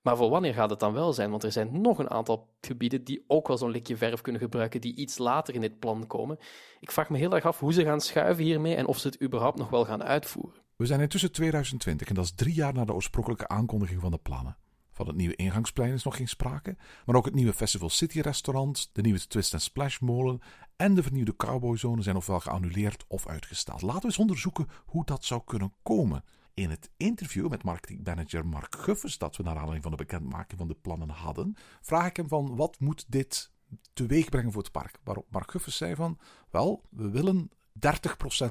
Maar 0.01 0.17
voor 0.17 0.29
wanneer 0.29 0.53
gaat 0.53 0.69
het 0.69 0.79
dan 0.79 0.93
wel 0.93 1.13
zijn? 1.13 1.29
Want 1.29 1.43
er 1.43 1.51
zijn 1.51 1.81
nog 1.81 1.99
een 1.99 2.09
aantal 2.09 2.47
gebieden 2.61 3.03
die 3.03 3.23
ook 3.27 3.47
wel 3.47 3.57
zo'n 3.57 3.71
likje 3.71 3.97
verf 3.97 4.21
kunnen 4.21 4.41
gebruiken, 4.41 4.81
die 4.81 4.95
iets 4.95 5.17
later 5.17 5.53
in 5.53 5.61
dit 5.61 5.79
plan 5.79 6.07
komen. 6.07 6.37
Ik 6.79 6.91
vraag 6.91 7.09
me 7.09 7.17
heel 7.17 7.33
erg 7.35 7.45
af 7.45 7.59
hoe 7.59 7.73
ze 7.73 7.83
gaan 7.83 8.01
schuiven 8.01 8.43
hiermee 8.43 8.75
en 8.75 8.85
of 8.85 8.97
ze 8.97 9.07
het 9.07 9.21
überhaupt 9.21 9.57
nog 9.57 9.69
wel 9.69 9.85
gaan 9.85 10.03
uitvoeren. 10.03 10.61
We 10.75 10.85
zijn 10.85 10.99
intussen 10.99 11.31
2020 11.31 12.07
en 12.07 12.15
dat 12.15 12.23
is 12.23 12.33
drie 12.35 12.53
jaar 12.53 12.73
na 12.73 12.85
de 12.85 12.93
oorspronkelijke 12.93 13.47
aankondiging 13.47 14.01
van 14.01 14.11
de 14.11 14.17
plannen. 14.17 14.57
Van 14.91 15.07
het 15.07 15.15
nieuwe 15.15 15.35
ingangsplein 15.35 15.93
is 15.93 16.03
nog 16.03 16.15
geen 16.15 16.27
sprake, 16.27 16.77
maar 17.05 17.15
ook 17.15 17.25
het 17.25 17.33
nieuwe 17.33 17.53
Festival 17.53 17.89
City 17.89 18.19
restaurant, 18.19 18.89
de 18.93 19.01
nieuwe 19.01 19.27
Twist 19.27 19.53
and 19.53 19.61
Splash 19.61 19.99
molen 19.99 20.41
en 20.75 20.95
de 20.95 21.03
vernieuwde 21.03 21.35
Cowboyzone 21.35 22.01
zijn 22.01 22.15
ofwel 22.15 22.39
geannuleerd 22.39 23.05
of 23.07 23.27
uitgesteld. 23.27 23.81
Laten 23.81 24.01
we 24.01 24.07
eens 24.07 24.17
onderzoeken 24.17 24.67
hoe 24.85 25.05
dat 25.05 25.25
zou 25.25 25.41
kunnen 25.45 25.73
komen. 25.83 26.23
In 26.53 26.69
het 26.69 26.89
interview 26.97 27.49
met 27.49 27.63
marketingmanager 27.63 28.45
Mark 28.45 28.75
Guffers, 28.75 29.17
dat 29.17 29.35
we 29.35 29.43
naar 29.43 29.55
aanleiding 29.55 29.83
van 29.83 29.91
de 29.91 29.97
bekendmaking 29.97 30.59
van 30.59 30.67
de 30.67 30.77
plannen 30.81 31.09
hadden, 31.09 31.55
vraag 31.81 32.07
ik 32.07 32.17
hem 32.17 32.27
van 32.27 32.55
wat 32.55 32.79
moet 32.79 33.05
dit 33.07 33.51
teweeg 33.93 34.29
brengen 34.29 34.51
voor 34.51 34.61
het 34.61 34.71
park? 34.71 34.99
Waarop 35.03 35.25
Mark 35.29 35.51
Guffers 35.51 35.77
zei 35.77 35.95
van, 35.95 36.19
wel, 36.49 36.83
we 36.89 37.09
willen 37.09 37.51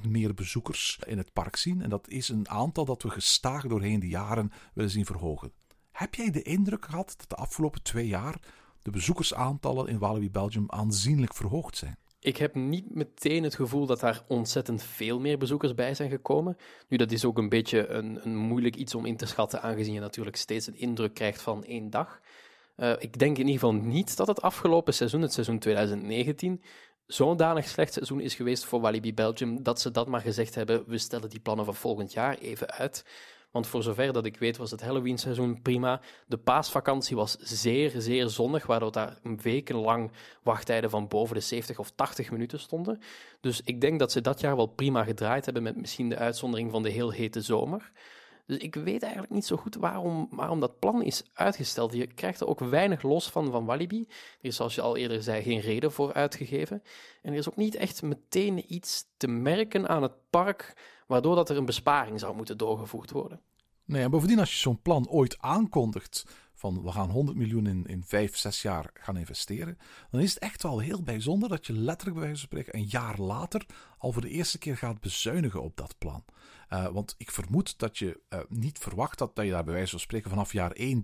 30% 0.05 0.09
meer 0.09 0.35
bezoekers 0.35 0.99
in 1.07 1.19
het 1.19 1.33
park 1.33 1.57
zien. 1.57 1.83
En 1.83 1.91
dat 1.91 2.09
is 2.09 2.29
een 2.29 2.49
aantal 2.49 2.85
dat 2.85 3.03
we 3.03 3.11
gestaag 3.11 3.67
doorheen 3.67 4.01
de 4.01 4.09
jaren 4.09 4.53
willen 4.75 4.91
zien 4.91 5.07
verhogen. 5.07 5.53
Heb 5.93 6.15
jij 6.15 6.31
de 6.31 6.43
indruk 6.43 6.85
gehad 6.85 7.15
dat 7.17 7.29
de 7.29 7.37
afgelopen 7.37 7.83
twee 7.83 8.07
jaar 8.07 8.39
de 8.83 8.91
bezoekersaantallen 8.91 9.87
in 9.87 9.99
Walibi 9.99 10.31
Belgium 10.31 10.65
aanzienlijk 10.69 11.35
verhoogd 11.35 11.77
zijn. 11.77 11.97
Ik 12.23 12.37
heb 12.37 12.55
niet 12.55 12.95
meteen 12.95 13.43
het 13.43 13.55
gevoel 13.55 13.87
dat 13.87 14.01
daar 14.01 14.23
ontzettend 14.29 14.83
veel 14.83 15.21
meer 15.21 15.39
bezoekers 15.39 15.75
bij 15.75 15.95
zijn 15.95 16.11
gekomen. 16.11 16.57
Nu, 16.89 16.97
dat 16.97 17.13
is 17.13 17.25
ook 17.25 17.39
een 17.39 17.49
beetje 17.49 17.89
een, 17.89 18.21
een 18.23 18.37
moeilijk 18.37 18.77
iets 18.77 18.95
om 18.95 19.07
in 19.07 19.17
te 19.17 19.27
schatten, 19.27 19.63
aangezien 19.63 19.95
je 19.95 20.01
natuurlijk 20.01 20.37
steeds 20.37 20.67
een 20.67 20.79
indruk 20.79 21.15
krijgt 21.15 21.43
van 21.43 21.65
één 21.65 21.91
dag. 21.91 22.21
Uh, 22.77 22.93
ik 22.99 23.19
denk 23.19 23.39
in 23.39 23.47
ieder 23.47 23.61
geval 23.61 23.75
niet 23.75 24.17
dat 24.17 24.27
het 24.27 24.43
afgelopen 24.43 24.95
seizoen, 24.95 25.23
het 25.23 25.33
seizoen 25.33 25.59
2019, 25.59 26.63
zo'n 27.07 27.37
danig 27.37 27.69
slecht 27.69 27.93
seizoen 27.93 28.21
is 28.21 28.35
geweest 28.35 28.65
voor 28.65 28.81
Walibi 28.81 29.15
Belgium, 29.15 29.63
dat 29.63 29.81
ze 29.81 29.91
dat 29.91 30.09
maar 30.09 30.21
gezegd 30.21 30.55
hebben, 30.55 30.85
we 30.87 30.99
stellen 30.99 31.31
die 31.31 31.41
plannen 31.41 31.65
van 31.65 31.75
volgend 31.75 32.13
jaar 32.13 32.39
even 32.39 32.71
uit. 32.71 33.05
Want 33.51 33.67
voor 33.67 33.83
zover 33.83 34.13
dat 34.13 34.25
ik 34.25 34.39
weet 34.39 34.57
was 34.57 34.71
het 34.71 34.83
Halloween-seizoen 34.83 35.63
prima. 35.63 36.01
De 36.27 36.39
paasvakantie 36.39 37.17
was 37.17 37.37
zeer, 37.39 37.93
zeer 37.97 38.29
zonnig, 38.29 38.67
waardoor 38.67 38.93
daar 38.93 39.19
wekenlang 39.23 40.11
wachttijden 40.43 40.91
van 40.91 41.09
boven 41.09 41.35
de 41.35 41.41
70 41.41 41.79
of 41.79 41.91
80 41.91 42.31
minuten 42.31 42.61
stonden. 42.61 43.01
Dus 43.41 43.61
ik 43.65 43.81
denk 43.81 43.99
dat 43.99 44.13
ze 44.13 44.21
dat 44.21 44.41
jaar 44.41 44.57
wel 44.57 44.67
prima 44.67 45.05
gedraaid 45.05 45.45
hebben, 45.45 45.63
met 45.63 45.77
misschien 45.77 46.09
de 46.09 46.17
uitzondering 46.17 46.71
van 46.71 46.83
de 46.83 46.91
heel 46.91 47.11
hete 47.11 47.41
zomer. 47.41 47.93
Dus 48.51 48.59
ik 48.59 48.75
weet 48.75 49.03
eigenlijk 49.03 49.33
niet 49.33 49.47
zo 49.47 49.57
goed 49.57 49.75
waarom, 49.75 50.29
waarom 50.31 50.61
dat 50.61 50.79
plan 50.79 51.03
is 51.03 51.23
uitgesteld. 51.33 51.93
Je 51.93 52.07
krijgt 52.07 52.41
er 52.41 52.47
ook 52.47 52.61
weinig 52.61 53.03
los 53.03 53.31
van 53.31 53.51
van 53.51 53.65
Walibi. 53.65 54.07
Er 54.09 54.15
is, 54.41 54.57
zoals 54.57 54.75
je 54.75 54.81
al 54.81 54.97
eerder 54.97 55.23
zei, 55.23 55.43
geen 55.43 55.61
reden 55.61 55.93
voor 55.93 56.13
uitgegeven. 56.13 56.83
En 57.23 57.33
er 57.33 57.39
is 57.39 57.49
ook 57.49 57.57
niet 57.57 57.75
echt 57.75 58.03
meteen 58.03 58.65
iets 58.75 59.05
te 59.17 59.29
merken 59.29 59.89
aan 59.89 60.03
het 60.03 60.13
park 60.31 60.75
waardoor 61.11 61.35
dat 61.35 61.51
er 61.51 61.57
een 61.57 61.65
besparing 61.65 62.21
zou 62.21 62.37
moeten 62.37 62.59
doorgevoerd 62.59 63.11
worden. 63.11 63.41
Nee, 63.85 64.03
en 64.03 64.11
bovendien 64.11 64.39
als 64.39 64.53
je 64.53 64.59
zo'n 64.59 64.83
plan 64.83 65.09
ooit 65.09 65.39
aankondigt 65.41 66.27
van 66.55 66.83
we 66.83 66.93
gaan 66.93 67.11
100 67.11 67.37
miljoen 67.37 67.67
in, 67.67 67.87
in 67.87 68.03
5, 68.07 68.37
6 68.37 68.63
jaar 68.63 68.91
gaan 68.95 69.17
investeren, 69.17 69.79
dan 70.11 70.21
is 70.21 70.35
het 70.35 70.43
echt 70.43 70.63
wel 70.63 70.79
heel 70.79 71.03
bijzonder 71.03 71.49
dat 71.49 71.67
je 71.67 71.73
letterlijk 71.73 72.19
bij 72.19 72.27
wijze 72.27 72.47
van 72.47 72.49
spreken 72.49 72.81
een 72.81 72.89
jaar 72.89 73.19
later 73.19 73.67
al 74.01 74.13
voor 74.13 74.23
de 74.23 74.29
eerste 74.29 74.59
keer 74.59 74.77
gaat 74.77 75.01
bezuinigen 75.01 75.63
op 75.63 75.77
dat 75.77 75.95
plan. 75.99 76.25
Uh, 76.71 76.87
want 76.87 77.15
ik 77.19 77.31
vermoed 77.31 77.79
dat 77.79 77.99
je 77.99 78.21
uh, 78.29 78.41
niet 78.49 78.79
verwacht 78.79 79.19
dat, 79.19 79.37
dat 79.37 79.45
je 79.45 79.51
daar 79.51 79.65
bij 79.65 79.75
wijze 79.75 79.91
van 79.91 80.01
spreken 80.01 80.31
vanaf 80.31 80.53
jaar 80.53 80.71
1 80.71 81.03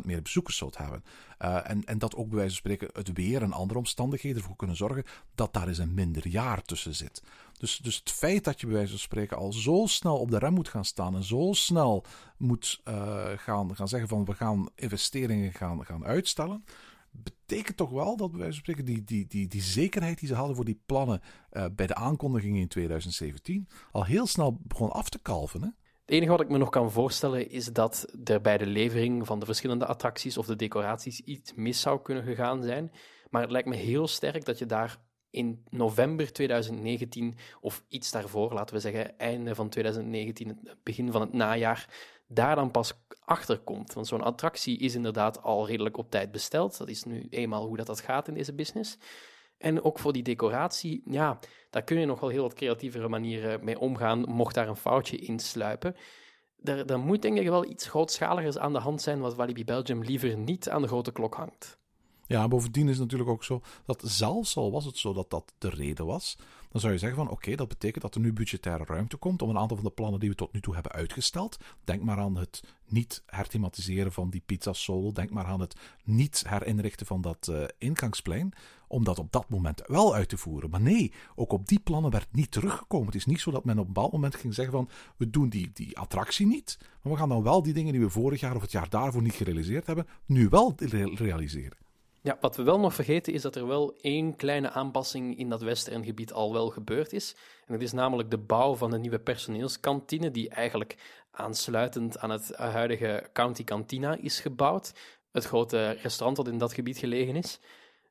30% 0.00 0.04
meer 0.04 0.22
bezoekers 0.22 0.56
zult 0.56 0.76
hebben. 0.76 1.04
Uh, 1.42 1.70
en, 1.70 1.84
en 1.84 1.98
dat 1.98 2.14
ook 2.14 2.28
bij 2.28 2.36
wijze 2.38 2.50
van 2.50 2.72
spreken 2.72 2.88
het 2.92 3.12
weer 3.12 3.42
en 3.42 3.52
andere 3.52 3.78
omstandigheden 3.78 4.42
ervoor 4.42 4.56
kunnen 4.56 4.76
zorgen 4.76 5.04
dat 5.34 5.52
daar 5.52 5.68
eens 5.68 5.78
een 5.78 5.94
minder 5.94 6.28
jaar 6.28 6.62
tussen 6.62 6.94
zit. 6.94 7.22
Dus, 7.58 7.76
dus 7.76 7.96
het 7.96 8.10
feit 8.10 8.44
dat 8.44 8.60
je 8.60 8.66
bij 8.66 8.74
wijze 8.74 8.90
van 8.90 9.00
spreken 9.00 9.36
al 9.36 9.52
zo 9.52 9.86
snel 9.86 10.18
op 10.18 10.30
de 10.30 10.38
rem 10.38 10.52
moet 10.52 10.68
gaan 10.68 10.84
staan 10.84 11.14
en 11.14 11.24
zo 11.24 11.52
snel 11.52 12.04
moet 12.36 12.80
gaan, 13.36 13.76
gaan 13.76 13.88
zeggen 13.88 14.08
van 14.08 14.24
we 14.24 14.34
gaan 14.34 14.68
investeringen 14.74 15.52
gaan, 15.52 15.84
gaan 15.84 16.04
uitstellen, 16.04 16.64
betekent 17.22 17.76
toch 17.76 17.90
wel 17.90 18.16
dat 18.16 18.30
bij 18.30 18.40
wijze 18.40 18.54
van 18.54 18.62
spreken 18.62 18.84
die, 18.84 19.04
die, 19.04 19.26
die, 19.26 19.48
die 19.48 19.62
zekerheid 19.62 20.18
die 20.18 20.28
ze 20.28 20.34
hadden 20.34 20.56
voor 20.56 20.64
die 20.64 20.82
plannen 20.86 21.20
uh, 21.52 21.64
bij 21.72 21.86
de 21.86 21.94
aankondiging 21.94 22.56
in 22.56 22.68
2017 22.68 23.68
al 23.92 24.04
heel 24.04 24.26
snel 24.26 24.58
begon 24.62 24.90
af 24.90 25.08
te 25.08 25.18
kalven. 25.18 25.62
Hè? 25.62 25.68
Het 26.04 26.14
enige 26.14 26.30
wat 26.30 26.40
ik 26.40 26.48
me 26.48 26.58
nog 26.58 26.70
kan 26.70 26.90
voorstellen 26.90 27.50
is 27.50 27.66
dat 27.66 28.14
er 28.24 28.40
bij 28.40 28.58
de 28.58 28.66
levering 28.66 29.26
van 29.26 29.38
de 29.38 29.46
verschillende 29.46 29.86
attracties 29.86 30.38
of 30.38 30.46
de 30.46 30.56
decoraties 30.56 31.20
iets 31.20 31.54
mis 31.54 31.80
zou 31.80 32.02
kunnen 32.02 32.24
gegaan 32.24 32.62
zijn. 32.62 32.92
Maar 33.30 33.42
het 33.42 33.50
lijkt 33.50 33.68
me 33.68 33.76
heel 33.76 34.08
sterk 34.08 34.44
dat 34.44 34.58
je 34.58 34.66
daar 34.66 34.98
in 35.30 35.64
november 35.70 36.32
2019 36.32 37.36
of 37.60 37.84
iets 37.88 38.10
daarvoor, 38.10 38.52
laten 38.52 38.74
we 38.74 38.80
zeggen 38.80 39.18
einde 39.18 39.54
van 39.54 39.68
2019, 39.68 40.68
begin 40.82 41.12
van 41.12 41.20
het 41.20 41.32
najaar, 41.32 41.88
daar 42.26 42.54
dan 42.54 42.70
pas 42.70 42.92
achter 43.24 43.58
komt. 43.58 43.92
Want 43.92 44.06
zo'n 44.06 44.22
attractie 44.22 44.78
is 44.78 44.94
inderdaad 44.94 45.42
al 45.42 45.66
redelijk 45.66 45.96
op 45.96 46.10
tijd 46.10 46.32
besteld. 46.32 46.78
Dat 46.78 46.88
is 46.88 47.04
nu 47.04 47.26
eenmaal 47.30 47.66
hoe 47.66 47.76
dat, 47.76 47.86
dat 47.86 48.00
gaat 48.00 48.28
in 48.28 48.34
deze 48.34 48.54
business. 48.54 48.98
En 49.58 49.82
ook 49.82 49.98
voor 49.98 50.12
die 50.12 50.22
decoratie, 50.22 51.02
ja, 51.04 51.38
daar 51.70 51.82
kun 51.82 51.98
je 51.98 52.06
nog 52.06 52.20
wel 52.20 52.28
heel 52.28 52.42
wat 52.42 52.54
creatievere 52.54 53.08
manieren 53.08 53.64
mee 53.64 53.78
omgaan, 53.78 54.20
mocht 54.20 54.54
daar 54.54 54.68
een 54.68 54.76
foutje 54.76 55.16
in 55.16 55.38
sluipen. 55.38 55.96
Er, 56.62 56.86
er 56.86 56.98
moet 56.98 57.22
denk 57.22 57.38
ik 57.38 57.48
wel 57.48 57.64
iets 57.64 57.88
grootschaligers 57.88 58.58
aan 58.58 58.72
de 58.72 58.78
hand 58.78 59.02
zijn, 59.02 59.20
wat 59.20 59.34
Walibi 59.34 59.64
Belgium 59.64 60.02
liever 60.02 60.36
niet 60.36 60.68
aan 60.68 60.82
de 60.82 60.88
grote 60.88 61.12
klok 61.12 61.34
hangt. 61.34 61.78
Ja, 62.26 62.48
bovendien 62.48 62.84
is 62.88 62.92
het 62.92 63.02
natuurlijk 63.02 63.30
ook 63.30 63.44
zo 63.44 63.60
dat 63.86 64.02
zelfs 64.04 64.56
al 64.56 64.70
was 64.70 64.84
het 64.84 64.96
zo 64.96 65.12
dat 65.12 65.30
dat 65.30 65.52
de 65.58 65.68
reden 65.68 66.06
was, 66.06 66.38
dan 66.74 66.82
zou 66.82 66.94
je 66.94 67.00
zeggen 67.00 67.18
van 67.18 67.30
oké, 67.30 67.54
dat 67.54 67.68
betekent 67.68 68.02
dat 68.02 68.14
er 68.14 68.20
nu 68.20 68.32
budgettaire 68.32 68.84
ruimte 68.84 69.16
komt 69.16 69.42
om 69.42 69.50
een 69.50 69.58
aantal 69.58 69.76
van 69.76 69.86
de 69.86 69.92
plannen 69.92 70.20
die 70.20 70.28
we 70.28 70.34
tot 70.34 70.52
nu 70.52 70.60
toe 70.60 70.74
hebben 70.74 70.92
uitgesteld. 70.92 71.56
Denk 71.84 72.02
maar 72.02 72.18
aan 72.18 72.36
het 72.36 72.62
niet 72.86 73.22
herthematiseren 73.26 74.12
van 74.12 74.30
die 74.30 74.42
pizza 74.46 74.72
solo, 74.72 75.12
denk 75.12 75.30
maar 75.30 75.44
aan 75.44 75.60
het 75.60 75.76
niet 76.04 76.44
herinrichten 76.48 77.06
van 77.06 77.20
dat 77.20 77.48
uh, 77.50 77.64
ingangsplein, 77.78 78.52
om 78.88 79.04
dat 79.04 79.18
op 79.18 79.32
dat 79.32 79.48
moment 79.48 79.82
wel 79.86 80.14
uit 80.14 80.28
te 80.28 80.36
voeren. 80.36 80.70
Maar 80.70 80.80
nee, 80.80 81.12
ook 81.34 81.52
op 81.52 81.68
die 81.68 81.80
plannen 81.80 82.10
werd 82.10 82.28
niet 82.32 82.50
teruggekomen. 82.50 83.06
Het 83.06 83.14
is 83.14 83.26
niet 83.26 83.40
zo 83.40 83.50
dat 83.50 83.64
men 83.64 83.78
op 83.78 83.86
een 83.86 83.92
bepaald 83.92 84.12
moment 84.12 84.34
ging 84.34 84.54
zeggen 84.54 84.74
van 84.74 84.88
we 85.16 85.30
doen 85.30 85.48
die, 85.48 85.70
die 85.72 85.98
attractie 85.98 86.46
niet, 86.46 86.78
maar 87.02 87.12
we 87.12 87.18
gaan 87.18 87.28
dan 87.28 87.42
wel 87.42 87.62
die 87.62 87.72
dingen 87.72 87.92
die 87.92 88.00
we 88.00 88.10
vorig 88.10 88.40
jaar 88.40 88.56
of 88.56 88.62
het 88.62 88.72
jaar 88.72 88.88
daarvoor 88.88 89.22
niet 89.22 89.34
gerealiseerd 89.34 89.86
hebben, 89.86 90.06
nu 90.26 90.48
wel 90.48 90.74
realiseren. 91.14 91.83
Ja, 92.24 92.36
wat 92.40 92.56
we 92.56 92.62
wel 92.62 92.80
nog 92.80 92.94
vergeten 92.94 93.32
is 93.32 93.42
dat 93.42 93.56
er 93.56 93.66
wel 93.66 93.96
één 94.00 94.36
kleine 94.36 94.70
aanpassing 94.70 95.38
in 95.38 95.48
dat 95.48 95.62
westerngebied 95.62 96.32
al 96.32 96.52
wel 96.52 96.70
gebeurd 96.70 97.12
is. 97.12 97.36
En 97.66 97.72
dat 97.72 97.82
is 97.82 97.92
namelijk 97.92 98.30
de 98.30 98.38
bouw 98.38 98.74
van 98.74 98.90
de 98.90 98.98
nieuwe 98.98 99.18
personeelskantine, 99.18 100.30
die 100.30 100.48
eigenlijk 100.48 100.96
aansluitend 101.30 102.18
aan 102.18 102.30
het 102.30 102.56
huidige 102.56 103.28
County 103.32 103.64
Cantina 103.64 104.16
is 104.16 104.40
gebouwd. 104.40 104.92
Het 105.32 105.44
grote 105.44 105.90
restaurant 105.90 106.36
dat 106.36 106.48
in 106.48 106.58
dat 106.58 106.72
gebied 106.72 106.98
gelegen 106.98 107.36
is. 107.36 107.60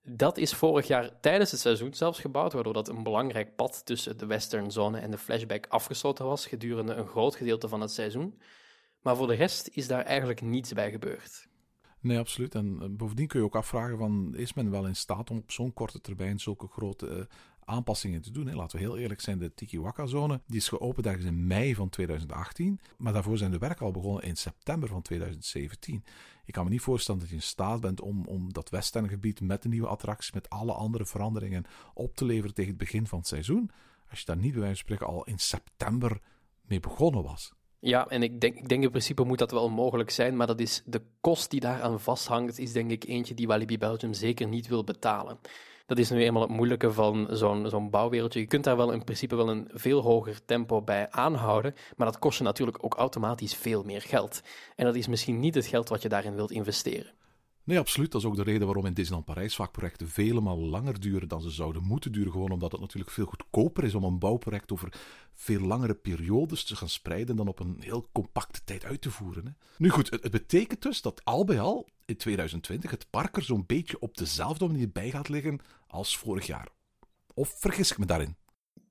Dat 0.03 0.37
is 0.37 0.53
vorig 0.53 0.87
jaar 0.87 1.19
tijdens 1.19 1.51
het 1.51 1.59
seizoen 1.59 1.93
zelfs 1.93 2.19
gebouwd, 2.19 2.53
waardoor 2.53 2.73
dat 2.73 2.89
een 2.89 3.03
belangrijk 3.03 3.55
pad 3.55 3.85
tussen 3.85 4.17
de 4.17 4.25
westernzone 4.25 4.99
en 4.99 5.11
de 5.11 5.17
flashback 5.17 5.65
afgesloten 5.67 6.25
was 6.25 6.47
gedurende 6.47 6.93
een 6.93 7.07
groot 7.07 7.35
gedeelte 7.35 7.67
van 7.67 7.81
het 7.81 7.91
seizoen. 7.91 8.39
Maar 9.01 9.15
voor 9.15 9.27
de 9.27 9.35
rest 9.35 9.69
is 9.71 9.87
daar 9.87 10.05
eigenlijk 10.05 10.41
niets 10.41 10.73
bij 10.73 10.91
gebeurd. 10.91 11.51
Nee, 12.03 12.19
absoluut. 12.19 12.55
En 12.55 12.77
eh, 12.81 12.87
bovendien 12.89 13.27
kun 13.27 13.39
je 13.39 13.45
ook 13.45 13.55
afvragen 13.55 13.97
van, 13.97 14.35
is 14.35 14.53
men 14.53 14.71
wel 14.71 14.87
in 14.87 14.95
staat 14.95 15.29
om 15.29 15.37
op 15.37 15.51
zo'n 15.51 15.73
korte 15.73 16.01
termijn 16.01 16.39
zulke 16.39 16.67
grote 16.67 17.07
uh, 17.07 17.23
aanpassingen 17.65 18.21
te 18.21 18.31
doen? 18.31 18.55
Laten 18.55 18.77
we 18.77 18.83
heel 18.83 18.97
eerlijk 18.97 19.21
zijn, 19.21 19.37
de 19.37 19.53
Tikiwaka-zone 19.53 20.41
die 20.47 20.57
is 20.57 20.67
geopend 20.67 21.05
ergens 21.05 21.25
in 21.25 21.47
mei 21.47 21.75
van 21.75 21.89
2018, 21.89 22.79
maar 22.97 23.13
daarvoor 23.13 23.37
zijn 23.37 23.51
de 23.51 23.57
werken 23.57 23.85
al 23.85 23.91
begonnen 23.91 24.23
in 24.23 24.35
september 24.35 24.89
van 24.89 25.01
2017. 25.01 26.03
Ik 26.45 26.53
kan 26.53 26.63
me 26.63 26.69
niet 26.69 26.81
voorstellen 26.81 27.19
dat 27.19 27.29
je 27.29 27.35
in 27.35 27.41
staat 27.41 27.81
bent 27.81 28.01
om, 28.01 28.25
om 28.25 28.53
dat 28.53 28.69
westerngebied 28.69 29.41
met 29.41 29.61
de 29.61 29.69
nieuwe 29.69 29.87
attracties, 29.87 30.31
met 30.31 30.49
alle 30.49 30.73
andere 30.73 31.05
veranderingen 31.05 31.65
op 31.93 32.15
te 32.15 32.25
leveren 32.25 32.53
tegen 32.53 32.69
het 32.69 32.79
begin 32.79 33.07
van 33.07 33.19
het 33.19 33.27
seizoen, 33.27 33.71
als 34.09 34.19
je 34.19 34.25
daar 34.25 34.37
niet 34.37 34.51
bij 34.51 34.61
wijze 34.61 34.75
van 34.75 34.85
spreken 34.85 35.07
al 35.07 35.23
in 35.23 35.39
september 35.39 36.21
mee 36.61 36.79
begonnen 36.79 37.23
was. 37.23 37.53
Ja, 37.85 38.07
en 38.07 38.23
ik 38.23 38.41
denk, 38.41 38.55
ik 38.55 38.69
denk 38.69 38.83
in 38.83 38.89
principe 38.89 39.23
moet 39.23 39.37
dat 39.37 39.51
wel 39.51 39.69
mogelijk 39.69 40.09
zijn, 40.09 40.35
maar 40.35 40.47
dat 40.47 40.59
is 40.59 40.81
de 40.85 41.01
kost 41.21 41.49
die 41.49 41.59
daaraan 41.59 41.99
vasthangt, 41.99 42.59
is 42.59 42.73
denk 42.73 42.91
ik 42.91 43.03
eentje 43.03 43.33
die 43.33 43.47
Walibi 43.47 43.77
Belgium 43.77 44.13
zeker 44.13 44.47
niet 44.47 44.67
wil 44.67 44.83
betalen. 44.83 45.39
Dat 45.85 45.97
is 45.97 46.09
nu 46.09 46.23
eenmaal 46.23 46.41
het 46.41 46.51
moeilijke 46.51 46.91
van 46.91 47.27
zo'n 47.31 47.69
zo'n 47.69 47.89
bouwwereldje. 47.89 48.39
Je 48.39 48.47
kunt 48.47 48.63
daar 48.63 48.77
wel 48.77 48.91
in 48.91 49.03
principe 49.03 49.35
wel 49.35 49.49
een 49.49 49.69
veel 49.73 50.01
hoger 50.01 50.45
tempo 50.45 50.81
bij 50.81 51.11
aanhouden, 51.11 51.75
maar 51.95 52.07
dat 52.07 52.19
kost 52.19 52.37
je 52.37 52.43
natuurlijk 52.43 52.83
ook 52.83 52.95
automatisch 52.95 53.55
veel 53.55 53.83
meer 53.83 54.01
geld. 54.01 54.41
En 54.75 54.85
dat 54.85 54.95
is 54.95 55.07
misschien 55.07 55.39
niet 55.39 55.55
het 55.55 55.65
geld 55.65 55.89
wat 55.89 56.01
je 56.01 56.09
daarin 56.09 56.35
wilt 56.35 56.51
investeren. 56.51 57.11
Nee, 57.65 57.79
absoluut. 57.79 58.11
Dat 58.11 58.21
is 58.21 58.27
ook 58.27 58.35
de 58.35 58.43
reden 58.43 58.65
waarom 58.65 58.85
in 58.85 58.93
Disneyland 58.93 59.25
Parijs 59.25 59.55
vaak 59.55 59.71
projecten 59.71 60.07
vele 60.09 60.41
langer 60.41 60.99
duren 60.99 61.27
dan 61.27 61.41
ze 61.41 61.49
zouden 61.49 61.83
moeten 61.83 62.11
duren. 62.11 62.31
Gewoon 62.31 62.51
omdat 62.51 62.71
het 62.71 62.81
natuurlijk 62.81 63.11
veel 63.11 63.25
goedkoper 63.25 63.83
is 63.83 63.95
om 63.95 64.03
een 64.03 64.19
bouwproject 64.19 64.71
over 64.71 64.93
veel 65.33 65.59
langere 65.59 65.95
periodes 65.95 66.63
te 66.63 66.75
gaan 66.75 66.89
spreiden 66.89 67.35
dan 67.35 67.47
op 67.47 67.59
een 67.59 67.77
heel 67.79 68.09
compacte 68.11 68.63
tijd 68.63 68.85
uit 68.85 69.01
te 69.01 69.11
voeren. 69.11 69.45
Hè. 69.45 69.51
Nu 69.77 69.89
goed, 69.89 70.09
het, 70.09 70.31
betekent 70.31 70.81
dus 70.81 71.01
dat 71.01 71.21
al 71.23 71.45
bij 71.45 71.59
al 71.59 71.87
in 72.05 72.17
2020 72.17 72.91
het 72.91 73.09
park 73.09 73.35
er 73.35 73.43
zo'n 73.43 73.65
beetje 73.65 73.99
op 73.99 74.17
dezelfde 74.17 74.67
manier 74.67 74.91
bij 74.91 75.09
gaat 75.09 75.29
liggen 75.29 75.59
als 75.87 76.17
vorig 76.17 76.47
jaar. 76.47 76.67
Of 77.33 77.59
vergis 77.59 77.91
ik 77.91 77.97
me 77.97 78.05
daarin? 78.05 78.35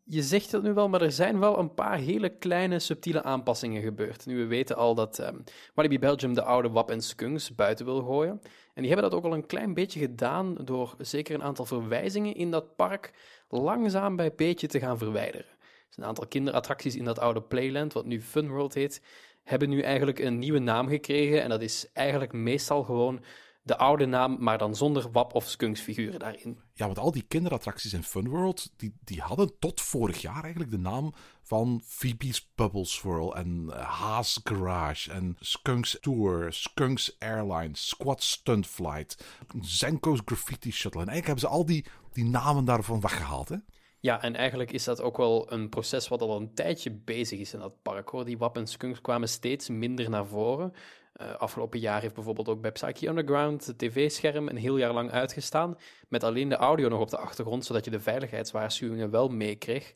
je 0.04 0.22
zegt 0.22 0.52
het 0.52 0.62
nu 0.62 0.72
wel, 0.72 0.88
maar 0.88 1.02
er 1.02 1.12
zijn 1.12 1.38
wel 1.38 1.58
een 1.58 1.74
paar 1.74 1.98
hele 1.98 2.28
kleine 2.28 2.78
subtiele 2.78 3.22
aanpassingen 3.22 3.82
gebeurd. 3.82 4.26
Nu, 4.26 4.36
we 4.36 4.46
weten 4.46 4.76
al 4.76 4.94
dat 4.94 5.18
um, 5.18 5.44
Walibi 5.74 5.98
Belgium 5.98 6.34
de 6.34 6.42
oude 6.42 6.70
WAP 6.70 6.90
en 6.90 7.00
Skunks 7.00 7.54
buiten 7.54 7.84
wil 7.84 8.02
gooien. 8.02 8.40
En 8.74 8.82
die 8.82 8.92
hebben 8.92 9.10
dat 9.10 9.18
ook 9.18 9.24
al 9.24 9.34
een 9.34 9.46
klein 9.46 9.74
beetje 9.74 10.00
gedaan 10.00 10.54
door 10.64 10.94
zeker 10.98 11.34
een 11.34 11.42
aantal 11.42 11.64
verwijzingen 11.64 12.34
in 12.34 12.50
dat 12.50 12.76
park 12.76 13.12
langzaam 13.48 14.16
bij 14.16 14.34
beetje 14.34 14.66
te 14.66 14.78
gaan 14.78 14.98
verwijderen. 14.98 15.46
Dus 15.86 15.96
een 15.96 16.04
aantal 16.04 16.26
kinderattracties 16.26 16.96
in 16.96 17.04
dat 17.04 17.18
oude 17.18 17.42
Playland, 17.42 17.92
wat 17.92 18.04
nu 18.04 18.22
Funworld 18.22 18.74
heet, 18.74 19.02
hebben 19.42 19.68
nu 19.68 19.80
eigenlijk 19.80 20.18
een 20.18 20.38
nieuwe 20.38 20.58
naam 20.58 20.88
gekregen. 20.88 21.42
En 21.42 21.48
dat 21.48 21.62
is 21.62 21.90
eigenlijk 21.92 22.32
meestal 22.32 22.82
gewoon 22.82 23.20
de 23.62 23.76
oude 23.76 24.06
naam, 24.06 24.36
maar 24.40 24.58
dan 24.58 24.76
zonder 24.76 25.10
wap 25.10 25.34
of 25.34 25.48
skunksfiguren 25.48 26.18
daarin. 26.18 26.60
Ja, 26.74 26.86
want 26.86 26.98
al 26.98 27.12
die 27.12 27.24
kinderattracties 27.28 27.92
in 27.92 28.02
Funworld, 28.02 28.72
die, 28.76 28.94
die 29.04 29.20
hadden 29.20 29.58
tot 29.58 29.80
vorig 29.80 30.20
jaar 30.20 30.42
eigenlijk 30.42 30.70
de 30.70 30.78
naam 30.78 31.14
van 31.42 31.82
Phoebe's 31.84 32.52
Bubble 32.54 32.84
Swirl 32.84 33.36
en 33.36 33.66
uh, 33.66 33.74
Haas 33.74 34.40
Garage 34.44 35.12
en 35.12 35.36
Skunks 35.40 35.98
Tour, 36.00 36.52
Skunks 36.52 37.16
Airlines, 37.18 37.88
Squad 37.88 38.22
Stunt 38.22 38.66
Flight, 38.66 39.24
Zenko's 39.60 40.20
Graffiti 40.24 40.72
Shuttle. 40.72 41.00
En 41.00 41.08
eigenlijk 41.08 41.26
hebben 41.26 41.50
ze 41.50 41.56
al 41.56 41.66
die, 41.66 41.84
die 42.12 42.24
namen 42.24 42.64
daarvan 42.64 43.00
weggehaald, 43.00 43.48
hè? 43.48 43.56
Ja, 44.02 44.22
en 44.22 44.36
eigenlijk 44.36 44.72
is 44.72 44.84
dat 44.84 45.00
ook 45.00 45.16
wel 45.16 45.52
een 45.52 45.68
proces 45.68 46.08
wat 46.08 46.20
al 46.20 46.36
een 46.36 46.54
tijdje 46.54 46.90
bezig 46.90 47.38
is 47.38 47.54
in 47.54 47.60
dat 47.60 47.82
park. 47.82 48.08
Hoor. 48.08 48.24
Die 48.24 48.38
wap 48.38 48.56
en 48.56 48.66
skunks 48.66 49.00
kwamen 49.00 49.28
steeds 49.28 49.68
minder 49.68 50.10
naar 50.10 50.26
voren. 50.26 50.72
Uh, 51.16 51.34
afgelopen 51.34 51.78
jaar 51.78 52.00
heeft 52.00 52.14
bijvoorbeeld 52.14 52.48
ook 52.48 52.60
bij 52.60 52.72
Psyche 52.72 53.08
Underground 53.08 53.66
het 53.66 53.78
tv-scherm 53.78 54.48
een 54.48 54.56
heel 54.56 54.76
jaar 54.76 54.92
lang 54.92 55.10
uitgestaan, 55.10 55.78
met 56.08 56.24
alleen 56.24 56.48
de 56.48 56.56
audio 56.56 56.88
nog 56.88 57.00
op 57.00 57.10
de 57.10 57.16
achtergrond, 57.16 57.64
zodat 57.64 57.84
je 57.84 57.90
de 57.90 58.00
veiligheidswaarschuwingen 58.00 59.10
wel 59.10 59.28
meekreeg. 59.28 59.94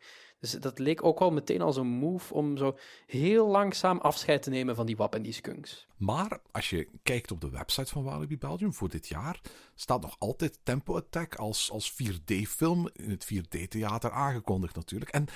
Dus 0.53 0.61
dat 0.61 0.79
leek 0.79 1.05
ook 1.05 1.19
al 1.19 1.31
meteen 1.31 1.61
als 1.61 1.77
een 1.77 1.87
move 1.87 2.35
om 2.35 2.57
zo 2.57 2.77
heel 3.07 3.47
langzaam 3.47 3.99
afscheid 3.99 4.43
te 4.43 4.51
nemen 4.51 4.75
van 4.75 4.87
die 4.87 4.97
WAP 4.97 5.15
en 5.15 5.23
die 5.23 5.33
skunks. 5.33 5.87
Maar 5.97 6.39
als 6.53 6.71
je 6.71 6.89
kijkt 7.03 7.31
op 7.31 7.41
de 7.41 7.51
website 7.51 7.93
van 7.93 8.05
Walibi 8.05 8.39
Belgium 8.39 8.75
voor 8.75 8.89
dit 8.89 9.09
jaar, 9.09 9.41
staat 9.75 10.03
nog 10.03 10.17
altijd 10.19 10.59
Tempo 10.63 10.97
Attack 10.97 11.35
als, 11.35 11.71
als 11.71 11.93
4D-film 11.93 12.89
in 12.93 13.11
het 13.11 13.35
4D-theater 13.35 14.11
aangekondigd 14.11 14.75
natuurlijk. 14.75 15.11
En 15.11 15.27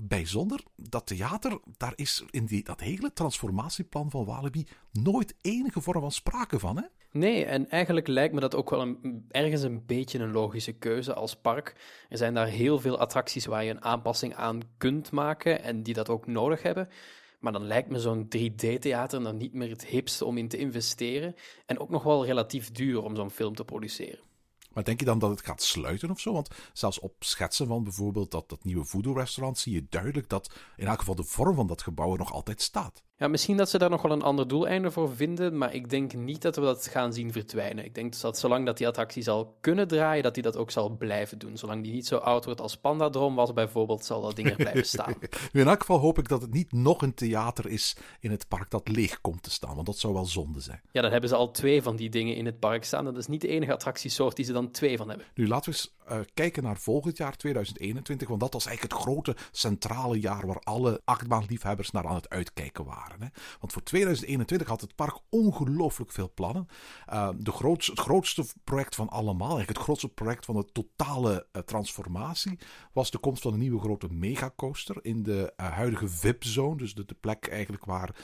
bijzonder, 0.00 0.60
dat 0.76 1.06
theater, 1.06 1.58
daar 1.76 1.92
is 1.96 2.24
in 2.30 2.44
die, 2.44 2.64
dat 2.64 2.80
hele 2.80 3.12
transformatieplan 3.12 4.10
van 4.10 4.24
Walibi 4.24 4.66
nooit 4.92 5.34
enige 5.40 5.80
vorm 5.80 6.00
van 6.00 6.12
sprake 6.12 6.58
van, 6.58 6.76
hè? 6.76 6.82
Nee, 7.12 7.44
en 7.44 7.70
eigenlijk 7.70 8.06
lijkt 8.06 8.34
me 8.34 8.40
dat 8.40 8.54
ook 8.54 8.70
wel 8.70 8.96
ergens 9.28 9.62
een 9.62 9.86
beetje 9.86 10.18
een 10.18 10.32
logische 10.32 10.72
keuze 10.72 11.14
als 11.14 11.36
park. 11.36 11.74
Er 12.08 12.16
zijn 12.16 12.34
daar 12.34 12.46
heel 12.46 12.78
veel 12.78 12.98
attracties 12.98 13.46
waar 13.46 13.64
je 13.64 13.70
een 13.70 13.84
aanpassing 13.84 14.34
aan 14.34 14.60
kunt 14.76 15.10
maken 15.10 15.62
en 15.62 15.82
die 15.82 15.94
dat 15.94 16.08
ook 16.08 16.26
nodig 16.26 16.62
hebben. 16.62 16.88
Maar 17.40 17.52
dan 17.52 17.66
lijkt 17.66 17.90
me 17.90 17.98
zo'n 17.98 18.28
3D-theater 18.36 19.22
dan 19.22 19.36
niet 19.36 19.52
meer 19.52 19.70
het 19.70 19.86
hipste 19.86 20.24
om 20.24 20.38
in 20.38 20.48
te 20.48 20.58
investeren. 20.58 21.34
En 21.66 21.78
ook 21.78 21.90
nog 21.90 22.02
wel 22.02 22.24
relatief 22.24 22.70
duur 22.70 23.02
om 23.02 23.16
zo'n 23.16 23.30
film 23.30 23.54
te 23.54 23.64
produceren. 23.64 24.29
Maar 24.72 24.84
denk 24.84 25.00
je 25.00 25.06
dan 25.06 25.18
dat 25.18 25.30
het 25.30 25.44
gaat 25.44 25.62
sluiten 25.62 26.10
of 26.10 26.20
zo? 26.20 26.32
Want 26.32 26.48
zelfs 26.72 26.98
op 26.98 27.14
schetsen 27.18 27.66
van 27.66 27.82
bijvoorbeeld 27.82 28.30
dat, 28.30 28.48
dat 28.48 28.64
nieuwe 28.64 28.84
voodoo-restaurant 28.84 29.58
zie 29.58 29.74
je 29.74 29.86
duidelijk 29.88 30.28
dat 30.28 30.52
in 30.76 30.86
elk 30.86 30.98
geval 30.98 31.14
de 31.14 31.24
vorm 31.24 31.54
van 31.54 31.66
dat 31.66 31.82
gebouw 31.82 32.12
er 32.12 32.18
nog 32.18 32.32
altijd 32.32 32.62
staat. 32.62 33.02
Ja, 33.20 33.28
misschien 33.28 33.56
dat 33.56 33.70
ze 33.70 33.78
daar 33.78 33.90
nog 33.90 34.02
wel 34.02 34.12
een 34.12 34.22
ander 34.22 34.48
doeleinde 34.48 34.90
voor 34.90 35.14
vinden, 35.14 35.58
maar 35.58 35.74
ik 35.74 35.90
denk 35.90 36.12
niet 36.12 36.42
dat 36.42 36.56
we 36.56 36.62
dat 36.62 36.86
gaan 36.86 37.12
zien 37.12 37.32
verdwijnen. 37.32 37.84
Ik 37.84 37.94
denk 37.94 38.20
dat 38.20 38.38
zolang 38.38 38.66
dat 38.66 38.78
die 38.78 38.86
attractie 38.86 39.22
zal 39.22 39.56
kunnen 39.60 39.88
draaien, 39.88 40.22
dat 40.22 40.34
hij 40.34 40.42
dat 40.42 40.56
ook 40.56 40.70
zal 40.70 40.88
blijven 40.90 41.38
doen. 41.38 41.56
Zolang 41.56 41.82
die 41.82 41.92
niet 41.92 42.06
zo 42.06 42.16
oud 42.16 42.44
wordt 42.44 42.60
als 42.60 42.76
Pandadroom 42.76 43.34
was 43.34 43.52
bijvoorbeeld, 43.52 44.04
zal 44.04 44.20
dat 44.22 44.36
ding 44.36 44.48
er 44.48 44.56
blijven 44.56 44.86
staan. 44.86 45.14
in 45.52 45.68
elk 45.68 45.80
geval 45.80 45.98
hoop 45.98 46.18
ik 46.18 46.28
dat 46.28 46.42
het 46.42 46.52
niet 46.52 46.72
nog 46.72 47.02
een 47.02 47.14
theater 47.14 47.66
is 47.66 47.96
in 48.20 48.30
het 48.30 48.48
park 48.48 48.70
dat 48.70 48.88
leeg 48.88 49.20
komt 49.20 49.42
te 49.42 49.50
staan, 49.50 49.74
want 49.74 49.86
dat 49.86 49.98
zou 49.98 50.14
wel 50.14 50.26
zonde 50.26 50.60
zijn. 50.60 50.80
Ja, 50.92 51.02
dan 51.02 51.10
hebben 51.10 51.28
ze 51.28 51.36
al 51.36 51.50
twee 51.50 51.82
van 51.82 51.96
die 51.96 52.10
dingen 52.10 52.36
in 52.36 52.46
het 52.46 52.58
park 52.58 52.84
staan. 52.84 53.04
Dat 53.04 53.16
is 53.16 53.26
niet 53.26 53.40
de 53.40 53.48
enige 53.48 53.72
attractiesoort 53.72 54.36
die 54.36 54.44
ze 54.44 54.52
dan 54.52 54.70
twee 54.70 54.96
van 54.96 55.08
hebben. 55.08 55.26
Nu, 55.34 55.48
laten 55.48 55.72
we 55.72 55.76
eens 55.76 55.94
uh, 56.10 56.18
kijken 56.34 56.62
naar 56.62 56.78
volgend 56.78 57.16
jaar, 57.16 57.36
2021, 57.36 58.28
want 58.28 58.40
dat 58.40 58.52
was 58.52 58.66
eigenlijk 58.66 58.94
het 58.94 59.02
grote 59.02 59.36
centrale 59.50 60.20
jaar 60.20 60.46
waar 60.46 60.58
alle 60.58 61.00
achtbaanliefhebbers 61.04 61.90
naar 61.90 62.06
aan 62.06 62.14
het 62.14 62.28
uitkijken 62.28 62.84
waren. 62.84 63.22
Hè? 63.22 63.26
Want 63.60 63.72
voor 63.72 63.82
2021 63.82 64.68
had 64.68 64.80
het 64.80 64.94
park 64.94 65.18
ongelooflijk 65.28 66.12
veel 66.12 66.30
plannen. 66.34 66.66
Uh, 67.12 67.28
de 67.38 67.52
grootste, 67.52 67.90
het 67.90 68.00
grootste 68.00 68.44
project 68.64 68.94
van 68.94 69.08
allemaal, 69.08 69.48
eigenlijk 69.48 69.78
het 69.78 69.86
grootste 69.86 70.08
project 70.08 70.44
van 70.44 70.54
de 70.54 70.64
totale 70.72 71.46
uh, 71.52 71.62
transformatie, 71.62 72.58
was 72.92 73.10
de 73.10 73.18
komst 73.18 73.42
van 73.42 73.52
een 73.52 73.58
nieuwe 73.58 73.80
grote 73.80 74.12
megacoaster 74.12 74.96
in 75.02 75.22
de 75.22 75.52
huidige 75.56 76.08
VIP-zone. 76.08 76.76
Dus 76.76 76.94
de, 76.94 77.04
plek 77.20 77.46
eigenlijk 77.46 77.84
waar 77.84 78.14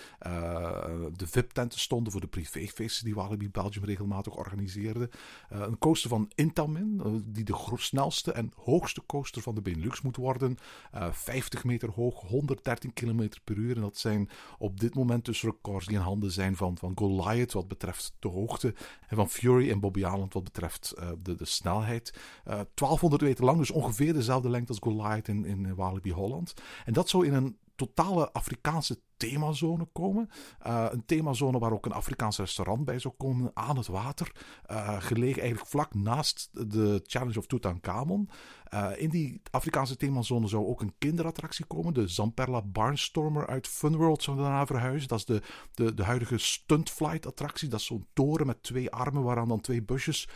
de 1.13 1.27
VIP-tenten 1.27 1.81
stonden 1.81 2.13
voor 2.13 2.21
de 2.21 2.27
privéfeesten 2.27 3.05
die 3.05 3.15
Walibi 3.15 3.51
Belgium 3.51 3.85
regelmatig 3.85 4.37
organiseerde. 4.37 5.11
een 5.49 5.79
coaster 5.79 6.11
van 6.11 6.31
Intamin, 6.35 7.23
die 7.27 7.45
de 7.45 7.53
snelste 7.81 8.33
en 8.33 8.53
hoogste 8.57 9.03
coaster 9.07 9.43
van 9.43 9.55
de 9.55 9.61
Benelux 9.61 10.01
moet 10.01 10.17
worden. 10.17 10.57
Uh, 10.95 11.13
50 11.13 11.65
meter 11.65 11.91
hoog, 11.91 12.21
113 12.21 12.93
km 12.93 13.29
per 13.45 13.57
uur. 13.57 13.77
En 13.77 13.83
dat 13.83 13.97
zijn 13.97 14.31
op 14.59 14.81
dit 14.81 14.95
moment 14.95 15.25
dus 15.25 15.43
records 15.43 15.87
die 15.87 15.97
in 15.97 16.03
handen 16.03 16.31
zijn 16.31 16.57
van, 16.57 16.79
van 16.79 16.93
Goliath 16.95 17.53
wat 17.53 17.69
betreft 17.69 18.15
de 18.19 18.29
hoogte. 18.29 18.75
En 19.09 19.17
van 19.17 19.29
Fury 19.29 19.71
en 19.71 19.81
Bobby 19.81 19.99
Island 19.99 20.33
wat 20.33 20.45
betreft 20.45 20.95
uh, 20.99 21.09
de, 21.23 21.45
snelheid. 21.45 22.13
Uh, 22.15 22.61
1200 22.75 23.23
meter 23.23 23.45
lang, 23.45 23.59
dus 23.59 23.71
ongeveer 23.71 24.13
dezelfde 24.13 24.51
lengte 24.51 24.69
als 24.69 24.81
Goliath 24.81 25.29
in, 25.29 25.45
in 25.45 25.75
Walibi 25.75 26.13
Holland. 26.13 26.55
En 26.85 26.93
dat 26.93 27.09
zo 27.09 27.21
in 27.21 27.35
een 27.35 27.57
totale 27.77 28.33
Afrikaanse 28.33 29.01
themazone 29.17 29.89
komen. 29.93 30.29
Uh, 30.67 30.87
een 30.91 31.05
themazone 31.07 31.59
waar 31.59 31.73
ook 31.73 31.87
een 31.87 31.93
Afrikaans 31.93 32.39
restaurant 32.39 32.85
bij 32.85 32.99
zou 32.99 33.15
komen 33.17 33.51
aan 33.55 33.77
het 33.77 33.87
water. 33.87 34.33
Uh, 34.71 35.01
gelegen 35.01 35.41
eigenlijk 35.41 35.71
vlak 35.71 35.95
naast 35.95 36.49
de 36.71 37.01
Challenge 37.07 37.39
of 37.39 37.47
Tutankhamon. 37.47 38.31
Uh, 38.75 38.91
in 38.97 39.09
die 39.09 39.43
Afrikaanse 39.51 39.97
themazone 39.97 40.47
zou 40.47 40.67
ook 40.67 40.81
een 40.81 40.95
kinderattractie 40.99 41.65
komen. 41.65 41.95
De 41.95 42.09
Zamperla 42.09 42.63
Barnstormer 42.63 43.47
uit 43.47 43.69
Funworld 43.69 44.23
zou 44.23 44.37
daarna 44.37 44.67
verhuizen. 44.67 45.09
Dat 45.09 45.19
is 45.19 45.25
de, 45.25 45.43
de, 45.75 45.95
de 45.95 46.05
huidige 46.05 46.39
stuntflight 46.39 47.27
attractie. 47.27 47.69
Dat 47.69 47.81
is 47.81 47.87
zo'n 47.87 48.07
toren 48.13 48.47
met 48.47 48.63
twee 48.63 48.91
armen 48.91 49.23
waaraan 49.23 49.49
dan 49.49 49.61
twee 49.61 49.83
busjes 49.83 50.29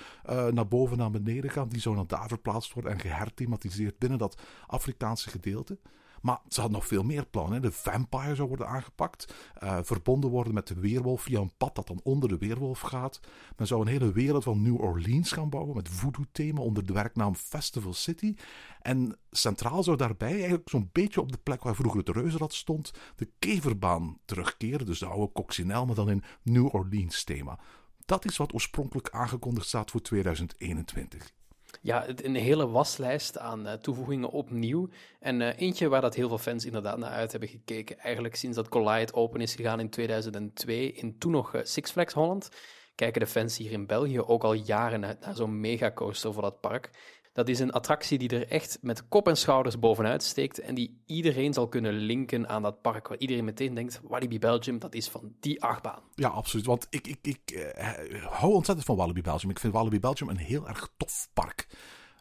naar 0.50 0.68
boven 0.68 0.92
en 0.92 0.98
naar 0.98 1.10
beneden 1.10 1.50
gaan. 1.50 1.68
Die 1.68 1.80
zou 1.80 1.96
dan 1.96 2.06
daar 2.06 2.28
verplaatst 2.28 2.72
worden 2.72 2.92
en 2.92 3.00
geherthematiseerd 3.00 3.98
binnen 3.98 4.18
dat 4.18 4.42
Afrikaanse 4.66 5.30
gedeelte. 5.30 5.78
Maar 6.20 6.40
ze 6.48 6.60
hadden 6.60 6.78
nog 6.78 6.88
veel 6.88 7.02
meer 7.02 7.26
plannen. 7.26 7.62
De 7.62 7.72
vampire 7.72 8.34
zou 8.34 8.48
worden 8.48 8.68
aangepakt. 8.68 9.34
Uh, 9.62 9.78
verbonden 9.82 10.30
worden 10.30 10.54
met 10.54 10.66
de 10.66 10.74
weerwolf 10.74 11.22
via 11.22 11.40
een 11.40 11.56
pad 11.56 11.74
dat 11.74 11.86
dan 11.86 12.00
onder 12.02 12.28
de 12.28 12.38
weerwolf 12.38 12.80
gaat. 12.80 13.20
Men 13.56 13.66
zou 13.66 13.80
een 13.80 13.86
hele 13.86 14.12
wereld 14.12 14.42
van 14.42 14.62
New 14.62 14.80
Orleans 14.80 15.32
gaan 15.32 15.48
bouwen 15.48 15.76
met 15.76 15.88
voodoo-thema 15.88 16.60
onder 16.60 16.86
de 16.86 16.92
werknaam 16.92 17.34
Festival 17.34 17.92
City. 17.92 18.34
En 18.80 19.18
centraal 19.30 19.82
zou 19.82 19.96
daarbij 19.96 20.32
eigenlijk 20.32 20.68
zo'n 20.68 20.88
beetje 20.92 21.20
op 21.20 21.32
de 21.32 21.38
plek 21.38 21.62
waar 21.62 21.74
vroeger 21.74 21.98
het 21.98 22.08
reuzenrad 22.08 22.54
stond, 22.54 22.90
de 23.16 23.30
keverbaan 23.38 24.18
terugkeren. 24.24 24.86
Dus 24.86 24.98
de 24.98 25.06
oude 25.06 25.32
coccinelle, 25.32 25.86
maar 25.86 25.94
dan 25.94 26.10
in 26.10 26.22
New 26.42 26.74
Orleans 26.74 27.24
thema. 27.24 27.58
Dat 28.04 28.24
is 28.24 28.36
wat 28.36 28.54
oorspronkelijk 28.54 29.10
aangekondigd 29.10 29.66
staat 29.66 29.90
voor 29.90 30.00
2021 30.00 31.32
ja, 31.80 32.06
een 32.16 32.34
hele 32.34 32.68
waslijst 32.68 33.38
aan 33.38 33.66
uh, 33.66 33.72
toevoegingen 33.72 34.30
opnieuw. 34.30 34.88
En 35.20 35.40
uh, 35.40 35.58
eentje 35.60 35.88
waar 35.88 36.00
dat 36.00 36.14
heel 36.14 36.28
veel 36.28 36.38
fans 36.38 36.64
inderdaad 36.64 36.98
naar 36.98 37.10
uit 37.10 37.30
hebben 37.30 37.48
gekeken. 37.48 37.98
Eigenlijk 37.98 38.34
sinds 38.34 38.56
dat 38.56 38.68
Collide 38.68 39.12
open 39.12 39.40
is 39.40 39.54
gegaan 39.54 39.80
in 39.80 39.90
2002, 39.90 40.92
in 40.92 41.18
toen 41.18 41.32
nog 41.32 41.54
uh, 41.54 41.60
Six 41.64 41.90
Flags 41.90 42.14
Holland, 42.14 42.48
kijken 42.94 43.20
de 43.20 43.26
fans 43.26 43.56
hier 43.56 43.72
in 43.72 43.86
België 43.86 44.20
ook 44.20 44.44
al 44.44 44.52
jaren 44.52 45.00
naar 45.00 45.34
zo'n 45.34 45.60
megacoaster 45.60 46.32
voor 46.32 46.42
dat 46.42 46.60
park. 46.60 46.90
Dat 47.32 47.48
is 47.48 47.58
een 47.58 47.72
attractie 47.72 48.18
die 48.18 48.28
er 48.28 48.48
echt 48.48 48.78
met 48.80 49.08
kop 49.08 49.28
en 49.28 49.36
schouders 49.36 49.78
bovenuit 49.78 50.22
steekt 50.22 50.58
en 50.58 50.74
die 50.74 51.02
iedereen 51.06 51.52
zal 51.52 51.68
kunnen 51.68 51.92
linken 51.92 52.48
aan 52.48 52.62
dat 52.62 52.82
park. 52.82 53.08
Waar 53.08 53.18
iedereen 53.18 53.44
meteen 53.44 53.74
denkt, 53.74 54.00
Walibi 54.02 54.38
Belgium, 54.38 54.78
dat 54.78 54.94
is 54.94 55.08
van 55.08 55.32
die 55.40 55.62
achtbaan. 55.62 56.02
Ja, 56.14 56.28
absoluut. 56.28 56.66
Want 56.66 56.86
ik, 56.90 57.06
ik, 57.06 57.18
ik 57.22 57.40
uh, 57.52 58.24
hou 58.24 58.52
ontzettend 58.52 58.86
van 58.86 58.96
Walibi 58.96 59.22
Belgium. 59.22 59.50
Ik 59.50 59.58
vind 59.58 59.72
Walibi 59.72 60.00
Belgium 60.00 60.28
een 60.28 60.36
heel 60.36 60.68
erg 60.68 60.88
tof 60.96 61.28
park. 61.32 61.66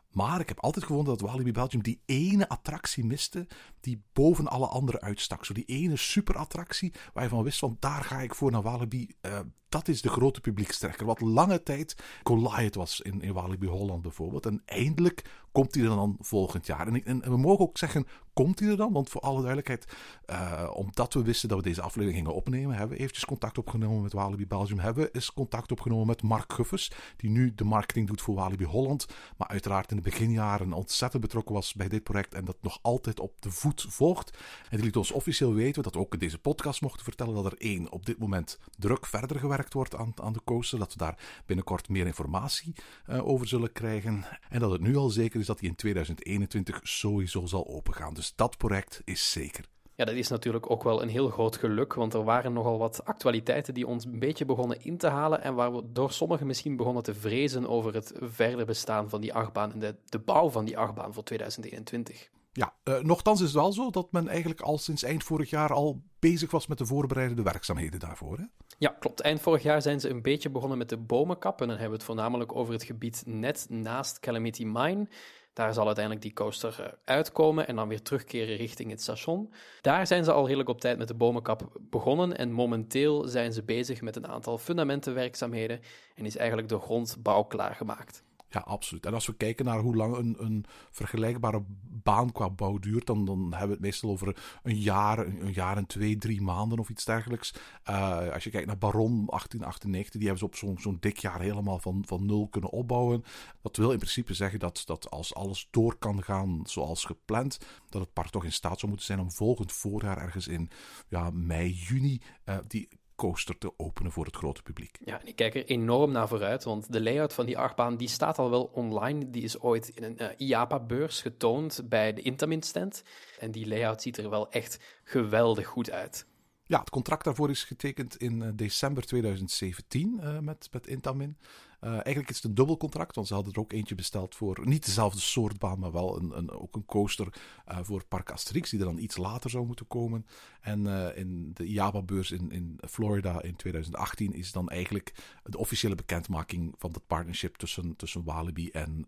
Maar 0.10 0.40
ik 0.40 0.48
heb 0.48 0.60
altijd 0.60 0.86
gevonden 0.86 1.18
dat 1.18 1.30
Walibi 1.30 1.52
Belgium 1.52 1.84
die 1.84 2.02
ene 2.06 2.50
attractie 2.50 3.06
miste 3.06 3.48
die 3.80 4.04
boven 4.14 4.48
alle 4.48 4.68
andere 4.68 5.02
uitstak. 5.02 5.46
Zo 5.46 5.54
die 5.54 5.66
ene 5.66 5.96
superattractie 5.96 6.94
waar 7.14 7.24
je 7.24 7.30
van 7.30 7.44
wist 7.44 7.60
van 7.60 7.78
daar 7.80 8.04
ga 8.04 8.22
ik 8.22 8.36
voor 8.36 8.52
naar 8.52 8.62
Walibi. 8.62 9.10
Uh, 9.22 9.40
dat 9.70 9.88
is 9.88 10.02
de 10.02 10.10
grote 10.10 10.42
publiekstrekker. 10.42 11.06
Wat 11.06 11.22
lange 11.22 11.64
tijd 11.64 11.96
Goliath 12.24 12.76
was 12.76 13.02
in, 13.02 13.34
Walibi 13.34 13.68
Holland 13.68 14.02
bijvoorbeeld. 14.02 14.46
En 14.46 14.62
eindelijk 14.66 15.24
komt 15.52 15.76
hij 15.76 15.84
er 15.84 15.90
dan 15.90 16.18
volgend 16.20 16.66
jaar. 16.66 16.88
En, 16.88 17.06
en, 17.06 17.22
we 17.22 17.38
mogen 17.38 17.66
ook 17.66 17.78
zeggen, 17.78 18.08
komt 18.34 18.60
hij 18.60 18.70
er 18.70 18.78
dan? 18.78 18.94
Want 18.94 19.10
voor 19.10 19.22
alle 19.22 19.38
duidelijkheid, 19.38 19.86
uh, 20.30 20.72
omdat 20.74 21.14
we 21.14 21.24
wisten 21.24 21.50
dat 21.50 21.58
we 21.58 21.64
deze 21.64 21.82
aflevering 21.82 22.20
gingen 22.20 22.36
opnemen, 22.36 22.76
hebben 22.76 22.96
we 22.96 23.02
eventjes 23.02 23.26
contact 23.26 23.58
opgenomen 23.58 24.02
met 24.02 24.14
Walibi 24.14 24.48
Belgium. 24.48 24.80
Hebben 24.80 25.10
we 25.12 25.32
contact 25.36 25.72
opgenomen 25.72 26.08
met 26.08 26.22
Mark 26.22 26.54
Guffes, 26.54 26.92
die 27.18 27.30
nu 27.30 27.56
de 27.56 27.64
marketing 27.64 28.08
doet 28.08 28.22
voor 28.22 28.36
Walibi 28.36 28.66
Holland. 28.66 29.06
Maar 29.38 29.48
uiteraard 29.48 29.90
in 29.92 29.98
de 29.98 30.04
beginjaren 30.04 30.74
ontzettend 30.74 31.22
betrokken 31.22 31.56
was 31.56 31.74
bij 31.74 31.88
dit 31.88 32.04
project 32.04 32.34
en 32.34 32.46
dat 32.46 32.58
nog 32.62 32.80
altijd 32.82 33.20
op 33.20 33.42
de 33.42 33.52
voet 33.52 33.86
volgt. 33.90 34.38
En 34.70 34.78
die 34.78 34.86
liet 34.86 34.98
ons 34.98 35.12
officieel 35.12 35.54
weten, 35.54 35.84
dat 35.84 35.98
ook 35.98 36.14
in 36.14 36.20
deze 36.20 36.40
podcast 36.40 36.82
mochten 36.82 37.04
vertellen, 37.04 37.36
dat 37.36 37.46
er 37.46 37.58
één 37.58 37.92
op 37.92 38.06
dit 38.06 38.20
moment 38.20 38.60
druk 38.78 39.06
verder 39.06 39.40
gewerkt 39.40 39.59
wordt 39.74 39.96
aan, 39.96 40.14
aan 40.16 40.34
de 40.34 40.44
coaster. 40.44 40.80
Dat 40.80 40.94
we 40.94 40.98
daar 40.98 41.18
binnenkort 41.46 41.90
meer 41.90 42.06
informatie 42.06 42.76
uh, 43.10 43.28
over 43.28 43.48
zullen 43.48 43.72
krijgen. 43.72 44.26
En 44.50 44.60
dat 44.60 44.72
het 44.72 44.82
nu 44.82 44.96
al 44.96 45.10
zeker 45.10 45.40
is 45.40 45.46
dat 45.46 45.60
hij 45.60 45.70
in 45.70 45.76
2021 45.76 46.80
sowieso 46.84 47.46
zal 47.46 47.68
opengaan. 47.68 48.14
Dus 48.14 48.34
dat 48.36 48.58
project 48.58 49.02
is 49.06 49.32
zeker. 49.32 49.66
Ja, 50.00 50.06
dat 50.06 50.16
is 50.16 50.28
natuurlijk 50.28 50.70
ook 50.70 50.84
wel 50.84 51.02
een 51.02 51.10
heel 51.10 51.30
groot 51.30 51.58
geluk, 51.58 51.94
want 51.94 52.14
er 52.14 52.24
waren 52.24 52.54
nogal 52.54 52.78
wat 52.78 53.06
actualiteiten 53.06 53.74
die 53.74 53.88
ons 53.88 54.06
een 54.06 54.20
beetje 54.20 54.46
begonnen 54.46 54.84
in 54.84 54.98
te 54.98 55.08
halen 55.08 55.44
en 55.44 55.56
waar 55.56 55.76
we 55.76 55.84
door 55.92 56.12
sommigen 56.12 56.48
misschien 56.48 56.76
begonnen 56.76 57.04
te 57.04 57.14
vrezen 57.14 57.68
over 57.68 57.94
het 57.94 58.14
verder 58.22 58.66
bestaan 58.66 59.10
van 59.10 59.22
die 59.22 59.34
achtbaan 59.34 59.72
en 59.72 59.80
de, 59.80 59.96
de 60.06 60.20
bouw 60.20 60.50
van 60.50 60.66
die 60.66 60.78
achtbaan 60.78 61.14
voor 61.14 61.24
2021. 61.24 62.30
Ja, 62.60 62.74
uh, 62.84 63.34
is 63.34 63.40
het 63.40 63.52
wel 63.52 63.72
zo 63.72 63.90
dat 63.90 64.12
men 64.12 64.28
eigenlijk 64.28 64.62
al 64.62 64.78
sinds 64.78 65.04
eind 65.04 65.24
vorig 65.24 65.50
jaar 65.50 65.74
al 65.74 66.02
bezig 66.20 66.52
was 66.52 66.68
met 66.68 66.78
de 66.78 66.86
voorbereidende 66.86 67.44
werkzaamheden 67.44 68.00
daarvoor. 68.00 68.50
Ja, 68.78 68.96
klopt. 69.00 69.20
Eind 69.20 69.42
vorig 69.42 69.64
jaar 69.64 69.82
zijn 69.82 70.00
ze 70.00 70.10
een 70.10 70.22
beetje 70.22 70.50
begonnen 70.50 70.78
met 70.78 70.90
de 70.90 70.98
bomenkap. 70.98 71.62
En 71.62 71.68
dan 71.68 71.78
hebben 71.78 71.90
we 71.90 71.96
het 71.96 72.06
voornamelijk 72.06 72.56
over 72.56 72.74
het 72.74 72.84
gebied 72.84 73.24
net 73.26 73.66
naast 73.70 74.20
Calamity 74.20 74.64
Mine. 74.66 75.08
Daar 75.54 75.74
zal 75.74 75.86
uiteindelijk 75.86 76.26
die 76.26 76.34
coaster 76.34 76.82
eh, 76.82 76.94
uitkomen 77.06 77.68
en 77.68 77.76
dan 77.76 77.88
weer 77.88 78.02
terugkeren 78.02 78.56
richting 78.56 78.92
het 78.92 79.02
station. 79.02 79.54
Daar 79.82 80.08
zijn 80.08 80.24
ze 80.24 80.32
al 80.32 80.46
redelijk 80.46 80.70
op 80.70 80.82
tijd 80.82 80.98
met 80.98 81.08
de 81.08 81.14
bomenkap 81.14 81.80
begonnen 81.80 82.38
en 82.38 82.52
momenteel 82.52 83.28
zijn 83.28 83.54
ze 83.54 83.64
bezig 83.64 84.02
met 84.02 84.16
een 84.16 84.28
aantal 84.28 84.58
fundamentenwerkzaamheden 84.58 85.80
en 86.16 86.26
is 86.26 86.38
eigenlijk 86.38 86.70
de 86.70 86.80
grondbouw 86.80 87.44
klaargemaakt. 87.44 88.24
Ja, 88.50 88.60
absoluut. 88.60 89.06
En 89.06 89.14
als 89.14 89.26
we 89.26 89.36
kijken 89.36 89.66
naar 89.66 89.80
hoe 89.80 89.96
lang 89.96 90.16
een, 90.16 90.36
een 90.40 90.66
vergelijkbare 90.92 91.64
baan 91.82 92.32
qua 92.32 92.50
bouw 92.50 92.78
duurt, 92.78 93.06
dan, 93.06 93.26
dan 93.26 93.42
hebben 93.42 93.68
we 93.68 93.74
het 93.74 93.82
meestal 93.82 94.10
over 94.10 94.60
een 94.64 94.80
jaar, 94.80 95.20
een, 95.20 95.54
jaar 95.54 95.78
en 95.78 95.86
twee, 95.86 96.18
drie 96.18 96.42
maanden 96.42 96.80
of 96.80 96.90
iets 96.90 97.06
dergelijks. 97.06 97.54
Uh, 97.90 98.32
als 98.34 98.44
je 98.44 98.50
kijkt 98.50 98.68
naar 98.68 98.78
Baron 98.78 99.26
1898, 99.26 100.12
die 100.12 100.30
hebben 100.30 100.40
ze 100.40 100.46
op 100.46 100.56
zo'n 100.56 100.80
zo'n 100.80 100.98
dik 101.00 101.18
jaar 101.18 101.42
helemaal 101.42 101.80
van, 101.80 102.04
van 102.06 102.26
nul 102.26 102.48
kunnen 102.48 102.70
opbouwen. 102.70 103.24
Dat 103.62 103.78
wil 103.78 103.92
in 103.92 103.98
principe 103.98 104.34
zeggen 104.34 104.60
dat, 104.60 104.82
dat 104.86 105.10
als 105.10 105.34
alles 105.34 105.68
door 105.72 105.96
kan 105.98 106.24
gaan 106.24 106.62
zoals 106.64 107.06
gepland, 107.06 107.60
dat 107.90 108.02
het 108.02 108.14
park 108.14 108.30
toch 108.30 108.44
in 108.44 108.52
staat 108.52 108.80
zou 108.80 108.88
moeten 108.88 109.06
zijn 109.06 109.20
om 109.20 109.32
volgend 109.32 109.72
voorjaar 109.72 110.18
ergens 110.18 110.48
in 110.48 110.70
ja, 111.08 111.30
mei, 111.30 111.74
juni 111.74 112.22
uh, 112.46 112.58
die 112.68 112.90
coaster 113.20 113.58
te 113.58 113.74
openen 113.78 114.12
voor 114.12 114.26
het 114.26 114.36
grote 114.36 114.62
publiek. 114.62 114.98
Ja, 115.06 115.22
en 115.22 115.28
ik 115.28 115.36
kijk 115.36 115.56
er 115.56 115.66
enorm 115.66 116.12
naar 116.12 116.28
vooruit, 116.28 116.64
want 116.64 116.94
de 116.94 117.02
layout 117.02 117.34
van 117.34 117.46
die 117.46 117.58
achtbaan 117.58 117.98
die 117.98 118.08
staat 118.08 118.38
al 118.38 118.50
wel 118.50 118.70
online. 118.74 119.30
Die 119.30 119.44
is 119.44 119.60
ooit 119.60 119.90
in 119.90 120.04
een 120.04 120.18
uh, 120.22 120.28
IAPA-beurs 120.38 121.22
getoond 121.22 121.82
bij 121.90 122.14
de 122.14 122.22
Intamin 122.22 122.62
stand. 122.64 123.04
En 123.40 123.52
die 123.52 123.68
layout 123.68 124.02
ziet 124.02 124.18
er 124.18 124.30
wel 124.30 124.52
echt 124.52 124.80
geweldig 125.04 125.68
goed 125.68 125.92
uit. 125.92 126.26
Ja, 126.64 126.80
het 126.80 126.90
contract 126.90 127.24
daarvoor 127.24 127.50
is 127.50 127.64
getekend 127.64 128.18
in 128.18 128.42
uh, 128.42 128.50
december 128.54 129.06
2017 129.06 130.20
uh, 130.24 130.40
met, 130.40 130.68
met 130.72 130.88
Intamin. 130.88 131.38
Uh, 131.82 131.92
eigenlijk 131.92 132.30
is 132.30 132.36
het 132.36 132.46
een 132.46 132.54
dubbel 132.54 132.78
contract, 132.78 133.16
want 133.16 133.28
ze 133.28 133.34
hadden 133.34 133.54
er 133.54 133.60
ook 133.60 133.72
eentje 133.72 133.96
besteld 133.96 134.36
voor 134.36 134.60
niet 134.64 134.86
dezelfde 134.86 135.20
soort 135.20 135.60
baan, 135.60 135.80
maar 135.80 135.92
wel 135.92 136.18
een, 136.18 136.38
een, 136.38 136.52
ook 136.52 136.76
een 136.76 136.86
coaster 136.86 137.28
uh, 137.72 137.78
voor 137.82 138.06
Park 138.06 138.32
Asterix, 138.32 138.70
die 138.70 138.80
er 138.80 138.86
dan 138.86 138.98
iets 138.98 139.18
later 139.18 139.50
zou 139.50 139.66
moeten 139.66 139.88
komen. 139.88 140.26
En 140.62 140.86
uh, 140.86 141.18
in 141.18 141.52
de 141.54 141.66
IABA-beurs 141.66 142.32
in, 142.32 142.52
in 142.52 142.80
Florida 142.88 143.42
in 143.42 143.56
2018 143.56 144.34
is 144.34 144.52
dan 144.52 144.70
eigenlijk 144.70 145.14
de 145.44 145.58
officiële 145.58 145.96
bekendmaking 145.96 146.74
van 146.78 146.92
dat 146.92 147.08
partnership 147.08 147.56
tussen, 147.56 147.96
tussen 147.96 148.24
Walibi 148.24 148.70
en 148.70 149.06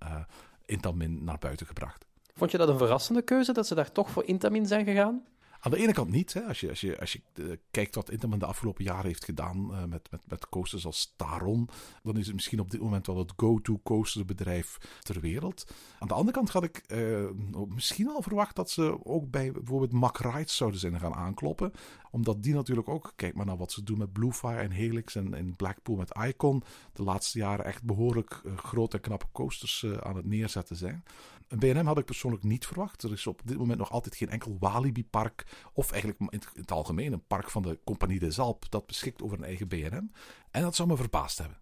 Intamin 0.65 1.23
naar 1.23 1.39
buiten 1.39 1.65
gebracht. 1.65 2.05
Vond 2.33 2.51
je 2.51 2.57
dat 2.57 2.69
een 2.69 2.77
verrassende 2.77 3.21
keuze 3.21 3.53
dat 3.53 3.67
ze 3.67 3.75
daar 3.75 3.91
toch 3.91 4.09
voor 4.09 4.25
Intamin 4.25 4.65
zijn 4.65 4.85
gegaan? 4.85 5.23
Aan 5.63 5.71
de 5.71 5.77
ene 5.77 5.93
kant 5.93 6.09
niet. 6.09 6.33
Hè. 6.33 6.41
Als 6.41 6.59
je, 6.59 6.69
als 6.69 6.81
je, 6.81 6.99
als 6.99 7.13
je 7.13 7.21
uh, 7.35 7.55
kijkt 7.71 7.95
wat 7.95 8.11
Intamin 8.11 8.39
de 8.39 8.45
afgelopen 8.45 8.83
jaren 8.83 9.05
heeft 9.05 9.25
gedaan 9.25 9.71
uh, 9.71 9.83
met, 9.83 10.11
met, 10.11 10.21
met 10.27 10.49
coasters 10.49 10.85
als 10.85 11.13
Taron, 11.15 11.69
dan 12.03 12.17
is 12.17 12.25
het 12.25 12.35
misschien 12.35 12.59
op 12.59 12.71
dit 12.71 12.81
moment 12.81 13.07
wel 13.07 13.17
het 13.17 13.33
go-to 13.35 13.79
coasterbedrijf 13.83 14.77
ter 15.01 15.19
wereld. 15.19 15.73
Aan 15.99 16.07
de 16.07 16.13
andere 16.13 16.37
kant 16.37 16.49
had 16.49 16.63
ik 16.63 16.83
uh, 16.87 17.29
misschien 17.67 18.09
al 18.09 18.21
verwacht 18.21 18.55
dat 18.55 18.69
ze 18.69 19.05
ook 19.05 19.31
bij 19.31 19.51
bijvoorbeeld 19.51 19.91
Mack 19.91 20.17
Rides 20.17 20.55
zouden 20.55 20.79
zijn 20.79 20.99
gaan 20.99 21.13
aankloppen. 21.13 21.71
Omdat 22.11 22.43
die 22.43 22.53
natuurlijk 22.53 22.89
ook, 22.89 23.13
kijk 23.15 23.35
maar 23.35 23.45
naar 23.45 23.57
wat 23.57 23.71
ze 23.71 23.83
doen 23.83 23.97
met 23.97 24.13
Bluefire 24.13 24.59
en 24.59 24.71
Helix 24.71 25.15
en 25.15 25.33
in 25.33 25.55
Blackpool 25.55 25.95
met 25.95 26.17
Icon, 26.27 26.63
de 26.93 27.03
laatste 27.03 27.37
jaren 27.37 27.65
echt 27.65 27.83
behoorlijk 27.83 28.41
grote 28.55 28.95
en 28.95 29.03
knappe 29.03 29.25
coasters 29.31 29.85
aan 29.99 30.15
het 30.15 30.25
neerzetten 30.25 30.75
zijn. 30.75 31.03
Een 31.51 31.59
BNM 31.59 31.85
had 31.85 31.97
ik 31.97 32.05
persoonlijk 32.05 32.43
niet 32.43 32.65
verwacht. 32.65 33.03
Er 33.03 33.11
is 33.11 33.27
op 33.27 33.41
dit 33.45 33.57
moment 33.57 33.79
nog 33.79 33.91
altijd 33.91 34.15
geen 34.15 34.29
enkel 34.29 34.57
Walibi-park, 34.59 35.45
of 35.73 35.91
eigenlijk 35.91 36.33
in 36.33 36.41
het 36.53 36.71
algemeen 36.71 37.13
een 37.13 37.27
park 37.27 37.49
van 37.49 37.61
de 37.61 37.79
Compagnie 37.83 38.19
des 38.19 38.39
Alpes, 38.39 38.69
dat 38.69 38.85
beschikt 38.87 39.21
over 39.21 39.37
een 39.37 39.43
eigen 39.43 39.67
BNM. 39.67 40.11
En 40.51 40.61
dat 40.61 40.75
zou 40.75 40.87
me 40.87 40.95
verbaasd 40.95 41.37
hebben. 41.37 41.57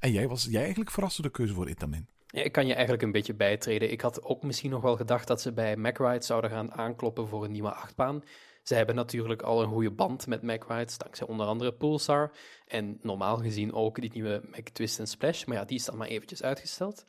En 0.00 0.12
jij, 0.12 0.28
was 0.28 0.44
jij 0.44 0.60
eigenlijk 0.60 0.90
verrast 0.90 1.16
door 1.16 1.26
de 1.26 1.32
keuze 1.32 1.54
voor 1.54 1.68
Intamin? 1.68 2.08
Ja, 2.26 2.42
ik 2.42 2.52
kan 2.52 2.66
je 2.66 2.72
eigenlijk 2.72 3.02
een 3.02 3.12
beetje 3.12 3.34
bijtreden. 3.34 3.90
Ik 3.90 4.00
had 4.00 4.24
ook 4.24 4.42
misschien 4.42 4.70
nog 4.70 4.82
wel 4.82 4.96
gedacht 4.96 5.26
dat 5.26 5.40
ze 5.40 5.52
bij 5.52 5.76
MacRide 5.76 6.24
zouden 6.24 6.50
gaan 6.50 6.72
aankloppen 6.72 7.28
voor 7.28 7.44
een 7.44 7.52
nieuwe 7.52 7.72
achtbaan. 7.72 8.22
Ze 8.62 8.74
hebben 8.74 8.94
natuurlijk 8.94 9.42
al 9.42 9.62
een 9.62 9.68
goede 9.68 9.90
band 9.90 10.26
met 10.26 10.42
MacRides, 10.42 10.98
dankzij 10.98 11.26
onder 11.26 11.46
andere 11.46 11.72
Pulsar. 11.72 12.32
En 12.66 12.98
normaal 13.02 13.36
gezien 13.36 13.72
ook 13.72 14.00
die 14.00 14.12
nieuwe 14.12 14.42
Mac 14.50 14.68
Twist 14.68 15.08
Splash. 15.08 15.44
Maar 15.44 15.56
ja, 15.56 15.64
die 15.64 15.76
is 15.76 15.84
dan 15.84 15.96
maar 15.96 16.08
eventjes 16.08 16.42
uitgesteld. 16.42 17.04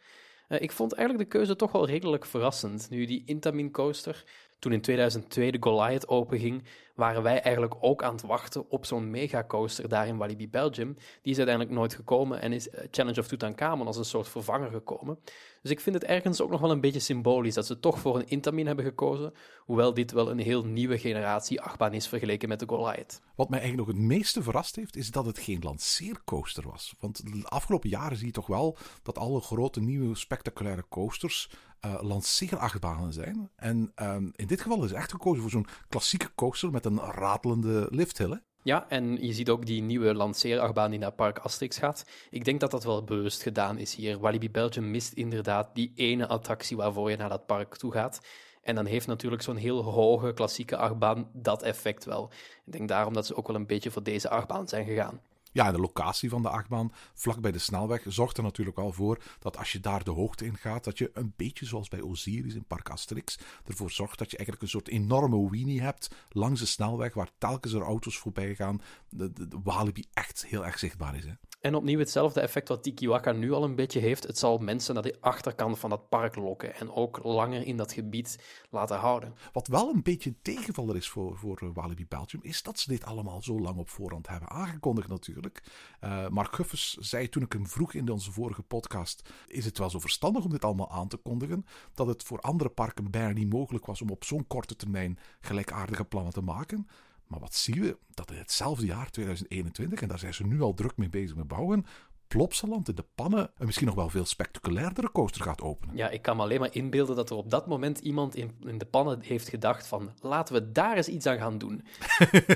Uh, 0.50 0.62
ik 0.62 0.72
vond 0.72 0.94
eigenlijk 0.94 1.30
de 1.30 1.38
keuze 1.38 1.56
toch 1.56 1.72
wel 1.72 1.86
redelijk 1.86 2.26
verrassend. 2.26 2.90
Nu, 2.90 3.06
die 3.06 3.24
Intamin 3.26 3.72
coaster, 3.72 4.24
toen 4.60 4.74
in 4.74 4.82
2002 4.82 5.52
de 5.52 5.58
Goliath 5.60 6.08
openging, 6.08 6.64
waren 6.94 7.24
wij 7.24 7.42
eigenlijk 7.42 7.76
ook 7.80 8.04
aan 8.04 8.14
het 8.14 8.22
wachten 8.22 8.70
op 8.70 8.86
zo'n 8.86 9.10
megacoaster 9.10 9.90
daar 9.90 10.08
in 10.08 10.18
Walibi 10.18 10.50
Belgium. 10.50 10.94
Die 11.22 11.32
is 11.32 11.38
uiteindelijk 11.38 11.76
nooit 11.76 11.94
gekomen 11.94 12.42
en 12.42 12.54
is 12.54 12.70
eh, 12.70 12.88
Challenge 12.92 13.20
of 13.20 13.28
Tutankhamon 13.28 13.88
als 13.88 13.98
een 13.98 14.06
soort 14.06 14.28
vervanger 14.28 14.72
gekomen. 14.72 15.20
Dus 15.62 15.72
ik 15.72 15.80
vind 15.80 15.96
het 15.96 16.04
ergens 16.04 16.42
ook 16.42 16.50
nog 16.50 16.62
wel 16.62 16.72
een 16.72 16.82
beetje 16.82 17.00
symbolisch 17.00 17.54
dat 17.54 17.66
ze 17.66 17.80
toch 17.80 18.00
voor 18.00 18.16
een 18.16 18.28
Intamin 18.28 18.68
hebben 18.68 18.86
gekozen, 18.86 19.34
hoewel 19.60 19.94
dit 19.94 20.12
wel 20.12 20.32
een 20.32 20.40
heel 20.40 20.66
nieuwe 20.66 20.98
generatie 20.98 21.62
achtbaan 21.62 21.94
is 21.94 22.08
vergeleken 22.08 22.50
met 22.50 22.60
de 22.60 22.68
Goliath. 22.68 23.22
Wat 23.36 23.50
mij 23.50 23.60
eigenlijk 23.60 23.88
nog 23.88 23.98
het 23.98 24.08
meeste 24.08 24.44
verrast 24.44 24.76
heeft, 24.76 24.96
is 24.96 25.12
dat 25.12 25.26
het 25.26 25.40
geen 25.40 25.62
lanceercoaster 25.62 26.68
was. 26.70 26.96
Want 27.00 27.34
de 27.34 27.48
afgelopen 27.48 27.90
jaren 27.90 28.18
zie 28.18 28.26
je 28.26 28.32
toch 28.32 28.48
wel 28.48 28.78
dat 29.04 29.18
alle 29.18 29.42
grote 29.42 29.82
nieuwe 29.82 30.16
spectaculaire 30.16 30.86
coasters 30.90 31.50
uh, 31.86 32.02
lanceerachtbanen 32.02 33.14
zijn. 33.14 33.50
En 33.56 33.92
um, 33.96 34.32
in 34.36 34.48
dit 34.48 34.62
geval 34.62 34.84
is 34.84 34.92
echt 34.92 35.12
gekozen 35.12 35.42
voor 35.42 35.52
zo'n 35.52 35.68
klassieke 35.90 36.30
coaster 36.36 36.72
met 36.72 36.83
een 36.86 37.00
ratelende 37.00 37.88
lifthill. 37.90 38.42
Ja, 38.64 38.90
en 38.90 39.26
je 39.26 39.34
ziet 39.34 39.50
ook 39.50 39.66
die 39.66 39.82
nieuwe 39.82 40.14
lanceerachtbaan 40.14 40.90
die 40.90 41.00
naar 41.00 41.12
Park 41.12 41.38
Asterix 41.40 41.78
gaat. 41.78 42.06
Ik 42.30 42.46
denk 42.46 42.60
dat 42.60 42.72
dat 42.72 42.84
wel 42.84 43.04
bewust 43.04 43.42
gedaan 43.42 43.78
is 43.78 43.96
hier. 43.96 44.20
Walibi 44.20 44.52
Belgium 44.52 44.92
mist 44.92 45.14
inderdaad 45.14 45.70
die 45.74 45.92
ene 45.96 46.28
attractie 46.28 46.78
waarvoor 46.78 47.10
je 47.10 47.18
naar 47.18 47.30
dat 47.30 47.46
park 47.46 47.78
toe 47.78 47.92
gaat. 47.92 48.22
En 48.62 48.76
dan 48.76 48.86
heeft 48.86 49.08
natuurlijk 49.08 49.42
zo'n 49.42 49.56
heel 49.56 49.84
hoge 49.84 50.34
klassieke 50.34 50.78
achtbaan 50.78 51.30
dat 51.34 51.64
effect 51.64 52.06
wel. 52.06 52.30
Ik 52.66 52.72
denk 52.72 52.88
daarom 52.88 53.14
dat 53.14 53.26
ze 53.26 53.36
ook 53.36 53.48
wel 53.48 53.56
een 53.56 53.68
beetje 53.68 53.92
voor 53.92 54.04
deze 54.04 54.30
achtbaan 54.30 54.68
zijn 54.68 54.86
gegaan. 54.86 55.22
Ja, 55.54 55.72
de 55.72 55.80
locatie 55.80 56.30
van 56.30 56.42
de 56.42 56.50
achtbaan, 56.50 56.92
vlak 57.14 57.42
bij 57.42 57.52
de 57.52 57.60
snelweg, 57.60 58.04
zorgt 58.08 58.38
er 58.38 58.44
natuurlijk 58.44 58.78
wel 58.78 58.92
voor 58.92 59.24
dat 59.40 59.58
als 59.58 59.72
je 59.72 59.80
daar 59.80 60.04
de 60.04 60.12
hoogte 60.12 60.46
in 60.46 60.58
gaat, 60.58 60.84
dat 60.84 60.98
je 60.98 61.12
een 61.14 61.34
beetje 61.36 61.66
zoals 61.66 61.88
bij 61.88 62.02
Osiris 62.02 62.54
in 62.54 62.66
Park 62.66 62.90
Asterix 62.90 63.40
ervoor 63.66 63.92
zorgt 63.92 64.18
dat 64.18 64.32
je 64.32 64.38
eigenlijk 64.38 64.66
een 64.66 64.80
soort 64.80 64.88
enorme 64.88 65.50
weenie 65.50 65.82
hebt 65.82 66.16
langs 66.30 66.60
de 66.60 66.66
snelweg, 66.66 67.14
waar 67.14 67.30
telkens 67.38 67.74
er 67.74 67.82
auto's 67.82 68.18
voorbij 68.18 68.56
gaan, 68.56 68.82
de, 69.10 69.34
de, 69.34 69.48
de 69.48 69.60
Walibi 69.64 70.06
echt 70.14 70.46
heel 70.46 70.66
erg 70.66 70.80
zichtbaar 70.80 71.16
is. 71.16 71.26
Hè? 71.26 71.34
En 71.64 71.76
opnieuw 71.76 72.00
hetzelfde 72.00 72.42
effect 72.42 72.68
wat 72.68 72.84
Tikiwaka 72.84 73.32
nu 73.32 73.52
al 73.52 73.64
een 73.64 73.76
beetje 73.76 74.00
heeft. 74.00 74.28
Het 74.28 74.38
zal 74.38 74.58
mensen 74.58 74.94
naar 74.94 75.04
de 75.04 75.18
achterkant 75.20 75.80
van 75.80 75.90
dat 75.90 76.10
park 76.10 76.36
lokken 76.36 76.76
en 76.76 76.92
ook 76.92 77.24
langer 77.24 77.66
in 77.66 77.78
dat 77.78 77.94
gebied 77.94 78.40
laten 78.70 78.98
houden. 78.98 79.34
Wat 79.54 79.68
wel 79.68 79.94
een 79.94 80.04
beetje 80.04 80.30
een 80.30 80.38
tegenvaller 80.42 80.96
is 80.96 81.10
voor, 81.10 81.38
voor 81.38 81.72
Walibi 81.74 82.06
Belgium, 82.08 82.44
is 82.44 82.64
dat 82.64 82.80
ze 82.80 82.90
dit 82.90 83.06
allemaal 83.06 83.42
zo 83.42 83.60
lang 83.60 83.78
op 83.78 83.90
voorhand 83.90 84.28
hebben 84.28 84.50
aangekondigd 84.50 85.08
natuurlijk. 85.08 85.64
Uh, 86.04 86.28
Mark 86.28 86.56
Guffes 86.56 86.94
zei 86.94 87.30
toen 87.30 87.44
ik 87.44 87.54
hem 87.54 87.68
vroeg 87.68 87.94
in 87.94 88.10
onze 88.10 88.32
vorige 88.32 88.64
podcast, 88.64 89.30
is 89.48 89.66
het 89.66 89.78
wel 89.78 89.90
zo 89.90 90.00
verstandig 90.00 90.44
om 90.44 90.50
dit 90.50 90.66
allemaal 90.66 90.92
aan 90.92 91.08
te 91.08 91.18
kondigen, 91.18 91.66
dat 91.94 92.08
het 92.08 92.24
voor 92.24 92.40
andere 92.40 92.70
parken 92.70 93.12
bijna 93.12 93.34
niet 93.34 93.54
mogelijk 93.54 93.86
was 93.86 94.02
om 94.02 94.10
op 94.10 94.24
zo'n 94.24 94.48
korte 94.48 94.76
termijn 94.76 95.20
gelijkaardige 95.40 96.06
plannen 96.06 96.34
te 96.34 96.42
maken. 96.42 96.88
Maar 97.28 97.40
wat 97.40 97.56
zien 97.56 97.82
we? 97.82 97.98
Dat 98.14 98.32
in 98.32 98.38
hetzelfde 98.38 98.86
jaar, 98.86 99.10
2021, 99.10 100.02
en 100.02 100.08
daar 100.08 100.20
zijn 100.20 100.34
ze 100.34 100.46
nu 100.46 100.62
al 100.62 100.74
druk 100.74 100.98
mee 100.98 101.10
bezig 101.10 101.36
met 101.36 101.48
bouwen, 101.48 101.86
Plopsaland 102.34 102.90
in 102.90 102.96
de 102.96 103.06
pannen 103.16 103.52
een 103.58 103.66
misschien 103.66 103.88
nog 103.88 103.96
wel 103.96 104.10
veel 104.10 104.26
spectaculairdere 104.26 105.12
coaster 105.12 105.42
gaat 105.42 105.62
openen. 105.62 105.96
Ja, 105.96 106.10
ik 106.10 106.22
kan 106.22 106.36
me 106.36 106.42
alleen 106.42 106.60
maar 106.60 106.76
inbeelden 106.76 107.16
dat 107.16 107.30
er 107.30 107.36
op 107.36 107.50
dat 107.50 107.68
moment 107.68 108.00
iemand 108.00 108.36
in, 108.36 108.52
in 108.66 108.78
de 108.78 108.86
pannen 108.86 109.22
heeft 109.22 109.50
gedacht 109.50 109.88
van 109.88 110.12
laten 110.22 110.56
we 110.56 110.72
daar 110.72 110.96
eens 110.96 111.08
iets 111.08 111.26
aan 111.26 111.38
gaan 111.38 111.58
doen. 111.58 111.84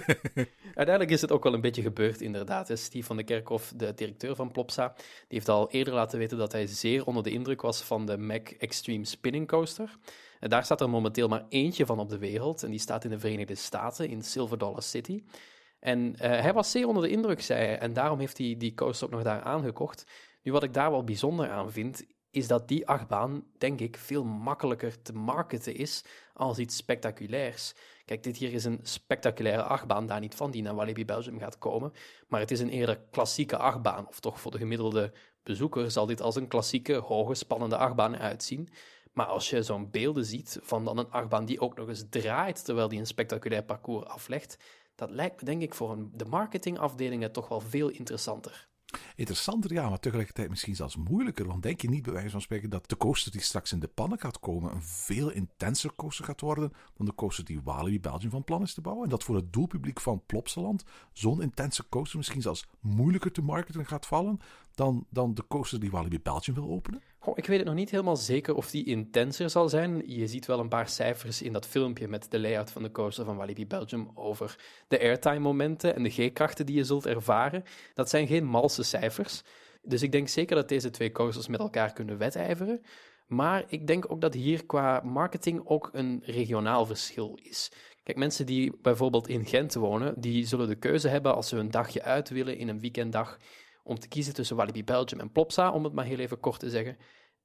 Uiteindelijk 0.76 1.10
is 1.10 1.22
het 1.22 1.32
ook 1.32 1.44
wel 1.44 1.54
een 1.54 1.62
beetje 1.62 1.82
gebeurd 1.82 2.22
inderdaad. 2.22 2.72
Steve 2.74 3.06
van 3.06 3.18
de 3.18 3.24
Kerkhof, 3.24 3.74
de 3.76 3.94
directeur 3.94 4.36
van 4.36 4.52
Plopsa, 4.52 4.94
die 4.96 5.06
heeft 5.28 5.50
al 5.50 5.70
eerder 5.72 5.94
laten 5.94 6.20
weten 6.20 6.38
dat 6.38 6.52
hij 6.52 6.68
zeer 6.68 7.06
onder 7.06 7.24
de 7.24 7.32
indruk 7.32 7.62
was 7.62 7.82
van 7.82 8.06
de 8.06 8.18
Mac 8.18 8.50
Extreme 8.50 9.06
Spinning 9.06 9.48
Coaster. 9.48 9.98
En 10.40 10.50
daar 10.50 10.64
staat 10.64 10.82
er 10.82 10.90
momenteel 10.90 11.28
maar 11.28 11.46
eentje 11.50 11.86
van 11.86 12.00
op 12.00 12.10
de 12.10 12.18
wereld 12.18 12.64
en 12.64 12.70
die 12.70 12.80
staat 12.80 13.04
in 13.04 13.10
de 13.10 13.20
Verenigde 13.20 13.56
Staten 13.56 14.10
in 14.10 14.22
Silver 14.22 14.58
Dollar 14.58 14.84
City. 14.84 15.24
En 15.80 16.00
uh, 16.00 16.18
hij 16.20 16.54
was 16.54 16.72
zeer 16.72 16.88
onder 16.88 17.04
de 17.04 17.10
indruk, 17.10 17.42
zei 17.42 17.66
hij. 17.66 17.80
En 17.80 17.94
daarom 17.94 18.20
heeft 18.20 18.38
hij 18.38 18.56
die 18.58 18.74
coaster 18.74 19.08
ook 19.08 19.14
nog 19.14 19.24
daar 19.24 19.42
aangekocht. 19.42 20.06
Nu, 20.44 20.52
wat 20.52 20.64
ik 20.64 20.74
daar 20.74 20.92
wel 20.92 21.04
bijzonder 21.04 21.50
aan 21.50 21.72
vind, 21.72 22.06
is 22.32 22.48
dat 22.48 22.68
die 22.68 22.88
achtbaan, 22.88 23.44
denk 23.58 23.80
ik, 23.80 23.98
veel 23.98 24.24
makkelijker 24.24 25.02
te 25.02 25.14
marketen 25.14 25.76
is 25.76 26.04
als 26.34 26.58
iets 26.58 26.76
spectaculairs. 26.76 27.74
Kijk, 28.06 28.24
dit 28.24 28.38
hier 28.38 28.54
is 28.54 28.66
een 28.66 28.80
spectaculaire 28.82 29.64
achtbaan, 29.64 30.08
daar 30.08 30.20
niet 30.20 30.36
van, 30.36 30.52
die 30.52 30.62
naar 30.62 30.76
Walibi 30.76 31.06
Belgium 31.06 31.40
gaat 31.40 31.58
komen. 31.58 31.94
Maar 32.28 32.40
het 32.40 32.52
is 32.52 32.60
een 32.60 32.70
eerder 32.70 33.00
klassieke 33.12 33.58
achtbaan, 33.58 34.08
of 34.08 34.20
toch 34.20 34.42
voor 34.42 34.52
de 34.52 34.58
gemiddelde 34.58 35.14
bezoeker 35.44 35.92
zal 35.92 36.06
dit 36.06 36.22
als 36.22 36.36
een 36.36 36.48
klassieke, 36.48 36.96
hoge, 36.96 37.34
spannende 37.34 37.78
achtbaan 37.78 38.18
uitzien. 38.18 38.70
Maar 39.18 39.26
als 39.26 39.50
je 39.50 39.64
zo'n 39.64 39.90
beelden 39.92 40.26
ziet 40.26 40.60
van 40.62 40.86
dan 40.86 40.98
een 40.98 41.12
achtbaan 41.12 41.46
die 41.46 41.60
ook 41.60 41.76
nog 41.78 41.88
eens 41.88 42.06
draait 42.10 42.66
terwijl 42.66 42.88
die 42.88 43.00
een 43.00 43.08
spectaculair 43.08 43.64
parcours 43.64 44.06
aflegt, 44.06 44.58
dat 44.96 45.10
lijkt 45.10 45.40
me 45.40 45.46
denk 45.46 45.62
ik 45.62 45.74
voor 45.74 45.92
een, 45.92 46.12
de 46.14 46.26
marketingafdelingen 46.26 47.32
toch 47.32 47.48
wel 47.48 47.60
veel 47.60 47.90
interessanter. 47.90 48.68
Interessanter, 49.16 49.74
ja, 49.74 49.90
maar 49.90 50.00
tegelijkertijd 50.00 50.50
misschien 50.50 50.76
zelfs 50.76 50.96
moeilijker. 50.96 51.48
Want 51.48 51.64
denk 51.64 51.82
je 51.82 51.90
niet 51.90 52.04
bij 52.04 52.14
wijze 52.14 52.30
van 52.30 52.42
spreken 52.42 52.70
dat 52.70 52.90
de 52.90 52.98
coaster 52.98 53.32
die 53.32 53.42
straks 53.42 53.72
in 53.72 53.80
de 53.80 53.88
pannen 53.88 54.20
gaat 54.20 54.40
komen 54.40 54.72
een 54.72 54.84
veel 54.84 55.30
intenser 55.30 55.94
coaster 55.96 56.26
gaat 56.26 56.42
worden 56.42 56.72
dan 56.94 57.06
de 57.06 57.16
coaster 57.16 57.46
die 57.46 57.62
Walibi 57.64 58.00
Belgium 58.00 58.32
van 58.32 58.44
plan 58.44 58.62
is 58.62 58.74
te 58.74 58.82
bouwen? 58.82 59.04
En 59.04 59.10
dat 59.10 59.24
voor 59.24 59.36
het 59.36 59.54
doelpubliek 59.54 60.00
van 60.00 60.24
Plopsaland 60.26 60.84
zo'n 61.14 61.42
intense 61.42 61.90
coaster 61.90 62.18
misschien 62.18 62.42
zelfs 62.42 62.68
moeilijker 62.80 63.32
te 63.32 63.42
marketen 63.42 63.86
gaat 63.86 64.06
vallen 64.06 64.40
dan, 64.76 65.06
dan 65.10 65.34
de 65.34 65.48
coaster 65.48 65.80
die 65.80 65.92
Walibi 65.92 66.20
Belgium 66.20 66.56
wil 66.56 66.70
openen? 66.70 67.02
Ik 67.36 67.46
weet 67.46 67.58
het 67.58 67.68
nog 67.68 67.76
niet 67.76 67.92
helemaal 67.92 68.16
zeker 68.16 68.56
of 68.56 68.70
die 68.70 68.86
intenser 68.86 69.50
zal 69.50 69.70
zijn. 69.70 70.04
Je 70.06 70.28
ziet 70.28 70.46
wel 70.46 70.60
een 70.60 70.68
paar 70.68 70.90
cijfers 70.90 71.42
in 71.42 71.54
dat 71.54 71.66
filmpje 71.66 72.08
met 72.08 72.32
de 72.32 72.40
layout 72.40 72.72
van 72.72 72.84
de 72.84 72.92
coaster 72.92 73.26
van 73.26 73.36
Walibi 73.36 73.68
Belgium 73.68 74.12
over 74.14 74.56
de 74.88 75.00
airtime-momenten 75.00 75.96
en 75.96 76.04
de 76.04 76.10
G-krachten 76.10 76.66
die 76.66 76.76
je 76.76 76.84
zult 76.84 77.06
ervaren. 77.06 77.64
Dat 77.94 78.10
zijn 78.10 78.28
geen 78.28 78.46
malse 78.46 78.84
cijfers. 78.84 79.44
Dus 79.82 80.02
ik 80.02 80.12
denk 80.12 80.28
zeker 80.28 80.56
dat 80.56 80.70
deze 80.70 80.90
twee 80.90 81.12
coasters 81.12 81.48
met 81.48 81.60
elkaar 81.60 81.94
kunnen 81.94 82.18
wedijveren. 82.18 82.82
Maar 83.28 83.64
ik 83.68 83.88
denk 83.88 84.12
ook 84.12 84.22
dat 84.22 84.34
hier 84.34 84.66
qua 84.66 85.02
marketing 85.04 85.62
ook 85.66 85.90
een 85.94 86.22
regionaal 86.26 86.86
verschil 86.86 87.40
is. 87.42 87.72
Kijk, 88.04 88.18
mensen 88.18 88.46
die 88.46 88.78
bijvoorbeeld 88.82 89.28
in 89.28 89.46
Gent 89.46 89.74
wonen, 89.74 90.14
die 90.22 90.46
zullen 90.46 90.68
de 90.68 90.76
keuze 90.76 91.08
hebben 91.08 91.36
als 91.36 91.48
ze 91.48 91.58
een 91.58 91.72
dagje 91.72 92.04
uit 92.04 92.30
willen 92.30 92.58
in 92.58 92.68
een 92.68 92.80
weekenddag 92.80 93.38
om 93.84 94.00
te 94.00 94.08
kiezen 94.08 94.34
tussen 94.34 94.56
Walibi 94.56 94.84
Belgium 94.84 95.20
en 95.20 95.32
Plopsa, 95.32 95.72
om 95.72 95.84
het 95.84 95.94
maar 95.94 96.06
heel 96.06 96.20
even 96.20 96.40
kort 96.40 96.60
te 96.60 96.70
zeggen. 96.70 96.98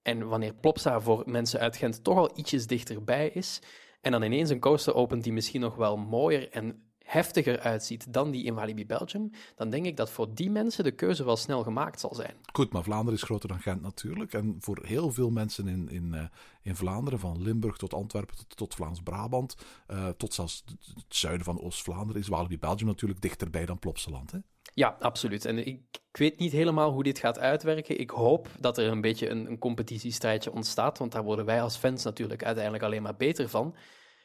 En 0.03 0.29
wanneer 0.29 0.55
Plopsa 0.55 1.01
voor 1.01 1.23
mensen 1.27 1.61
uit 1.61 1.77
Gent 1.77 2.05
toch 2.05 2.17
al 2.17 2.39
ietsjes 2.39 2.67
dichterbij 2.67 3.29
is, 3.29 3.63
en 4.01 4.13
dan 4.13 4.23
ineens 4.23 4.51
een 4.51 4.61
coaster 4.61 4.95
opent 4.95 5.23
die 5.23 5.33
misschien 5.33 5.61
nog 5.61 5.75
wel 5.75 5.97
mooier 5.97 6.51
en 6.51 6.92
heftiger 7.13 7.61
uitziet 7.61 8.13
dan 8.13 8.31
die 8.31 8.45
in 8.45 8.55
Walibi 8.55 8.87
Belgium, 8.87 9.31
dan 9.57 9.71
denk 9.71 9.87
ik 9.87 9.97
dat 9.97 10.11
voor 10.11 10.35
die 10.35 10.51
mensen 10.51 10.85
de 10.85 10.91
keuze 10.91 11.25
wel 11.25 11.37
snel 11.37 11.63
gemaakt 11.63 12.01
zal 12.01 12.15
zijn. 12.15 12.35
Goed, 12.53 12.73
maar 12.73 12.83
Vlaanderen 12.83 13.19
is 13.19 13.25
groter 13.25 13.49
dan 13.49 13.61
Gent 13.61 13.83
natuurlijk. 13.83 14.33
En 14.33 14.57
voor 14.61 14.79
heel 14.83 15.11
veel 15.11 15.31
mensen 15.31 15.69
in, 15.69 15.89
in, 15.89 16.13
uh, 16.15 16.23
in 16.63 16.77
Vlaanderen, 16.77 17.19
van 17.19 17.43
Limburg 17.43 17.77
tot 17.77 17.95
Antwerpen 17.95 18.37
tot, 18.37 18.57
tot 18.57 18.75
Vlaams-Brabant, 18.75 19.57
uh, 19.91 20.09
tot 20.09 20.35
zelfs 20.35 20.65
het 20.95 21.05
zuiden 21.09 21.45
van 21.45 21.61
Oost-Vlaanderen, 21.61 22.23
is 22.23 22.29
Walibi 22.29 22.59
Belgium 22.59 22.87
natuurlijk 22.87 23.21
dichterbij 23.21 23.67
dan 23.67 23.79
Plopsaland. 23.79 24.31
Hè? 24.31 24.39
Ja, 24.75 24.97
absoluut. 25.01 25.45
En 25.45 25.59
ik, 25.59 25.81
ik, 25.91 26.17
weet 26.17 26.39
niet 26.39 26.53
helemaal 26.53 26.93
hoe 26.93 27.03
dit 27.03 27.19
gaat 27.19 27.39
uitwerken. 27.39 28.01
Ik 28.01 28.11
hoop 28.11 28.49
dat 28.61 28.79
er 28.79 28.87
een 28.87 29.01
beetje 29.01 29.29
een, 29.29 29.47
een 29.47 29.59
competitiestrijdje 29.59 30.53
ontstaat, 30.53 30.99
want 30.99 31.13
daar 31.13 31.25
worden 31.25 31.45
wij 31.45 31.63
als 31.63 31.77
fans 31.77 32.05
natuurlijk 32.05 32.45
uiteindelijk 32.45 32.85
alleen 32.85 33.03
maar 33.03 33.17
beter 33.17 33.49
van. 33.49 33.75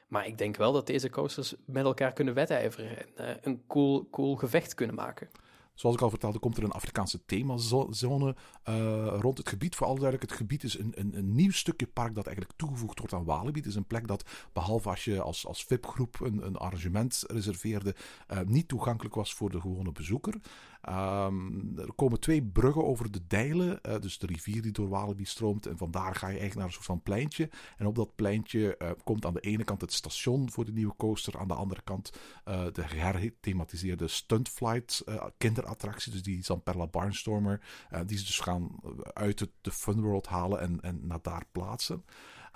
Maar 0.08 0.28
ik 0.28 0.38
denk 0.38 0.56
wel 0.56 0.72
dat 0.72 0.88
deze 0.88 1.10
coasters 1.10 1.56
met 1.66 1.84
elkaar 1.84 2.14
kunnen 2.14 2.34
wedijveren 2.34 2.98
en 2.98 3.30
uh, 3.30 3.36
een 3.42 3.62
cool, 3.68 4.08
cool 4.12 4.36
gevecht 4.36 4.74
kunnen 4.74 4.96
maken. 4.96 5.30
Zoals 5.78 5.96
ik 5.96 6.02
al 6.02 6.10
vertelde, 6.10 6.40
komt 6.40 6.58
er 6.58 6.64
een 6.64 6.72
Afrikaanse 6.72 7.26
themazone 7.26 8.36
uh, 8.70 9.18
rond 9.20 9.38
het 9.38 9.50
gebied. 9.50 9.76
Voor 9.76 9.88
alle 9.88 10.00
duidelijk, 10.00 10.30
het 10.30 10.40
gebied 10.40 10.64
is 10.64 10.80
een, 10.80 10.94
een, 10.96 11.18
een, 11.18 11.36
nieuw 11.36 11.52
stukje 11.52 11.88
park 11.88 12.16
dat 12.16 12.26
eigenlijk 12.26 12.58
toegevoegd 12.58 13.00
wordt 13.00 13.14
aan 13.14 13.24
Walibi. 13.24 13.60
Het 13.60 13.68
is 13.68 13.76
een 13.76 13.86
plek 13.86 14.08
dat, 14.08 14.24
behalve 14.54 14.90
als 14.90 15.06
je 15.06 15.22
als, 15.22 15.48
als 15.48 15.64
VIP-groep 15.64 16.20
een, 16.20 16.46
een 16.46 16.56
arrangement 16.56 17.24
reserveerde, 17.28 17.96
uh, 18.32 18.40
niet 18.46 18.68
toegankelijk 18.68 19.16
was 19.16 19.34
voor 19.34 19.50
de 19.50 19.62
gewone 19.62 19.92
bezoeker. 19.92 20.36
Um, 20.90 21.74
er 21.78 21.94
komen 21.96 22.20
twee 22.20 22.44
bruggen 22.44 22.86
over 22.86 23.12
de 23.12 23.28
Dijlen, 23.28 23.80
uh, 23.88 24.00
dus 24.00 24.18
de 24.18 24.26
rivier 24.26 24.62
die 24.62 24.72
door 24.72 24.90
Walibi 24.90 25.26
stroomt. 25.26 25.66
En 25.66 25.78
vandaar 25.78 26.16
ga 26.16 26.28
je 26.28 26.40
eigenlijk 26.40 26.56
naar 26.56 26.66
een 26.66 26.72
soort 26.72 26.86
van 26.86 27.02
pleintje. 27.02 27.50
En 27.78 27.86
op 27.86 27.96
dat 27.96 28.16
pleintje 28.16 28.76
uh, 28.80 28.90
komt 29.04 29.26
aan 29.26 29.34
de 29.34 29.40
ene 29.40 29.64
kant 29.64 29.82
het 29.82 29.94
station 29.94 30.52
voor 30.52 30.66
de 30.66 30.72
nieuwe 30.72 30.96
coaster. 30.98 31.40
Aan 31.40 31.48
de 31.48 31.54
andere 31.54 31.82
kant 31.82 32.12
uh, 32.46 32.66
de 32.72 32.84
herthematiseerde 32.84 34.08
Stuntflight 34.08 35.04
kinderattractie. 35.38 36.12
Dus 36.12 36.24
die 36.24 36.44
Zamperla 36.44 36.88
Barnstormer. 36.88 37.62
die 38.06 38.18
ze 38.18 38.26
dus 38.26 38.40
gaan 38.40 38.70
uit 39.14 39.48
de 39.62 39.72
Funworld 39.72 40.28
halen 40.28 40.60
en, 40.60 40.82
en 40.82 41.08
naar 41.08 41.22
daar 41.22 41.46
plaatsen. 41.52 42.06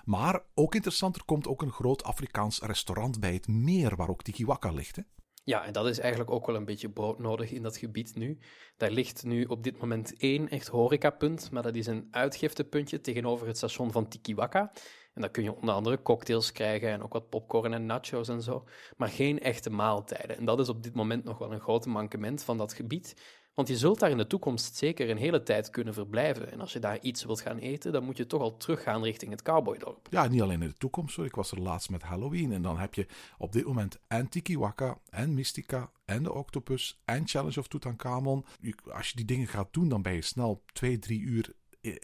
Maar 0.03 0.41
ook 0.53 0.75
interessant, 0.75 1.15
er 1.15 1.25
komt 1.25 1.47
ook 1.47 1.61
een 1.61 1.71
groot 1.71 2.03
Afrikaans 2.03 2.59
restaurant 2.59 3.19
bij 3.19 3.33
het 3.33 3.47
meer 3.47 3.95
waar 3.95 4.09
ook 4.09 4.23
Tikiwaka 4.23 4.71
ligt. 4.71 4.95
Hè? 4.95 5.01
Ja, 5.43 5.65
en 5.65 5.73
dat 5.73 5.87
is 5.87 5.99
eigenlijk 5.99 6.31
ook 6.31 6.45
wel 6.45 6.55
een 6.55 6.65
beetje 6.65 6.89
broodnodig 6.89 7.51
in 7.51 7.63
dat 7.63 7.77
gebied 7.77 8.15
nu. 8.15 8.37
Daar 8.77 8.91
ligt 8.91 9.23
nu 9.23 9.45
op 9.45 9.63
dit 9.63 9.77
moment 9.77 10.17
één 10.17 10.49
echt 10.49 10.67
horecapunt, 10.67 11.51
maar 11.51 11.63
dat 11.63 11.75
is 11.75 11.87
een 11.87 12.07
uitgiftepuntje 12.11 13.01
tegenover 13.01 13.47
het 13.47 13.57
station 13.57 13.91
van 13.91 14.07
Tikiwaka. 14.07 14.71
En 15.13 15.21
daar 15.21 15.31
kun 15.31 15.43
je 15.43 15.55
onder 15.55 15.75
andere 15.75 16.01
cocktails 16.01 16.51
krijgen 16.51 16.89
en 16.89 17.03
ook 17.03 17.13
wat 17.13 17.29
popcorn 17.29 17.73
en 17.73 17.85
nachos 17.85 18.27
en 18.27 18.41
zo, 18.41 18.67
maar 18.97 19.09
geen 19.09 19.39
echte 19.39 19.69
maaltijden. 19.69 20.37
En 20.37 20.45
dat 20.45 20.59
is 20.59 20.69
op 20.69 20.83
dit 20.83 20.95
moment 20.95 21.23
nog 21.23 21.37
wel 21.37 21.51
een 21.51 21.59
groot 21.59 21.85
mankement 21.85 22.43
van 22.43 22.57
dat 22.57 22.73
gebied. 22.73 23.15
Want 23.53 23.67
je 23.67 23.77
zult 23.77 23.99
daar 23.99 24.09
in 24.09 24.17
de 24.17 24.27
toekomst 24.27 24.75
zeker 24.75 25.09
een 25.09 25.17
hele 25.17 25.43
tijd 25.43 25.69
kunnen 25.69 25.93
verblijven. 25.93 26.51
En 26.51 26.61
als 26.61 26.73
je 26.73 26.79
daar 26.79 26.99
iets 26.99 27.23
wilt 27.23 27.41
gaan 27.41 27.57
eten, 27.57 27.91
dan 27.91 28.03
moet 28.03 28.17
je 28.17 28.25
toch 28.25 28.41
al 28.41 28.57
teruggaan 28.57 29.03
richting 29.03 29.31
het 29.31 29.41
cowboydorp. 29.41 30.07
Ja, 30.09 30.27
niet 30.27 30.41
alleen 30.41 30.61
in 30.61 30.67
de 30.67 30.73
toekomst. 30.73 31.15
Hoor. 31.15 31.25
Ik 31.25 31.35
was 31.35 31.51
er 31.51 31.61
laatst 31.61 31.89
met 31.89 32.01
Halloween. 32.01 32.51
En 32.51 32.61
dan 32.61 32.77
heb 32.77 32.93
je 32.93 33.07
op 33.37 33.51
dit 33.51 33.65
moment 33.65 33.99
en 34.07 34.29
Tikiwaka 34.29 34.97
en 35.09 35.33
Mystica 35.33 35.91
en 36.05 36.23
de 36.23 36.33
Octopus 36.33 37.01
en 37.05 37.27
Challenge 37.27 37.59
of 37.59 37.67
Tutankhamon. 37.67 38.45
Als 38.91 39.09
je 39.09 39.15
die 39.15 39.25
dingen 39.25 39.47
gaat 39.47 39.73
doen, 39.73 39.89
dan 39.89 40.01
ben 40.01 40.13
je 40.13 40.21
snel 40.21 40.63
twee, 40.73 40.99
drie 40.99 41.19
uur 41.19 41.53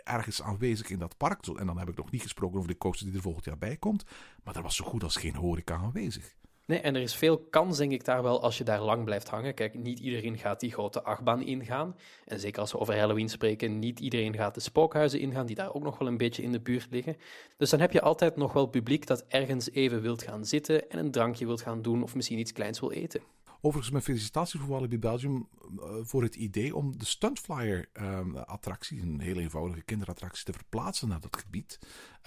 ergens 0.03 0.41
aanwezig 0.41 0.89
in 0.89 0.99
dat 0.99 1.17
park. 1.17 1.47
En 1.47 1.65
dan 1.65 1.77
heb 1.77 1.89
ik 1.89 1.97
nog 1.97 2.11
niet 2.11 2.21
gesproken 2.21 2.57
over 2.57 2.69
de 2.69 2.77
coaster 2.77 3.05
die 3.05 3.15
er 3.15 3.21
volgend 3.21 3.45
jaar 3.45 3.57
bij 3.57 3.77
komt. 3.77 4.03
Maar 4.43 4.55
er 4.55 4.61
was 4.61 4.75
zo 4.75 4.85
goed 4.85 5.03
als 5.03 5.15
geen 5.15 5.35
horeca 5.35 5.75
aanwezig. 5.75 6.35
Nee, 6.67 6.79
en 6.79 6.95
er 6.95 7.01
is 7.01 7.15
veel 7.15 7.37
kans, 7.37 7.77
denk 7.77 7.91
ik, 7.91 8.05
daar 8.05 8.23
wel 8.23 8.41
als 8.41 8.57
je 8.57 8.63
daar 8.63 8.81
lang 8.81 9.03
blijft 9.03 9.29
hangen. 9.29 9.53
Kijk, 9.53 9.73
niet 9.73 9.99
iedereen 9.99 10.37
gaat 10.37 10.59
die 10.59 10.71
grote 10.71 11.03
achtbaan 11.03 11.41
ingaan. 11.41 11.95
En 12.25 12.39
zeker 12.39 12.61
als 12.61 12.71
we 12.71 12.79
over 12.79 12.97
Halloween 12.97 13.29
spreken, 13.29 13.79
niet 13.79 13.99
iedereen 13.99 14.35
gaat 14.35 14.53
de 14.53 14.59
spookhuizen 14.59 15.19
ingaan, 15.19 15.45
die 15.45 15.55
daar 15.55 15.73
ook 15.73 15.83
nog 15.83 15.97
wel 15.97 16.07
een 16.07 16.17
beetje 16.17 16.43
in 16.43 16.51
de 16.51 16.59
buurt 16.59 16.87
liggen. 16.89 17.17
Dus 17.57 17.69
dan 17.69 17.79
heb 17.79 17.91
je 17.91 18.01
altijd 18.01 18.35
nog 18.35 18.53
wel 18.53 18.65
publiek 18.65 19.07
dat 19.07 19.25
ergens 19.27 19.71
even 19.71 20.01
wilt 20.01 20.23
gaan 20.23 20.45
zitten 20.45 20.89
en 20.89 20.99
een 20.99 21.11
drankje 21.11 21.45
wilt 21.45 21.61
gaan 21.61 21.81
doen 21.81 22.03
of 22.03 22.15
misschien 22.15 22.39
iets 22.39 22.53
kleins 22.53 22.79
wil 22.79 22.91
eten. 22.91 23.21
Overigens, 23.61 23.91
mijn 23.91 24.03
felicitaties 24.03 24.59
voor 24.59 24.69
Walibi 24.69 24.99
Belgium 24.99 25.47
uh, 25.75 25.83
voor 26.01 26.23
het 26.23 26.35
idee 26.35 26.75
om 26.75 26.97
de 26.97 27.05
Stuntflyer-attractie, 27.05 29.01
um, 29.01 29.09
een 29.09 29.19
heel 29.19 29.37
eenvoudige 29.37 29.81
kinderattractie, 29.81 30.45
te 30.45 30.53
verplaatsen 30.53 31.07
naar 31.07 31.19
dat 31.19 31.37
gebied. 31.37 31.79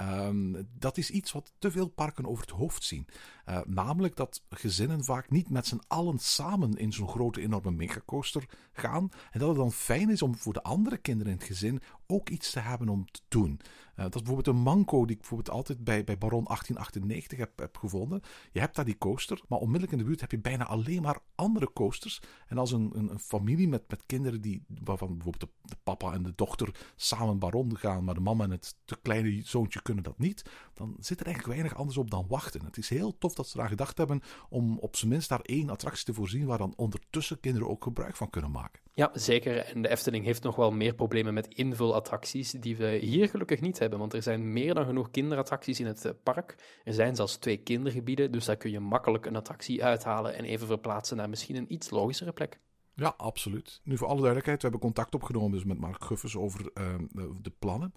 Um, 0.02 0.68
dat 0.78 0.96
is 0.96 1.10
iets 1.10 1.32
wat 1.32 1.52
te 1.58 1.70
veel 1.70 1.88
parken 1.88 2.26
over 2.26 2.40
het 2.40 2.54
hoofd 2.54 2.84
zien. 2.84 3.06
Uh, 3.48 3.60
namelijk 3.66 4.16
dat 4.16 4.42
gezinnen 4.48 5.04
vaak 5.04 5.30
niet 5.30 5.50
met 5.50 5.66
z'n 5.66 5.80
allen 5.86 6.18
samen 6.18 6.76
in 6.76 6.92
zo'n 6.92 7.08
grote, 7.08 7.40
enorme 7.40 7.70
megacoaster 7.70 8.48
gaan. 8.72 9.08
En 9.30 9.38
dat 9.38 9.48
het 9.48 9.58
dan 9.58 9.72
fijn 9.72 10.10
is 10.10 10.22
om 10.22 10.36
voor 10.36 10.52
de 10.52 10.62
andere 10.62 10.96
kinderen 10.98 11.32
in 11.32 11.38
het 11.38 11.46
gezin 11.46 11.80
ook 12.10 12.28
iets 12.28 12.50
te 12.50 12.60
hebben 12.60 12.88
om 12.88 13.10
te 13.10 13.20
doen. 13.28 13.60
Uh, 14.00 14.06
dat 14.06 14.14
is 14.14 14.22
bijvoorbeeld 14.22 14.56
een 14.56 14.62
manco 14.62 15.04
die 15.04 15.14
ik 15.14 15.20
bijvoorbeeld 15.20 15.50
altijd 15.56 15.84
bij, 15.84 16.04
bij 16.04 16.18
Baron 16.18 16.44
1898 16.44 17.38
heb, 17.38 17.58
heb 17.58 17.76
gevonden. 17.76 18.20
Je 18.52 18.60
hebt 18.60 18.76
daar 18.76 18.84
die 18.84 18.98
coaster, 18.98 19.40
maar 19.48 19.58
onmiddellijk 19.58 19.92
in 19.92 19.98
de 19.98 20.04
buurt 20.04 20.20
heb 20.20 20.30
je 20.30 20.38
bijna 20.38 20.66
alleen 20.66 21.02
maar 21.02 21.18
andere 21.34 21.72
coasters. 21.72 22.20
En 22.46 22.58
als 22.58 22.72
een, 22.72 22.90
een, 22.94 23.10
een 23.10 23.18
familie 23.18 23.68
met, 23.68 23.82
met 23.88 24.02
kinderen 24.06 24.40
die, 24.40 24.64
waarvan 24.84 25.16
bijvoorbeeld 25.16 25.50
de, 25.52 25.68
de, 25.68 25.76
papa 25.82 26.12
en 26.12 26.22
de 26.22 26.32
dochter 26.34 26.92
samen 26.96 27.38
Baron 27.38 27.76
gaan, 27.76 28.04
maar 28.04 28.14
de 28.14 28.20
mama 28.20 28.44
en 28.44 28.50
het 28.50 28.76
te 28.84 28.98
kleine 29.02 29.42
zoontje 29.44 29.82
kunnen 29.82 30.04
dat 30.04 30.18
niet, 30.18 30.42
dan 30.74 30.96
zit 30.98 31.20
er 31.20 31.26
eigenlijk 31.26 31.56
weinig 31.56 31.78
anders 31.78 31.98
op 31.98 32.10
dan 32.10 32.26
wachten. 32.28 32.64
Het 32.64 32.76
is 32.76 32.88
heel 32.88 33.18
tof 33.18 33.34
dat 33.34 33.48
ze 33.48 33.56
eraan 33.56 33.68
gedacht 33.68 33.98
hebben 33.98 34.20
om 34.48 34.78
op 34.78 34.96
zijn 34.96 35.10
minst 35.10 35.28
daar 35.28 35.40
één 35.40 35.70
attractie 35.70 36.04
te 36.04 36.14
voorzien 36.14 36.46
waar 36.46 36.58
dan 36.58 36.72
ondertussen 36.76 37.40
kinderen 37.40 37.68
ook 37.68 37.82
gebruik 37.82 38.16
van 38.16 38.30
kunnen 38.30 38.50
maken. 38.50 38.80
Ja, 39.00 39.10
zeker. 39.12 39.56
En 39.56 39.82
de 39.82 39.88
Efteling 39.88 40.24
heeft 40.24 40.42
nog 40.42 40.56
wel 40.56 40.70
meer 40.70 40.94
problemen 40.94 41.34
met 41.34 41.54
invulattracties 41.54 42.50
die 42.50 42.76
we 42.76 42.98
hier 43.02 43.28
gelukkig 43.28 43.60
niet 43.60 43.78
hebben. 43.78 43.98
Want 43.98 44.12
er 44.12 44.22
zijn 44.22 44.52
meer 44.52 44.74
dan 44.74 44.84
genoeg 44.84 45.10
kinderattracties 45.10 45.80
in 45.80 45.86
het 45.86 46.04
eh, 46.04 46.12
park. 46.22 46.80
Er 46.84 46.94
zijn 46.94 47.16
zelfs 47.16 47.36
twee 47.36 47.56
kindergebieden, 47.56 48.32
dus 48.32 48.44
daar 48.44 48.56
kun 48.56 48.70
je 48.70 48.80
makkelijk 48.80 49.26
een 49.26 49.36
attractie 49.36 49.84
uithalen 49.84 50.34
en 50.34 50.44
even 50.44 50.66
verplaatsen 50.66 51.16
naar 51.16 51.28
misschien 51.28 51.56
een 51.56 51.72
iets 51.72 51.90
logischere 51.90 52.32
plek. 52.32 52.60
Ja, 52.94 53.14
absoluut. 53.16 53.80
Nu 53.84 53.96
voor 53.96 54.06
alle 54.06 54.16
duidelijkheid, 54.16 54.62
we 54.62 54.68
hebben 54.68 54.88
contact 54.88 55.14
opgenomen 55.14 55.50
dus 55.50 55.64
met 55.64 55.78
Mark 55.78 56.04
Guffers 56.04 56.36
over 56.36 56.70
uh, 56.74 56.94
de 57.42 57.52
plannen. 57.58 57.94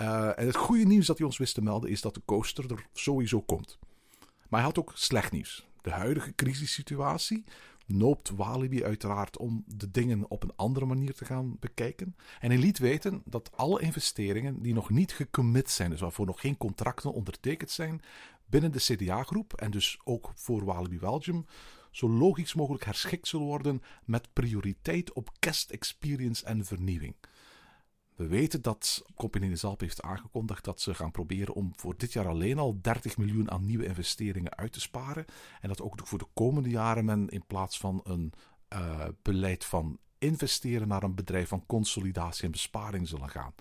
Uh, 0.00 0.38
en 0.38 0.46
het 0.46 0.56
goede 0.56 0.84
nieuws 0.84 1.06
dat 1.06 1.18
hij 1.18 1.26
ons 1.26 1.38
wist 1.38 1.54
te 1.54 1.62
melden 1.62 1.90
is 1.90 2.00
dat 2.00 2.14
de 2.14 2.22
coaster 2.24 2.70
er 2.70 2.86
sowieso 2.92 3.40
komt. 3.40 3.78
Maar 4.48 4.60
hij 4.60 4.68
had 4.68 4.78
ook 4.78 4.92
slecht 4.94 5.32
nieuws. 5.32 5.66
De 5.82 5.90
huidige 5.90 6.34
crisissituatie 6.34 7.44
noopt 7.86 8.30
Walibi 8.30 8.84
uiteraard 8.84 9.38
om 9.38 9.64
de 9.66 9.90
dingen 9.90 10.30
op 10.30 10.42
een 10.42 10.56
andere 10.56 10.86
manier 10.86 11.14
te 11.14 11.24
gaan 11.24 11.56
bekijken. 11.60 12.16
En 12.40 12.50
hij 12.50 12.58
liet 12.58 12.78
weten 12.78 13.22
dat 13.24 13.50
alle 13.56 13.80
investeringen 13.80 14.62
die 14.62 14.74
nog 14.74 14.90
niet 14.90 15.12
gecommit 15.12 15.70
zijn, 15.70 15.90
dus 15.90 16.00
waarvoor 16.00 16.26
nog 16.26 16.40
geen 16.40 16.56
contracten 16.56 17.12
ondertekend 17.12 17.70
zijn, 17.70 18.00
binnen 18.46 18.72
de 18.72 18.78
CDA-groep 18.78 19.52
en 19.52 19.70
dus 19.70 19.98
ook 20.04 20.32
voor 20.34 20.64
Walibi 20.64 20.98
Belgium, 20.98 21.46
zo 21.90 22.08
logisch 22.08 22.54
mogelijk 22.54 22.84
herschikt 22.84 23.28
zullen 23.28 23.46
worden 23.46 23.82
met 24.04 24.32
prioriteit 24.32 25.12
op 25.12 25.30
guest 25.40 25.70
experience 25.70 26.44
en 26.44 26.64
vernieuwing. 26.64 27.14
We 28.16 28.26
weten 28.26 28.62
dat 28.62 29.02
Compagnie 29.14 29.56
Zalp 29.56 29.80
heeft 29.80 30.02
aangekondigd 30.02 30.64
dat 30.64 30.80
ze 30.80 30.94
gaan 30.94 31.10
proberen 31.10 31.54
om 31.54 31.72
voor 31.76 31.96
dit 31.96 32.12
jaar 32.12 32.28
alleen 32.28 32.58
al 32.58 32.78
30 32.80 33.16
miljoen 33.16 33.50
aan 33.50 33.66
nieuwe 33.66 33.86
investeringen 33.86 34.56
uit 34.56 34.72
te 34.72 34.80
sparen. 34.80 35.24
En 35.60 35.68
dat 35.68 35.82
ook 35.82 36.06
voor 36.06 36.18
de 36.18 36.28
komende 36.34 36.68
jaren 36.68 37.04
men 37.04 37.28
in 37.28 37.46
plaats 37.46 37.78
van 37.78 38.00
een 38.04 38.32
uh, 38.72 39.04
beleid 39.22 39.64
van 39.64 39.98
investeren 40.18 40.88
naar 40.88 41.02
een 41.02 41.14
bedrijf 41.14 41.48
van 41.48 41.66
consolidatie 41.66 42.44
en 42.44 42.50
besparing 42.50 43.08
zullen 43.08 43.28
gaan 43.28 43.54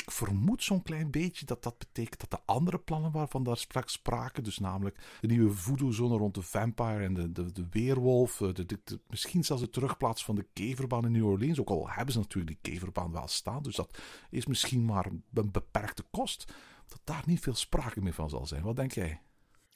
ik 0.00 0.10
vermoed 0.10 0.62
zo'n 0.62 0.82
klein 0.82 1.10
beetje 1.10 1.46
dat 1.46 1.62
dat 1.62 1.78
betekent 1.78 2.20
dat 2.20 2.30
de 2.30 2.52
andere 2.52 2.78
plannen 2.78 3.12
waarvan 3.12 3.42
daar 3.42 3.56
straks 3.56 3.92
spraken, 3.92 4.44
dus 4.44 4.58
namelijk 4.58 4.98
de 5.20 5.26
nieuwe 5.26 5.52
voodoo-zone 5.52 6.16
rond 6.16 6.34
de 6.34 6.42
vampire 6.42 7.04
en 7.04 7.14
de, 7.14 7.32
de, 7.32 7.52
de 7.52 7.66
weerwolf, 7.70 8.40
eh, 8.40 8.48
de, 8.54 8.78
misschien 9.08 9.44
zelfs 9.44 9.62
de 9.62 9.70
terugplaats 9.70 10.24
van 10.24 10.34
de 10.34 10.46
keverbaan 10.52 11.04
in 11.04 11.12
New 11.12 11.26
Orleans, 11.26 11.60
ook 11.60 11.68
al 11.68 11.88
hebben 11.90 12.12
ze 12.12 12.20
natuurlijk 12.20 12.62
die 12.62 12.72
keverbaan 12.72 13.12
wel 13.12 13.28
staan, 13.28 13.62
dus 13.62 13.76
dat 13.76 13.98
is 14.30 14.46
misschien 14.46 14.84
maar 14.84 15.06
een 15.34 15.50
beperkte 15.50 16.04
kost, 16.10 16.52
dat 16.88 17.00
daar 17.04 17.22
niet 17.26 17.40
veel 17.40 17.54
sprake 17.54 18.00
meer 18.00 18.12
van 18.12 18.30
zal 18.30 18.46
zijn. 18.46 18.62
Wat 18.62 18.76
denk 18.76 18.92
jij? 18.92 19.20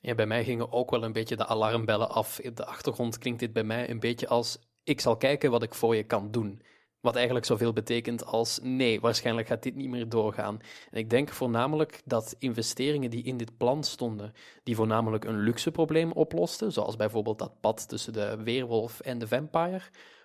Ja, 0.01 0.14
bij 0.14 0.27
mij 0.27 0.45
gingen 0.45 0.73
ook 0.73 0.91
wel 0.91 1.05
een 1.05 1.12
beetje 1.12 1.37
de 1.37 1.47
alarmbellen 1.47 2.11
af. 2.11 2.39
In 2.39 2.55
de 2.55 2.64
achtergrond 2.66 3.18
klinkt 3.18 3.41
dit 3.41 3.53
bij 3.53 3.64
mij 3.64 3.91
een 3.91 4.01
beetje 4.01 4.29
als: 4.29 4.59
ik 4.85 5.01
zal 5.01 5.16
kijken 5.16 5.51
wat 5.51 5.62
ik 5.62 5.75
voor 5.75 5.97
je 5.97 6.05
kan 6.05 6.31
doen. 6.31 6.62
Wat 7.01 7.17
eigenlijk 7.17 7.47
zoveel 7.47 7.73
betekent 7.73 8.25
als 8.25 8.59
nee, 8.63 9.01
waarschijnlijk 9.01 9.49
gaat 9.49 9.63
dit 9.63 9.75
niet 9.75 9.89
meer 9.89 10.09
doorgaan. 10.09 10.59
En 10.91 10.99
ik 10.99 11.11
denk 11.11 11.29
voornamelijk 11.29 12.03
dat 12.05 12.37
investeringen 12.39 13.11
die 13.11 13.23
in 13.23 13.37
dit 13.37 13.57
plan 13.57 13.85
stonden, 13.85 14.33
die 14.63 14.77
voornamelijk 14.77 15.25
een 15.25 15.39
luxe 15.39 15.71
probleem 15.71 16.13
oplosten, 16.13 16.73
zoals 16.73 16.97
bijvoorbeeld 16.97 17.39
dat 17.39 17.61
pad 17.61 17.89
tussen 17.89 18.13
de 18.13 18.37
weerwolf 18.43 19.01
en 19.01 19.19
de 19.19 19.29
vampire, 19.29 19.83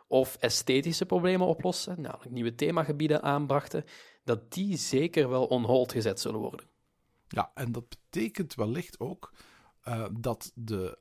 of 0.08 0.38
esthetische 0.40 1.06
problemen 1.06 1.48
oplossen, 1.48 2.02
namelijk 2.02 2.32
nieuwe 2.32 2.56
themagebieden 2.56 3.24
aanbrachten, 3.24 3.84
dat 4.24 4.54
die 4.54 4.78
zeker 4.78 5.30
wel 5.30 5.46
on 5.46 5.64
hold 5.64 5.92
gezet 5.92 6.20
zullen 6.20 6.40
worden. 6.40 6.68
Ja, 7.28 7.52
en 7.54 7.72
dat 7.72 7.86
betekent 7.90 8.56
wellicht 8.56 9.00
ook 9.00 9.34
uh, 9.88 10.06
dat 10.20 10.52
de 10.56 10.98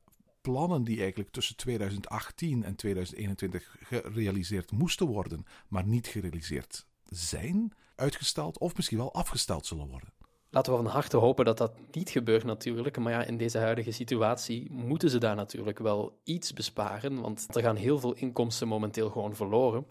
plannen 0.51 0.84
die 0.84 1.01
eigenlijk 1.01 1.30
tussen 1.30 1.57
2018 1.57 2.64
en 2.64 2.76
2021 2.76 3.76
gerealiseerd 3.80 4.72
moesten 4.72 5.07
worden, 5.07 5.47
maar 5.68 5.86
niet 5.86 6.07
gerealiseerd 6.07 6.86
zijn, 7.09 7.72
uitgesteld 7.95 8.59
of 8.59 8.76
misschien 8.76 8.99
wel 8.99 9.14
afgesteld 9.14 9.66
zullen 9.66 9.88
worden. 9.88 10.12
Laten 10.51 10.72
we 10.72 10.82
van 10.82 10.92
harte 10.92 11.16
hopen 11.16 11.45
dat 11.45 11.59
dat 11.59 11.72
niet 11.90 12.11
gebeurt 12.11 12.45
natuurlijk. 12.45 12.99
Maar 12.99 13.12
ja, 13.12 13.24
in 13.24 13.36
deze 13.36 13.59
huidige 13.59 13.90
situatie 13.90 14.72
moeten 14.72 15.11
ze 15.11 15.18
daar 15.18 15.36
natuurlijk 15.36 15.78
wel 15.78 16.20
iets 16.24 16.53
besparen. 16.53 17.20
Want 17.20 17.57
er 17.57 17.62
gaan 17.62 17.76
heel 17.76 17.99
veel 17.99 18.14
inkomsten 18.14 18.68
momenteel 18.68 19.11
gewoon 19.11 19.34
verloren. 19.34 19.86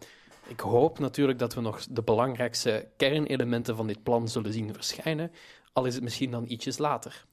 Ik 0.47 0.59
hoop 0.59 0.99
natuurlijk 0.99 1.39
dat 1.39 1.53
we 1.53 1.61
nog 1.61 1.85
de 1.89 2.03
belangrijkste 2.03 2.89
kernelementen 2.97 3.75
van 3.75 3.87
dit 3.87 4.03
plan 4.03 4.27
zullen 4.27 4.53
zien 4.53 4.73
verschijnen. 4.73 5.31
Al 5.73 5.85
is 5.85 5.93
het 5.93 6.03
misschien 6.03 6.31
dan 6.31 6.45
ietsjes 6.47 6.77
later. 6.77 7.25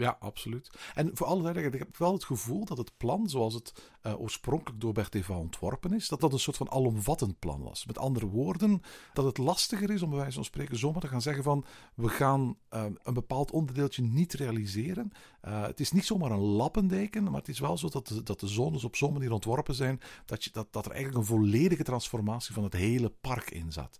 Ja, 0.00 0.16
absoluut. 0.20 0.70
En 0.94 1.10
voor 1.14 1.26
alle 1.26 1.42
duidelijkheid, 1.42 1.82
ik 1.82 1.88
heb 1.88 1.96
wel 1.96 2.12
het 2.12 2.24
gevoel 2.24 2.64
dat 2.64 2.78
het 2.78 2.96
plan, 2.96 3.28
zoals 3.28 3.54
het 3.54 3.72
uh, 4.02 4.20
oorspronkelijk 4.20 4.80
door 4.80 4.92
Bert 4.92 5.14
Eva 5.14 5.34
ontworpen 5.34 5.92
is, 5.92 6.08
dat 6.08 6.20
dat 6.20 6.32
een 6.32 6.38
soort 6.38 6.56
van 6.56 6.70
alomvattend 6.70 7.38
plan 7.38 7.62
was. 7.62 7.86
Met 7.86 7.98
andere 7.98 8.26
woorden, 8.26 8.82
dat 9.12 9.24
het 9.24 9.38
lastiger 9.38 9.90
is 9.90 10.02
om 10.02 10.10
bij 10.10 10.18
wijze 10.18 10.34
van 10.34 10.44
spreken 10.44 10.78
zomaar 10.78 11.00
te 11.00 11.08
gaan 11.08 11.22
zeggen 11.22 11.42
van 11.42 11.64
we 11.94 12.08
gaan 12.08 12.56
uh, 12.74 12.84
een 13.02 13.14
bepaald 13.14 13.50
onderdeeltje 13.50 14.02
niet 14.02 14.32
realiseren. 14.32 15.12
Uh, 15.44 15.62
het 15.62 15.80
is 15.80 15.92
niet 15.92 16.04
zomaar 16.04 16.30
een 16.30 16.38
lappendeken, 16.38 17.24
maar 17.24 17.40
het 17.40 17.48
is 17.48 17.58
wel 17.58 17.78
zo 17.78 17.88
dat 17.88 18.06
de, 18.06 18.22
dat 18.22 18.40
de 18.40 18.48
zones 18.48 18.84
op 18.84 18.96
zo'n 18.96 19.12
manier 19.12 19.32
ontworpen 19.32 19.74
zijn 19.74 20.00
dat, 20.24 20.44
je, 20.44 20.50
dat, 20.52 20.72
dat 20.72 20.84
er 20.84 20.92
eigenlijk 20.92 21.20
een 21.20 21.36
volledige 21.36 21.82
transformatie 21.82 22.54
van 22.54 22.64
het 22.64 22.72
hele 22.72 23.12
park 23.20 23.50
in 23.50 23.72
zat. 23.72 23.98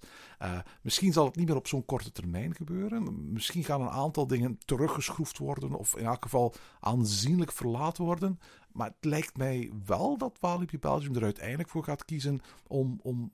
misschien 0.82 1.12
zal 1.12 1.24
het 1.24 1.36
niet 1.36 1.46
meer 1.46 1.56
op 1.56 1.66
zo'n 1.66 1.84
korte 1.84 2.12
termijn 2.12 2.54
gebeuren. 2.54 3.32
Misschien 3.32 3.64
gaan 3.64 3.80
een 3.80 3.88
aantal 3.88 4.26
dingen 4.26 4.58
teruggeschroefd 4.64 5.38
worden 5.38 5.74
of 5.74 5.96
in 5.96 6.04
elk 6.04 6.22
geval 6.22 6.54
aanzienlijk 6.80 7.52
verlaten 7.52 8.04
worden. 8.04 8.38
Maar 8.72 8.86
het 8.86 9.04
lijkt 9.04 9.36
mij 9.36 9.72
wel 9.86 10.18
dat 10.18 10.36
Walibi 10.40 10.78
Belgium 10.78 11.14
er 11.16 11.22
uiteindelijk 11.22 11.68
voor 11.68 11.84
gaat 11.84 12.04
kiezen 12.04 12.40
om, 12.66 13.00
om 13.02 13.30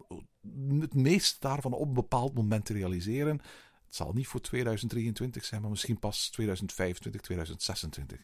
het 0.80 0.94
meeste 0.94 1.36
daarvan 1.40 1.72
op 1.72 1.88
een 1.88 1.94
bepaald 1.94 2.34
moment 2.34 2.64
te 2.64 2.72
realiseren. 2.72 3.40
Het 3.84 3.94
zal 3.94 4.12
niet 4.12 4.26
voor 4.26 4.40
2023 4.40 5.44
zijn, 5.44 5.60
maar 5.60 5.70
misschien 5.70 5.98
pas 5.98 6.30
2025, 6.30 7.20
2026. 7.20 8.20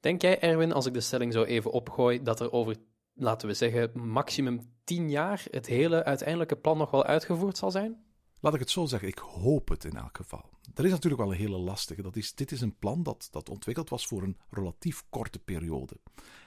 Denk 0.00 0.22
jij, 0.22 0.40
Erwin, 0.40 0.72
als 0.72 0.86
ik 0.86 0.94
de 0.94 1.00
stelling 1.00 1.32
zo 1.32 1.42
even 1.42 1.70
opgooi, 1.70 2.22
dat 2.22 2.40
er 2.40 2.52
over, 2.52 2.76
laten 3.14 3.48
we 3.48 3.54
zeggen, 3.54 3.90
maximum 4.08 4.72
10 4.84 5.10
jaar 5.10 5.44
het 5.50 5.66
hele 5.66 6.04
uiteindelijke 6.04 6.56
plan 6.56 6.78
nog 6.78 6.90
wel 6.90 7.04
uitgevoerd 7.04 7.56
zal 7.56 7.70
zijn? 7.70 8.07
Laat 8.40 8.54
ik 8.54 8.60
het 8.60 8.70
zo 8.70 8.86
zeggen, 8.86 9.08
ik 9.08 9.18
hoop 9.18 9.68
het 9.68 9.84
in 9.84 9.96
elk 9.96 10.16
geval. 10.16 10.50
Er 10.74 10.84
is 10.84 10.90
natuurlijk 10.90 11.22
wel 11.22 11.32
een 11.32 11.38
hele 11.38 11.58
lastige. 11.58 12.02
Dat 12.02 12.16
is, 12.16 12.34
dit 12.34 12.52
is 12.52 12.60
een 12.60 12.78
plan 12.78 13.02
dat, 13.02 13.28
dat 13.30 13.48
ontwikkeld 13.48 13.88
was 13.88 14.06
voor 14.06 14.22
een 14.22 14.38
relatief 14.50 15.04
korte 15.08 15.38
periode. 15.38 15.96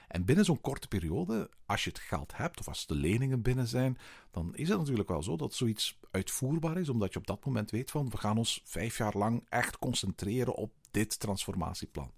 En 0.08 0.24
binnen 0.24 0.44
zo'n 0.44 0.60
korte 0.60 0.88
periode, 0.88 1.50
als 1.66 1.84
je 1.84 1.90
het 1.90 1.98
geld 1.98 2.36
hebt 2.36 2.60
of 2.60 2.68
als 2.68 2.86
de 2.86 2.94
leningen 2.94 3.42
binnen 3.42 3.66
zijn, 3.66 3.98
dan 4.30 4.56
is 4.56 4.68
het 4.68 4.78
natuurlijk 4.78 5.08
wel 5.08 5.22
zo 5.22 5.36
dat 5.36 5.54
zoiets 5.54 5.98
uitvoerbaar 6.10 6.78
is, 6.78 6.88
omdat 6.88 7.12
je 7.12 7.18
op 7.18 7.26
dat 7.26 7.44
moment 7.44 7.70
weet 7.70 7.90
van 7.90 8.10
we 8.10 8.16
gaan 8.16 8.38
ons 8.38 8.62
vijf 8.64 8.98
jaar 8.98 9.16
lang 9.16 9.46
echt 9.48 9.78
concentreren 9.78 10.54
op 10.54 10.72
dit 10.90 11.18
transformatieplan. 11.20 12.10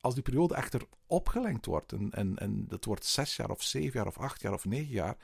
Als 0.00 0.14
die 0.14 0.22
periode 0.22 0.54
echter 0.54 0.82
opgelengd 1.06 1.66
wordt 1.66 1.92
en, 1.92 2.10
en, 2.10 2.38
en 2.38 2.66
dat 2.68 2.84
wordt 2.84 3.04
zes 3.04 3.36
jaar 3.36 3.50
of 3.50 3.62
zeven 3.62 3.92
jaar 3.92 4.06
of 4.06 4.18
acht 4.18 4.40
jaar 4.40 4.52
of 4.52 4.64
negen 4.64 4.92
jaar, 4.92 5.16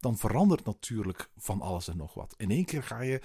dan 0.00 0.16
verandert 0.16 0.64
natuurlijk 0.64 1.30
van 1.36 1.60
alles 1.60 1.88
en 1.88 1.96
nog 1.96 2.14
wat. 2.14 2.34
In 2.36 2.50
één 2.50 2.64
keer 2.64 2.82
ga 2.82 3.00
je 3.00 3.20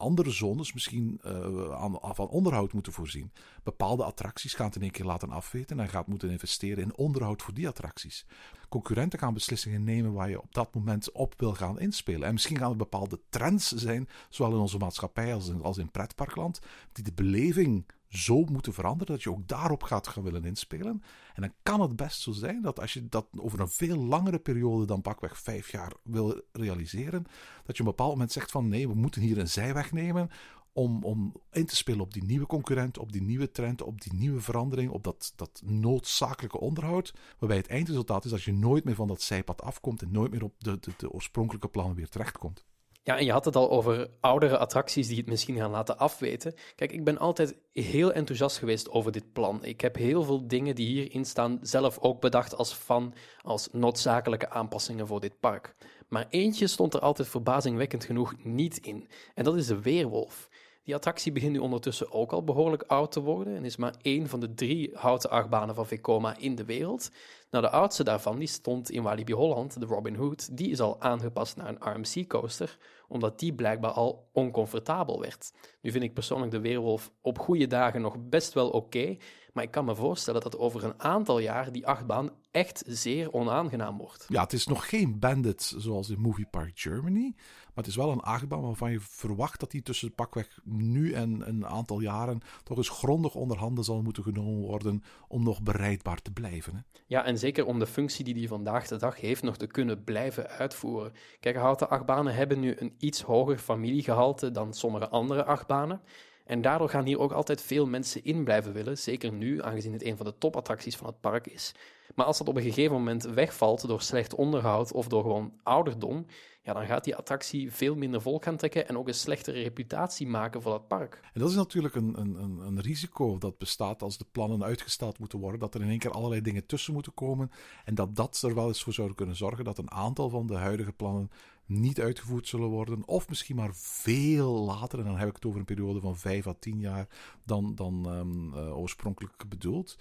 andere 0.00 0.30
zones 0.30 0.72
misschien 0.72 1.20
uh, 1.24 1.72
aan, 1.72 1.98
van 2.00 2.28
onderhoud 2.28 2.72
moeten 2.72 2.92
voorzien. 2.92 3.32
Bepaalde 3.62 4.04
attracties 4.04 4.54
gaan 4.54 4.66
het 4.66 4.76
in 4.76 4.82
één 4.82 4.90
keer 4.90 5.04
laten 5.04 5.30
afweten 5.30 5.80
en 5.80 5.88
gaat 5.88 6.06
moeten 6.06 6.30
investeren 6.30 6.84
in 6.84 6.96
onderhoud 6.96 7.42
voor 7.42 7.54
die 7.54 7.68
attracties. 7.68 8.26
Concurrenten 8.68 9.18
gaan 9.18 9.34
beslissingen 9.34 9.84
nemen 9.84 10.12
waar 10.12 10.30
je 10.30 10.42
op 10.42 10.54
dat 10.54 10.74
moment 10.74 11.12
op 11.12 11.34
wil 11.36 11.54
gaan 11.54 11.80
inspelen. 11.80 12.26
En 12.26 12.32
misschien 12.32 12.58
gaan 12.58 12.70
er 12.70 12.76
bepaalde 12.76 13.20
trends 13.28 13.72
zijn, 13.72 14.08
zowel 14.28 14.52
in 14.52 14.60
onze 14.60 14.78
maatschappij 14.78 15.34
als 15.34 15.48
in, 15.48 15.62
als 15.62 15.78
in 15.78 15.90
pretparkland, 15.90 16.60
die 16.92 17.04
de 17.04 17.12
beleving 17.12 17.84
zo 18.10 18.44
moeten 18.44 18.72
veranderen 18.72 19.14
dat 19.14 19.22
je 19.22 19.30
ook 19.30 19.48
daarop 19.48 19.82
gaat 19.82 20.06
gaan 20.06 20.22
willen 20.22 20.44
inspelen. 20.44 21.02
En 21.34 21.42
dan 21.42 21.52
kan 21.62 21.80
het 21.80 21.96
best 21.96 22.20
zo 22.20 22.32
zijn 22.32 22.62
dat 22.62 22.80
als 22.80 22.92
je 22.92 23.08
dat 23.08 23.26
over 23.36 23.60
een 23.60 23.68
veel 23.68 23.96
langere 23.96 24.38
periode 24.38 24.84
dan 24.84 25.02
pakweg 25.02 25.38
vijf 25.38 25.70
jaar 25.70 25.92
wil 26.02 26.42
realiseren, 26.52 27.22
dat 27.64 27.76
je 27.76 27.82
op 27.82 27.88
een 27.88 27.94
bepaald 27.96 28.12
moment 28.12 28.32
zegt 28.32 28.50
van 28.50 28.68
nee, 28.68 28.88
we 28.88 28.94
moeten 28.94 29.22
hier 29.22 29.38
een 29.38 29.48
zijweg 29.48 29.92
nemen 29.92 30.30
om, 30.72 31.04
om 31.04 31.32
in 31.50 31.66
te 31.66 31.76
spelen 31.76 32.00
op 32.00 32.12
die 32.12 32.24
nieuwe 32.24 32.46
concurrent, 32.46 32.98
op 32.98 33.12
die 33.12 33.22
nieuwe 33.22 33.50
trend, 33.50 33.82
op 33.82 34.00
die 34.00 34.14
nieuwe 34.14 34.40
verandering, 34.40 34.90
op 34.90 35.04
dat, 35.04 35.32
dat 35.36 35.62
noodzakelijke 35.64 36.60
onderhoud. 36.60 37.14
Waarbij 37.38 37.58
het 37.58 37.68
eindresultaat 37.68 38.24
is 38.24 38.30
dat 38.30 38.42
je 38.42 38.52
nooit 38.52 38.84
meer 38.84 38.94
van 38.94 39.08
dat 39.08 39.22
zijpad 39.22 39.62
afkomt 39.62 40.02
en 40.02 40.10
nooit 40.10 40.30
meer 40.30 40.44
op 40.44 40.54
de, 40.58 40.78
de, 40.80 40.92
de 40.96 41.10
oorspronkelijke 41.10 41.68
plannen 41.68 41.96
weer 41.96 42.08
terechtkomt. 42.08 42.64
Ja, 43.02 43.18
en 43.18 43.24
je 43.24 43.32
had 43.32 43.44
het 43.44 43.56
al 43.56 43.70
over 43.70 44.10
oudere 44.20 44.58
attracties 44.58 45.08
die 45.08 45.16
het 45.16 45.26
misschien 45.26 45.56
gaan 45.56 45.70
laten 45.70 45.98
afweten. 45.98 46.54
Kijk, 46.74 46.92
ik 46.92 47.04
ben 47.04 47.18
altijd 47.18 47.56
heel 47.72 48.12
enthousiast 48.12 48.58
geweest 48.58 48.90
over 48.90 49.12
dit 49.12 49.32
plan. 49.32 49.64
Ik 49.64 49.80
heb 49.80 49.96
heel 49.96 50.22
veel 50.22 50.46
dingen 50.46 50.74
die 50.74 50.86
hierin 50.86 51.24
staan 51.24 51.58
zelf 51.62 51.98
ook 51.98 52.20
bedacht 52.20 52.56
als 52.56 52.72
fan, 52.72 53.14
als 53.42 53.68
noodzakelijke 53.72 54.50
aanpassingen 54.50 55.06
voor 55.06 55.20
dit 55.20 55.40
park. 55.40 55.74
Maar 56.08 56.26
eentje 56.30 56.66
stond 56.66 56.94
er 56.94 57.00
altijd 57.00 57.28
verbazingwekkend 57.28 58.04
genoeg 58.04 58.34
niet 58.42 58.76
in. 58.78 59.08
En 59.34 59.44
dat 59.44 59.56
is 59.56 59.66
de 59.66 59.80
weerwolf. 59.80 60.48
Die 60.84 60.94
attractie 60.94 61.32
begint 61.32 61.52
nu 61.52 61.58
ondertussen 61.58 62.12
ook 62.12 62.32
al 62.32 62.44
behoorlijk 62.44 62.82
oud 62.82 63.12
te 63.12 63.20
worden 63.20 63.56
en 63.56 63.64
is 63.64 63.76
maar 63.76 63.94
één 64.02 64.28
van 64.28 64.40
de 64.40 64.54
drie 64.54 64.90
houten 64.94 65.30
achtbanen 65.30 65.74
van 65.74 65.86
Vekoma 65.86 66.36
in 66.38 66.54
de 66.54 66.64
wereld. 66.64 67.10
Nou, 67.50 67.64
de 67.64 67.70
oudste 67.70 68.04
daarvan 68.04 68.38
die 68.38 68.48
stond 68.48 68.90
in 68.90 69.02
Walibi 69.02 69.32
Holland, 69.32 69.80
de 69.80 69.86
Robin 69.86 70.14
Hood. 70.14 70.56
Die 70.56 70.70
is 70.70 70.80
al 70.80 71.00
aangepast 71.00 71.56
naar 71.56 71.68
een 71.68 71.92
RMC-coaster, 71.92 72.78
omdat 73.08 73.38
die 73.38 73.54
blijkbaar 73.54 73.90
al 73.90 74.28
oncomfortabel 74.32 75.20
werd. 75.20 75.52
Nu 75.80 75.90
vind 75.90 76.04
ik 76.04 76.14
persoonlijk 76.14 76.50
de 76.50 76.60
Weerwolf 76.60 77.12
op 77.20 77.38
goede 77.38 77.66
dagen 77.66 78.00
nog 78.00 78.16
best 78.18 78.52
wel 78.52 78.70
oké, 78.70 79.16
maar 79.52 79.64
ik 79.64 79.70
kan 79.70 79.84
me 79.84 79.94
voorstellen 79.94 80.40
dat 80.40 80.58
over 80.58 80.84
een 80.84 81.00
aantal 81.00 81.38
jaar 81.38 81.72
die 81.72 81.86
achtbaan 81.86 82.30
echt 82.50 82.82
zeer 82.86 83.32
onaangenaam 83.32 83.98
wordt. 83.98 84.24
Ja, 84.28 84.42
het 84.42 84.52
is 84.52 84.66
nog 84.66 84.88
geen 84.88 85.18
Bandit 85.18 85.74
zoals 85.76 86.10
in 86.10 86.20
Movie 86.20 86.46
Park 86.50 86.78
Germany. 86.78 87.34
Maar 87.34 87.84
het 87.84 87.86
is 87.86 87.96
wel 87.96 88.10
een 88.10 88.20
achtbaan 88.20 88.62
waarvan 88.62 88.90
je 88.90 89.00
verwacht 89.00 89.60
dat 89.60 89.70
die 89.70 89.82
tussen 89.82 90.14
pakweg 90.14 90.60
nu 90.64 91.12
en 91.12 91.48
een 91.48 91.66
aantal 91.66 92.00
jaren 92.00 92.40
toch 92.62 92.76
eens 92.76 92.88
grondig 92.88 93.34
onder 93.34 93.58
handen 93.58 93.84
zal 93.84 94.02
moeten 94.02 94.22
genomen 94.22 94.60
worden 94.60 95.02
om 95.28 95.42
nog 95.42 95.62
bereidbaar 95.62 96.22
te 96.22 96.32
blijven. 96.32 96.74
Hè? 96.74 96.80
Ja, 97.06 97.24
en 97.24 97.38
zeker 97.40 97.66
om 97.66 97.78
de 97.78 97.86
functie 97.86 98.24
die 98.24 98.34
die 98.34 98.48
vandaag 98.48 98.86
de 98.86 98.96
dag 98.96 99.20
heeft 99.20 99.42
nog 99.42 99.56
te 99.56 99.66
kunnen 99.66 100.04
blijven 100.04 100.48
uitvoeren. 100.48 101.12
Kijk, 101.40 101.56
achtbanen 101.56 102.34
hebben 102.34 102.60
nu 102.60 102.74
een 102.78 102.94
iets 102.98 103.22
hoger 103.22 103.58
familiegehalte 103.58 104.50
dan 104.50 104.74
sommige 104.74 105.08
andere 105.08 105.44
achtbanen. 105.44 106.00
En 106.44 106.62
daardoor 106.62 106.88
gaan 106.88 107.04
hier 107.04 107.18
ook 107.18 107.32
altijd 107.32 107.62
veel 107.62 107.86
mensen 107.86 108.24
in 108.24 108.44
blijven 108.44 108.72
willen, 108.72 108.98
zeker 108.98 109.32
nu, 109.32 109.62
aangezien 109.62 109.92
het 109.92 110.04
een 110.04 110.16
van 110.16 110.26
de 110.26 110.38
topattracties 110.38 110.96
van 110.96 111.06
het 111.06 111.20
park 111.20 111.46
is. 111.46 111.74
Maar 112.14 112.26
als 112.26 112.38
dat 112.38 112.48
op 112.48 112.56
een 112.56 112.62
gegeven 112.62 112.92
moment 112.92 113.22
wegvalt 113.22 113.88
door 113.88 114.02
slecht 114.02 114.34
onderhoud 114.34 114.92
of 114.92 115.08
door 115.08 115.22
gewoon 115.22 115.52
ouderdom, 115.62 116.26
ja, 116.62 116.72
dan 116.72 116.86
gaat 116.86 117.04
die 117.04 117.16
attractie 117.16 117.72
veel 117.72 117.94
minder 117.94 118.22
volk 118.22 118.44
gaan 118.44 118.56
trekken 118.56 118.88
en 118.88 118.98
ook 118.98 119.08
een 119.08 119.14
slechtere 119.14 119.62
reputatie 119.62 120.26
maken 120.26 120.62
voor 120.62 120.72
het 120.72 120.88
park. 120.88 121.20
En 121.32 121.40
dat 121.40 121.50
is 121.50 121.56
natuurlijk 121.56 121.94
een, 121.94 122.20
een, 122.20 122.34
een, 122.34 122.58
een 122.58 122.80
risico 122.80 123.38
dat 123.38 123.58
bestaat 123.58 124.02
als 124.02 124.18
de 124.18 124.26
plannen 124.32 124.64
uitgesteld 124.64 125.18
moeten 125.18 125.38
worden, 125.38 125.60
dat 125.60 125.74
er 125.74 125.80
in 125.80 125.88
één 125.88 125.98
keer 125.98 126.10
allerlei 126.10 126.40
dingen 126.40 126.66
tussen 126.66 126.92
moeten 126.92 127.14
komen 127.14 127.50
en 127.84 127.94
dat 127.94 128.16
dat 128.16 128.42
er 128.42 128.54
wel 128.54 128.66
eens 128.66 128.82
voor 128.82 128.92
zou 128.92 129.14
kunnen 129.14 129.36
zorgen 129.36 129.64
dat 129.64 129.78
een 129.78 129.90
aantal 129.90 130.28
van 130.28 130.46
de 130.46 130.56
huidige 130.56 130.92
plannen 130.92 131.30
niet 131.66 132.00
uitgevoerd 132.00 132.48
zullen 132.48 132.68
worden, 132.68 133.06
of 133.06 133.28
misschien 133.28 133.56
maar 133.56 133.74
veel 133.74 134.64
later, 134.64 134.98
en 134.98 135.04
dan 135.04 135.16
heb 135.16 135.28
ik 135.28 135.34
het 135.34 135.46
over 135.46 135.58
een 135.58 135.64
periode 135.64 136.00
van 136.00 136.16
vijf 136.16 136.46
à 136.46 136.54
tien 136.58 136.78
jaar, 136.78 137.08
dan, 137.44 137.74
dan 137.74 138.12
um, 138.14 138.54
uh, 138.54 138.78
oorspronkelijk 138.78 139.48
bedoeld 139.48 139.98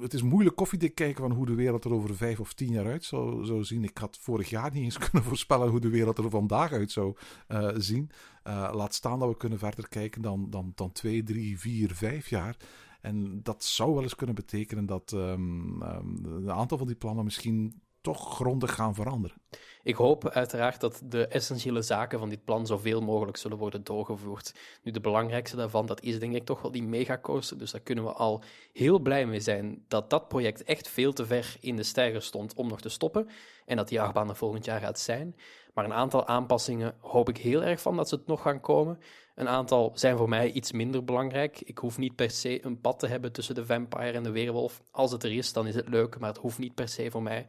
het 0.00 0.14
is 0.14 0.22
moeilijk 0.22 0.56
koffiedik 0.56 0.94
kijken 0.94 1.22
van 1.22 1.32
hoe 1.32 1.46
de 1.46 1.54
wereld 1.54 1.84
er 1.84 1.92
over 1.92 2.16
vijf 2.16 2.40
of 2.40 2.52
tien 2.52 2.72
jaar 2.72 2.86
uit 2.86 3.04
zou, 3.04 3.44
zou 3.44 3.64
zien. 3.64 3.84
Ik 3.84 3.98
had 3.98 4.18
vorig 4.20 4.50
jaar 4.50 4.72
niet 4.72 4.82
eens 4.82 4.98
kunnen 5.10 5.28
voorspellen 5.28 5.68
hoe 5.68 5.80
de 5.80 5.88
wereld 5.88 6.18
er 6.18 6.30
vandaag 6.30 6.72
uit 6.72 6.90
zou 6.90 7.16
uh, 7.48 7.70
zien. 7.76 8.10
Uh, 8.44 8.70
laat 8.74 8.94
staan 8.94 9.18
dat 9.18 9.28
we 9.28 9.36
kunnen 9.36 9.58
verder 9.58 9.88
kijken 9.88 10.22
dan, 10.22 10.50
dan, 10.50 10.72
dan 10.74 10.92
twee, 10.92 11.22
drie, 11.22 11.58
vier, 11.58 11.94
vijf 11.94 12.28
jaar. 12.28 12.56
En 13.00 13.42
dat 13.42 13.64
zou 13.64 13.94
wel 13.94 14.02
eens 14.02 14.14
kunnen 14.14 14.34
betekenen 14.34 14.86
dat 14.86 15.12
um, 15.12 15.82
um, 15.82 16.24
een 16.24 16.50
aantal 16.50 16.78
van 16.78 16.86
die 16.86 16.96
plannen 16.96 17.24
misschien 17.24 17.80
toch 18.06 18.34
grondig 18.34 18.74
gaan 18.74 18.94
veranderen. 18.94 19.36
Ik 19.82 19.94
hoop 19.94 20.28
uiteraard 20.28 20.80
dat 20.80 21.00
de 21.04 21.26
essentiële 21.26 21.82
zaken 21.82 22.18
van 22.18 22.28
dit 22.28 22.44
plan 22.44 22.66
zoveel 22.66 23.00
mogelijk 23.00 23.36
zullen 23.36 23.58
worden 23.58 23.84
doorgevoerd. 23.84 24.54
Nu, 24.82 24.92
de 24.92 25.00
belangrijkste 25.00 25.56
daarvan, 25.56 25.86
dat 25.86 26.00
is 26.00 26.18
denk 26.18 26.34
ik 26.34 26.44
toch 26.44 26.62
wel 26.62 26.70
die 26.70 26.82
megacoaster. 26.82 27.58
Dus 27.58 27.70
daar 27.70 27.80
kunnen 27.80 28.04
we 28.04 28.12
al 28.12 28.42
heel 28.72 28.98
blij 28.98 29.26
mee 29.26 29.40
zijn 29.40 29.84
dat 29.88 30.10
dat 30.10 30.28
project 30.28 30.62
echt 30.62 30.88
veel 30.88 31.12
te 31.12 31.26
ver 31.26 31.56
in 31.60 31.76
de 31.76 31.82
stijger 31.82 32.22
stond 32.22 32.54
om 32.54 32.68
nog 32.68 32.80
te 32.80 32.88
stoppen. 32.88 33.28
En 33.66 33.76
dat 33.76 33.88
die 33.88 34.00
achtbaan 34.00 34.28
er 34.28 34.36
volgend 34.36 34.64
jaar 34.64 34.80
gaat 34.80 34.98
zijn. 34.98 35.36
Maar 35.74 35.84
een 35.84 35.92
aantal 35.92 36.26
aanpassingen 36.26 36.94
hoop 37.00 37.28
ik 37.28 37.36
heel 37.36 37.62
erg 37.62 37.80
van 37.80 37.96
dat 37.96 38.08
ze 38.08 38.14
het 38.14 38.26
nog 38.26 38.42
gaan 38.42 38.60
komen. 38.60 38.98
Een 39.34 39.48
aantal 39.48 39.92
zijn 39.94 40.16
voor 40.16 40.28
mij 40.28 40.50
iets 40.50 40.72
minder 40.72 41.04
belangrijk. 41.04 41.60
Ik 41.60 41.78
hoef 41.78 41.98
niet 41.98 42.16
per 42.16 42.30
se 42.30 42.64
een 42.64 42.80
pad 42.80 42.98
te 42.98 43.06
hebben 43.06 43.32
tussen 43.32 43.54
de 43.54 43.66
vampire 43.66 44.12
en 44.12 44.22
de 44.22 44.30
weerwolf. 44.30 44.82
Als 44.90 45.12
het 45.12 45.22
er 45.22 45.32
is, 45.32 45.52
dan 45.52 45.66
is 45.66 45.74
het 45.74 45.88
leuk, 45.88 46.18
maar 46.18 46.28
het 46.28 46.38
hoeft 46.38 46.58
niet 46.58 46.74
per 46.74 46.88
se 46.88 47.10
voor 47.10 47.22
mij. 47.22 47.46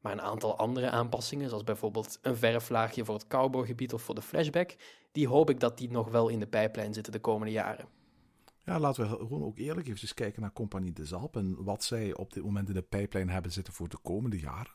Maar 0.00 0.12
een 0.12 0.20
aantal 0.20 0.56
andere 0.58 0.90
aanpassingen, 0.90 1.48
zoals 1.48 1.64
bijvoorbeeld 1.64 2.18
een 2.22 2.36
verflaagje 2.36 3.04
voor 3.04 3.14
het 3.14 3.26
cowboygebied 3.26 3.92
of 3.92 4.02
voor 4.02 4.14
de 4.14 4.22
flashback, 4.22 4.76
die 5.12 5.28
hoop 5.28 5.50
ik 5.50 5.60
dat 5.60 5.78
die 5.78 5.90
nog 5.90 6.10
wel 6.10 6.28
in 6.28 6.40
de 6.40 6.46
pijplijn 6.46 6.94
zitten 6.94 7.12
de 7.12 7.20
komende 7.20 7.52
jaren. 7.52 7.88
Ja, 8.64 8.78
laten 8.78 9.02
we 9.02 9.16
gewoon 9.16 9.44
ook 9.44 9.58
eerlijk 9.58 9.88
even 9.88 10.14
kijken 10.14 10.42
naar 10.42 10.52
Compagnie 10.52 10.92
de 10.92 11.04
Zalp 11.04 11.36
en 11.36 11.64
wat 11.64 11.84
zij 11.84 12.14
op 12.14 12.32
dit 12.32 12.44
moment 12.44 12.68
in 12.68 12.74
de 12.74 12.82
pijplijn 12.82 13.28
hebben 13.28 13.52
zitten 13.52 13.72
voor 13.72 13.88
de 13.88 13.98
komende 14.02 14.38
jaren 14.38 14.72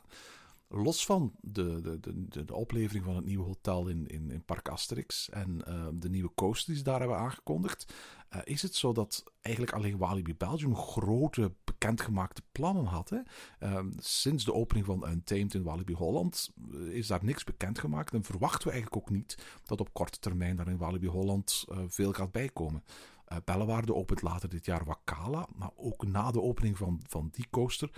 los 0.74 1.06
van 1.06 1.34
de, 1.42 1.82
de, 1.82 2.00
de, 2.00 2.46
de, 2.46 2.56
oplevering 2.56 3.06
van 3.06 3.16
het 3.16 3.26
nieuwe 3.26 3.44
hotel 3.44 3.88
in, 3.88 4.08
in, 4.08 4.32
in 4.32 4.44
Park 4.44 4.70
Asterix 4.70 5.30
en 5.30 5.62
uh, 5.68 5.88
de 5.94 6.10
nieuwe 6.10 6.32
coaster 6.36 6.68
die 6.68 6.78
ze 6.78 6.84
daar 6.84 7.00
hebben 7.00 7.18
aangekondigd, 7.18 7.94
uh, 8.36 8.42
is 8.44 8.62
het 8.62 8.76
zo 8.76 8.92
dat 8.92 9.24
eigenlijk 9.42 9.76
alleen 9.76 9.98
Walibi 9.98 10.36
Belgium 10.36 10.76
grote 10.76 11.54
bekendgemaakte 11.84 12.42
plannen 12.52 12.86
had. 12.86 13.10
Hè? 13.10 13.20
Uh, 13.60 13.80
sinds 13.98 14.46
de 14.46 14.54
opening 14.54 14.86
van 14.86 15.10
Untamed 15.10 15.54
in 15.54 15.64
Walibi 15.64 15.94
Holland 15.94 16.52
eh, 16.72 16.80
is 16.80 17.08
daar 17.08 17.24
niks 17.24 17.44
bekendgemaakt 17.44 18.14
en 18.14 18.24
verwachten 18.24 18.68
we 18.68 18.74
eigenlijk 18.74 19.04
ook 19.04 19.16
niet 19.16 19.38
dat 19.66 19.80
op 19.80 19.94
korte 19.94 20.20
termijn 20.20 20.56
daar 20.56 20.68
in 20.68 20.78
Walibi 20.78 21.08
Holland 21.08 21.66
veel 21.88 22.14
gaat 22.14 22.32
bijkomen. 22.32 22.84
Uh, 23.32 23.38
Bellewaarde 23.46 23.94
opent 23.94 24.22
later 24.22 24.50
dit 24.50 24.66
jaar 24.66 24.86
Wakala, 24.86 25.48
maar 25.56 25.72
ook 25.76 26.06
na 26.08 26.32
de 26.32 26.42
opening 26.42 26.78
van, 26.78 27.02
van 27.08 27.30
die 27.32 27.48
coaster 27.50 27.90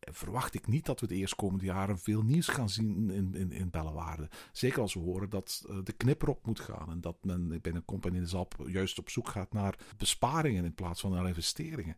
verwacht 0.00 0.54
ik 0.54 0.66
niet 0.66 0.86
dat 0.86 1.00
we 1.00 1.06
de 1.06 1.14
eerstkomende 1.14 1.64
jaren 1.64 1.98
veel 1.98 2.22
nieuws 2.22 2.48
gaan 2.48 2.68
zien 2.68 3.10
in, 3.10 3.34
in, 3.34 3.52
in 3.52 3.70
Bellewaarde. 3.70 4.28
Zeker 4.52 4.80
als 4.80 4.94
we 4.94 5.00
horen 5.00 5.30
dat 5.30 5.66
de 5.84 5.92
knipper 5.92 6.28
op 6.28 6.46
moet 6.46 6.60
gaan 6.60 6.90
en 6.90 7.00
dat 7.00 7.16
men 7.22 7.60
binnen 7.62 7.84
Compagnie 7.84 8.20
de 8.20 8.26
Zalp 8.26 8.54
juist 8.66 8.98
op 8.98 9.10
zoek 9.10 9.28
gaat 9.28 9.52
naar 9.52 9.78
besparingen 9.96 10.64
in 10.64 10.74
plaats 10.74 11.00
van 11.00 11.10
naar 11.10 11.28
investeringen. 11.28 11.96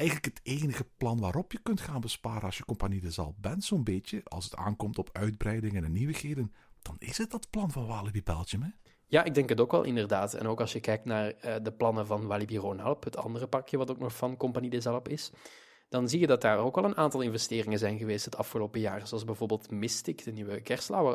Eigenlijk 0.00 0.24
het 0.24 0.40
enige 0.42 0.84
plan 0.96 1.20
waarop 1.20 1.52
je 1.52 1.58
kunt 1.62 1.80
gaan 1.80 2.00
besparen 2.00 2.42
als 2.42 2.56
je 2.56 2.64
Compagnie 2.64 3.00
de 3.00 3.10
Zalp 3.10 3.34
bent, 3.40 3.64
zo'n 3.64 3.84
beetje, 3.84 4.20
als 4.24 4.44
het 4.44 4.56
aankomt 4.56 4.98
op 4.98 5.08
uitbreidingen 5.12 5.84
en 5.84 5.92
nieuwigheden, 5.92 6.52
dan 6.82 6.96
is 6.98 7.18
het 7.18 7.30
dat 7.30 7.50
plan 7.50 7.70
van 7.70 7.86
Walibi 7.86 8.22
Belgium, 8.22 8.62
hè? 8.62 8.68
Ja, 9.06 9.24
ik 9.24 9.34
denk 9.34 9.48
het 9.48 9.60
ook 9.60 9.70
wel, 9.70 9.82
inderdaad. 9.82 10.34
En 10.34 10.46
ook 10.46 10.60
als 10.60 10.72
je 10.72 10.80
kijkt 10.80 11.04
naar 11.04 11.26
uh, 11.26 11.54
de 11.62 11.72
plannen 11.72 12.06
van 12.06 12.26
Walibi 12.26 12.58
Rhône-Alpes, 12.58 13.04
het 13.04 13.16
andere 13.16 13.46
parkje 13.46 13.76
wat 13.76 13.90
ook 13.90 13.98
nog 13.98 14.16
van 14.16 14.36
Compagnie 14.36 14.70
des 14.70 14.86
Alpes 14.86 15.12
is, 15.12 15.32
dan 15.88 16.08
zie 16.08 16.20
je 16.20 16.26
dat 16.26 16.40
daar 16.40 16.58
ook 16.58 16.76
al 16.76 16.84
een 16.84 16.96
aantal 16.96 17.20
investeringen 17.20 17.78
zijn 17.78 17.98
geweest 17.98 18.24
het 18.24 18.36
afgelopen 18.36 18.80
jaar. 18.80 19.06
Zoals 19.06 19.24
bijvoorbeeld 19.24 19.70
Mystic, 19.70 20.24
de 20.24 20.32
nieuwe 20.32 20.62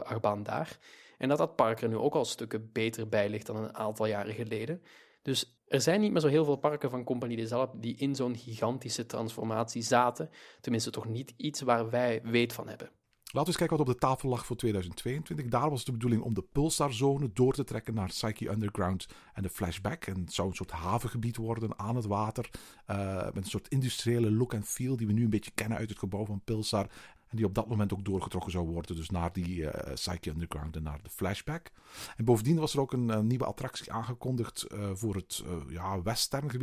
achtbaan 0.04 0.44
daar. 0.44 0.78
En 1.18 1.30
dat 1.30 1.38
dat 1.38 1.56
park 1.56 1.82
er 1.82 1.90
nu 1.90 1.98
ook 1.98 2.16
al 2.16 2.26
stukken 2.26 2.70
beter 2.72 3.10
bij 3.10 3.30
ligt 3.30 3.46
dan 3.46 3.56
een 3.56 3.76
aantal 3.76 4.06
jaren 4.06 4.34
geleden. 4.34 4.82
Dus 5.26 5.58
er 5.68 5.82
zijn 5.82 6.02
niet 6.02 6.12
meer 6.12 6.22
zo 6.22 6.28
heel 6.28 6.46
veel 6.46 6.56
parken 6.56 6.90
van 6.90 7.04
Compagnie 7.04 7.38
des 7.38 7.52
Alpes 7.52 7.80
die 7.82 7.96
in 7.96 8.16
zo'n 8.16 8.36
gigantische 8.36 9.06
transformatie 9.06 9.82
zaten. 9.82 10.30
Tenminste, 10.62 10.90
toch 10.90 11.08
niet 11.08 11.34
iets 11.38 11.62
waar 11.62 11.90
wij 11.90 12.22
weet 12.24 12.54
van 12.54 12.68
hebben. 12.68 12.90
Laten 13.36 13.40
we 13.42 13.48
eens 13.48 13.58
kijken 13.58 13.78
wat 13.78 13.88
op 13.88 13.94
de 13.94 14.08
tafel 14.08 14.30
lag 14.30 14.46
voor 14.46 14.56
2022. 14.56 15.46
Daar 15.46 15.70
was 15.70 15.86
de 15.86 15.92
bedoeling 15.92 16.22
om 16.22 16.34
de 16.34 16.42
Pulsarzone 16.52 17.30
door 17.34 17.54
te 17.54 17.64
trekken 17.64 17.94
naar 17.94 18.08
Psyche 18.08 18.50
Underground 18.50 19.06
en 19.34 19.44
de 19.44 19.50
Flashback. 19.50 20.06
En 20.06 20.20
het 20.20 20.34
zou 20.34 20.48
een 20.48 20.56
soort 20.56 20.72
havengebied 20.72 21.38
worden 21.38 21.80
aan 21.80 21.96
het 21.96 22.06
water. 22.06 22.50
Uh, 22.88 23.24
met 23.24 23.36
een 23.36 23.44
soort 23.44 23.68
industriële 23.68 24.32
look 24.32 24.54
en 24.54 24.64
feel 24.64 24.98
die 24.98 25.08
we 25.08 25.14
nu 25.14 25.24
een 25.24 25.30
beetje 25.30 25.52
kennen 25.56 25.78
uit 25.78 25.90
het 25.90 26.00
gebouw 26.00 26.26
van 26.26 26.42
Pulsar. 26.44 26.88
Die 27.36 27.46
op 27.46 27.54
dat 27.54 27.68
moment 27.68 27.94
ook 27.94 28.06
doorgetrokken 28.06 28.52
zou 28.52 28.68
worden. 28.68 28.96
Dus 28.96 29.10
naar 29.10 29.34
die 29.34 29.58
uh, 29.58 29.70
Psyche 29.94 30.30
Underground 30.30 30.76
en 30.76 30.84
naar 30.84 31.00
de 31.04 31.10
Flashback. 31.10 31.72
En 32.18 32.26
bovendien 32.26 32.60
was 32.60 32.74
er 32.74 32.80
ook 32.80 32.94
een, 32.94 33.10
een 33.10 33.28
nieuwe 33.28 33.46
attractie 33.46 33.92
aangekondigd 33.92 34.66
uh, 34.74 34.90
voor 34.94 35.16
het 35.16 35.44
uh, 35.46 35.74
ja. 35.74 36.02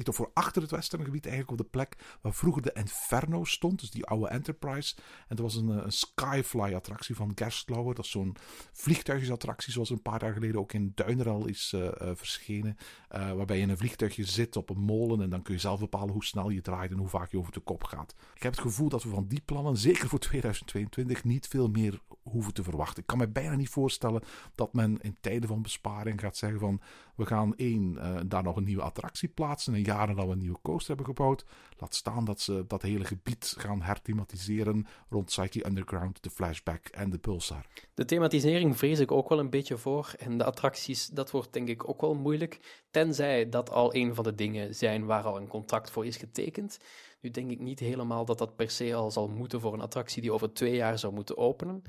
Of 0.04 0.16
voor 0.16 0.30
achter 0.34 0.62
het 0.62 0.70
westerngebied 0.70 1.26
eigenlijk 1.26 1.60
op 1.60 1.64
de 1.64 1.70
plek 1.70 1.96
waar 2.20 2.34
vroeger 2.34 2.62
de 2.62 2.72
Inferno 2.72 3.44
stond. 3.44 3.80
Dus 3.80 3.90
die 3.90 4.06
oude 4.06 4.28
Enterprise. 4.28 4.96
En 5.28 5.36
er 5.36 5.42
was 5.42 5.54
een, 5.54 5.68
een 5.68 5.92
Skyfly 5.92 6.74
attractie 6.74 7.14
van 7.14 7.32
Gerstlauer. 7.34 7.94
Dat 7.94 8.04
is 8.04 8.10
zo'n 8.10 8.36
vliegtuigjesattractie 8.72 9.72
zoals 9.72 9.90
een 9.90 10.02
paar 10.02 10.22
jaar 10.22 10.32
geleden 10.32 10.60
ook 10.60 10.72
in 10.72 10.92
Duineral 10.94 11.46
is 11.46 11.74
verschenen. 11.98 12.76
waarbij 13.08 13.56
je 13.56 13.62
in 13.62 13.70
een 13.70 13.76
vliegtuigje 13.76 14.24
zit 14.24 14.56
op 14.56 14.70
een 14.70 14.80
molen. 14.80 15.20
En 15.20 15.30
dan 15.30 15.42
kun 15.42 15.54
je 15.54 15.60
zelf 15.60 15.80
bepalen 15.80 16.12
hoe 16.12 16.24
snel 16.24 16.50
je 16.50 16.60
draait 16.60 16.90
en 16.90 16.98
hoe 16.98 17.08
vaak 17.08 17.30
je 17.30 17.38
over 17.38 17.52
de 17.52 17.60
kop 17.60 17.84
gaat. 17.84 18.14
Ik 18.34 18.42
heb 18.42 18.52
het 18.52 18.60
gevoel 18.60 18.88
dat 18.88 19.02
we 19.02 19.08
van 19.08 19.26
die 19.28 19.42
plannen, 19.44 19.76
zeker 19.76 20.08
voor 20.08 20.18
2000 20.18 20.61
2022 20.64 21.24
niet 21.24 21.48
veel 21.48 21.68
meer 21.68 22.00
hoeven 22.22 22.54
te 22.54 22.62
verwachten. 22.62 23.00
Ik 23.00 23.06
kan 23.06 23.18
me 23.18 23.28
bijna 23.28 23.54
niet 23.54 23.68
voorstellen 23.68 24.22
dat 24.54 24.72
men 24.72 24.98
in 25.00 25.16
tijden 25.20 25.48
van 25.48 25.62
besparing 25.62 26.20
gaat 26.20 26.36
zeggen 26.36 26.60
van 26.60 26.80
we 27.16 27.26
gaan 27.26 27.56
één, 27.56 27.94
uh, 27.94 28.20
daar 28.26 28.42
nog 28.42 28.56
een 28.56 28.64
nieuwe 28.64 28.82
attractie 28.82 29.28
plaatsen. 29.28 29.74
En 29.74 29.82
jaren 29.82 30.16
dat 30.16 30.26
we 30.26 30.32
een 30.32 30.38
nieuwe 30.38 30.58
coaster 30.62 30.88
hebben 30.88 31.14
gebouwd. 31.14 31.44
Laat 31.78 31.94
staan 31.94 32.24
dat 32.24 32.40
ze 32.40 32.64
dat 32.66 32.82
hele 32.82 33.04
gebied 33.04 33.54
gaan 33.58 33.82
herthematiseren 33.82 34.86
rond 35.08 35.24
Psyche 35.24 35.66
Underground, 35.66 36.22
de 36.22 36.30
Flashback 36.30 36.86
en 36.86 37.10
de 37.10 37.18
Pulsar. 37.18 37.66
De 37.94 38.04
thematisering 38.04 38.78
vrees 38.78 38.98
ik 38.98 39.10
ook 39.10 39.28
wel 39.28 39.38
een 39.38 39.50
beetje 39.50 39.76
voor. 39.76 40.14
En 40.18 40.38
de 40.38 40.44
attracties, 40.44 41.06
dat 41.06 41.30
wordt 41.30 41.52
denk 41.52 41.68
ik 41.68 41.88
ook 41.88 42.00
wel 42.00 42.14
moeilijk. 42.14 42.82
Tenzij 42.90 43.48
dat 43.48 43.70
al 43.70 43.94
een 43.94 44.14
van 44.14 44.24
de 44.24 44.34
dingen 44.34 44.74
zijn 44.74 45.04
waar 45.04 45.24
al 45.24 45.36
een 45.36 45.48
contract 45.48 45.90
voor 45.90 46.06
is 46.06 46.16
getekend. 46.16 46.78
Nu 47.22 47.30
denk 47.30 47.50
ik 47.50 47.60
niet 47.60 47.78
helemaal 47.78 48.24
dat 48.24 48.38
dat 48.38 48.56
per 48.56 48.70
se 48.70 48.94
al 48.94 49.10
zal 49.10 49.28
moeten 49.28 49.60
voor 49.60 49.72
een 49.72 49.80
attractie 49.80 50.22
die 50.22 50.32
over 50.32 50.52
twee 50.52 50.74
jaar 50.74 50.98
zou 50.98 51.12
moeten 51.12 51.36
openen. 51.36 51.82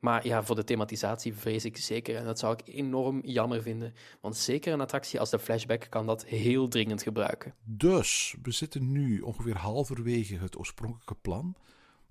Maar 0.00 0.26
ja, 0.26 0.42
voor 0.42 0.56
de 0.56 0.64
thematisatie 0.64 1.34
vrees 1.34 1.64
ik 1.64 1.76
zeker. 1.76 2.16
En 2.16 2.24
dat 2.24 2.38
zou 2.38 2.52
ik 2.52 2.74
enorm 2.74 3.20
jammer 3.24 3.62
vinden. 3.62 3.94
Want 4.20 4.36
zeker 4.36 4.72
een 4.72 4.80
attractie 4.80 5.20
als 5.20 5.30
de 5.30 5.38
Flashback 5.38 5.86
kan 5.90 6.06
dat 6.06 6.24
heel 6.24 6.68
dringend 6.68 7.02
gebruiken. 7.02 7.54
Dus 7.64 8.36
we 8.42 8.50
zitten 8.50 8.92
nu 8.92 9.20
ongeveer 9.20 9.56
halverwege 9.56 10.36
het 10.36 10.58
oorspronkelijke 10.58 11.14
plan. 11.14 11.56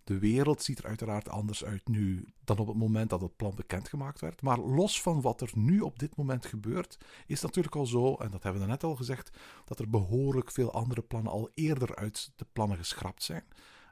De 0.04 0.20
wereld 0.20 0.64
ziet 0.64 0.80
er 0.80 0.86
uiteraard 0.86 1.30
anders 1.30 1.66
uit 1.66 1.88
nu 1.88 2.34
dan 2.44 2.58
op 2.58 2.68
het 2.68 2.78
moment 2.78 3.10
dat 3.10 3.22
het 3.22 3.36
plan 3.36 3.56
bekendgemaakt 3.56 4.20
werd. 4.20 4.42
Maar 4.42 4.60
los 4.60 5.02
van 5.02 5.22
wat 5.22 5.42
er 5.42 5.52
nu 5.56 5.80
op 5.80 6.00
dit 6.00 6.16
moment 6.16 6.46
gebeurt, 6.46 6.98
is 7.28 7.42
natuurlijk 7.42 7.76
al 7.76 7.86
zo, 7.86 8.16
en 8.16 8.32
dat 8.32 8.44
hebben 8.44 8.62
we 8.62 8.68
net 8.68 8.84
al 8.84 8.96
gezegd, 8.96 9.38
dat 9.66 9.80
er 9.80 9.90
behoorlijk 9.90 10.52
veel 10.52 10.74
andere 10.74 11.02
plannen 11.02 11.32
al 11.32 11.50
eerder 11.54 11.96
uit 11.96 12.32
de 12.36 12.46
plannen 12.54 12.78
geschrapt 12.78 13.24
zijn. 13.24 13.44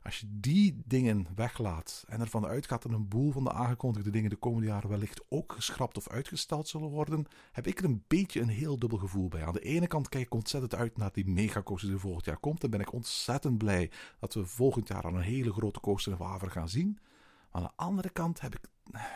Als 0.04 0.20
je 0.20 0.28
die 0.30 0.82
dingen 0.86 1.28
weglaat 1.36 2.04
en 2.08 2.20
ervan 2.20 2.45
uitgaat 2.45 2.82
dat 2.82 2.91
een 2.91 3.08
boel 3.08 3.32
van 3.32 3.43
de 3.43 3.52
aangekondigde 3.52 4.10
dingen 4.10 4.30
de 4.30 4.36
komende 4.36 4.68
jaren 4.68 4.89
wellicht 4.89 5.22
ook 5.30 5.54
geschrapt 5.54 5.97
of 5.97 6.10
uitgesteld 6.10 6.68
zullen 6.68 6.89
worden, 6.89 7.26
heb 7.52 7.68
ik 7.68 7.80
er 7.80 7.86
een 7.86 8.04
beetje 8.08 8.41
een 8.41 8.49
heel 8.49 8.80
dubbel 8.80 8.97
gevoel 8.97 9.28
bij. 9.28 9.45
Aan 9.45 9.54
de 9.54 9.60
ene 9.60 9.88
kant 9.88 10.10
kijk 10.10 10.26
ik 10.26 10.34
ontzettend 10.34 10.76
uit 10.76 10.97
naar 10.97 11.12
die 11.14 11.30
megacoaster 11.30 11.89
die 11.89 11.97
volgend 11.97 12.26
jaar 12.26 12.38
komt. 12.38 12.64
En 12.64 12.70
ben 12.70 12.80
ik 12.80 12.93
ontzettend 12.93 13.58
blij 13.58 13.91
dat 14.20 14.34
we 14.34 14.45
volgend 14.45 14.88
jaar 14.88 15.04
aan 15.04 15.16
een 15.16 15.22
hele 15.22 15.54
grote 15.54 15.80
coaster 15.80 16.12
in 16.12 16.18
Waver 16.18 16.52
gaan 16.52 16.70
zien. 16.70 16.99
Aan 17.52 17.64
de 17.64 17.72
andere 17.76 18.10
kant 18.10 18.41
heb 18.41 18.56
ik 18.56 18.68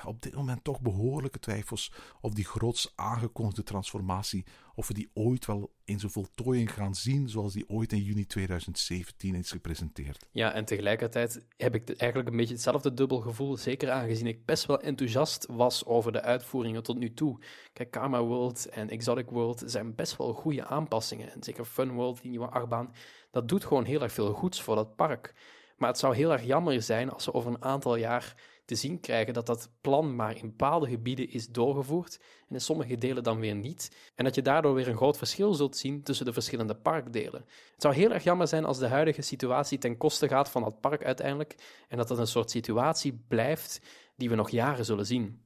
op 0.06 0.22
dit 0.22 0.36
moment 0.36 0.64
toch 0.64 0.82
behoorlijke 0.82 1.40
twijfels 1.40 1.92
of 2.22 2.34
die 2.34 2.46
groots 2.46 2.94
aangekondigde 2.96 3.64
transformatie, 3.64 4.46
of 4.76 4.88
we 4.88 4.94
die 4.94 5.10
ooit 5.14 5.46
wel 5.46 5.74
in 5.86 6.00
zijn 6.00 6.12
voltooiing 6.12 6.74
gaan 6.74 6.96
zien 6.96 7.30
zoals 7.30 7.54
die 7.54 7.70
ooit 7.70 7.92
in 7.92 8.02
juni 8.02 8.26
2017 8.26 9.36
is 9.36 9.52
gepresenteerd. 9.52 10.26
Ja, 10.32 10.52
en 10.52 10.66
tegelijkertijd 10.66 11.46
heb 11.58 11.76
ik 11.76 11.90
eigenlijk 11.90 12.30
een 12.30 12.38
beetje 12.38 12.54
hetzelfde 12.54 12.94
dubbel 12.94 13.20
gevoel, 13.20 13.58
zeker 13.58 13.92
aangezien 13.92 14.28
ik 14.28 14.46
best 14.46 14.66
wel 14.66 14.82
enthousiast 14.82 15.46
was 15.50 15.86
over 15.86 16.12
de 16.12 16.22
uitvoeringen 16.22 16.84
tot 16.84 16.98
nu 16.98 17.14
toe. 17.14 17.40
Kijk, 17.74 17.92
Karma 17.92 18.24
World 18.24 18.70
en 18.70 18.90
Exotic 18.90 19.30
World 19.30 19.64
zijn 19.66 19.96
best 19.96 20.18
wel 20.18 20.34
goede 20.34 20.66
aanpassingen. 20.66 21.32
En 21.32 21.44
zeker 21.44 21.66
Fun 21.66 21.92
World, 21.92 22.22
die 22.22 22.30
nieuwe 22.30 22.50
achtbaan, 22.50 22.94
dat 23.32 23.48
doet 23.48 23.66
gewoon 23.66 23.86
heel 23.86 24.02
erg 24.02 24.12
veel 24.12 24.34
goeds 24.34 24.62
voor 24.62 24.76
dat 24.76 24.96
park. 24.96 25.34
Maar 25.78 25.90
het 25.90 26.00
zou 26.00 26.16
heel 26.16 26.32
erg 26.32 26.44
jammer 26.44 26.82
zijn 26.82 27.10
als 27.12 27.26
we 27.26 27.34
over 27.34 27.52
een 27.52 27.64
aantal 27.64 27.96
jaar 27.96 28.36
te 28.66 28.76
zien 28.76 29.00
krijgen 29.00 29.34
dat 29.34 29.46
dat 29.46 29.70
plan 29.82 30.16
maar 30.16 30.38
in 30.38 30.48
bepaalde 30.48 30.88
gebieden 30.88 31.30
is 31.30 31.48
doorgevoerd 31.48 32.20
en 32.48 32.56
in 32.56 32.62
sommige 32.62 32.98
delen 32.98 33.24
dan 33.24 33.40
weer 33.40 33.56
niet. 33.56 33.96
En 34.16 34.24
dat 34.24 34.36
je 34.36 34.42
daardoor 34.42 34.74
weer 34.74 34.88
een 34.88 34.96
groot 34.96 35.18
verschil 35.18 35.54
zult 35.54 35.78
zien 35.78 36.04
tussen 36.04 36.26
de 36.26 36.34
verschillende 36.34 36.76
parkdelen. 36.76 37.46
Het 37.72 37.82
zou 37.82 37.94
heel 37.94 38.12
erg 38.12 38.24
jammer 38.24 38.48
zijn 38.48 38.66
als 38.66 38.80
de 38.80 38.88
huidige 38.88 39.22
situatie 39.22 39.78
ten 39.78 39.98
koste 39.98 40.28
gaat 40.28 40.50
van 40.50 40.64
dat 40.64 40.82
park 40.82 41.04
uiteindelijk 41.04 41.56
en 41.88 41.98
dat 41.98 42.08
dat 42.08 42.18
een 42.18 42.28
soort 42.28 42.52
situatie 42.52 43.24
blijft 43.28 43.82
die 44.16 44.30
we 44.30 44.36
nog 44.36 44.50
jaren 44.50 44.86
zullen 44.86 45.06
zien. 45.06 45.45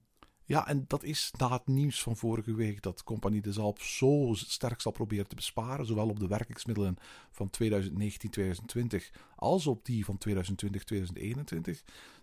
Ja, 0.50 0.68
en 0.68 0.86
dat 0.88 1.04
is 1.04 1.32
na 1.38 1.52
het 1.52 1.68
nieuws 1.68 2.04
van 2.04 2.18
vorige 2.18 2.54
week 2.56 2.82
dat 2.82 3.04
Compagnie 3.04 3.42
de 3.42 3.54
Zalp 3.54 3.82
zo 3.82 4.34
sterk 4.34 4.82
zal 4.82 4.92
proberen 4.92 5.28
te 5.28 5.36
besparen, 5.36 5.86
zowel 5.86 6.10
op 6.10 6.20
de 6.20 6.28
werkingsmiddelen 6.28 6.98
van 7.32 7.50
2019-2020 7.64 8.96
als 9.36 9.68
op 9.68 9.86
die 9.86 10.06
van 10.06 10.18
2020-2021, 10.30 10.34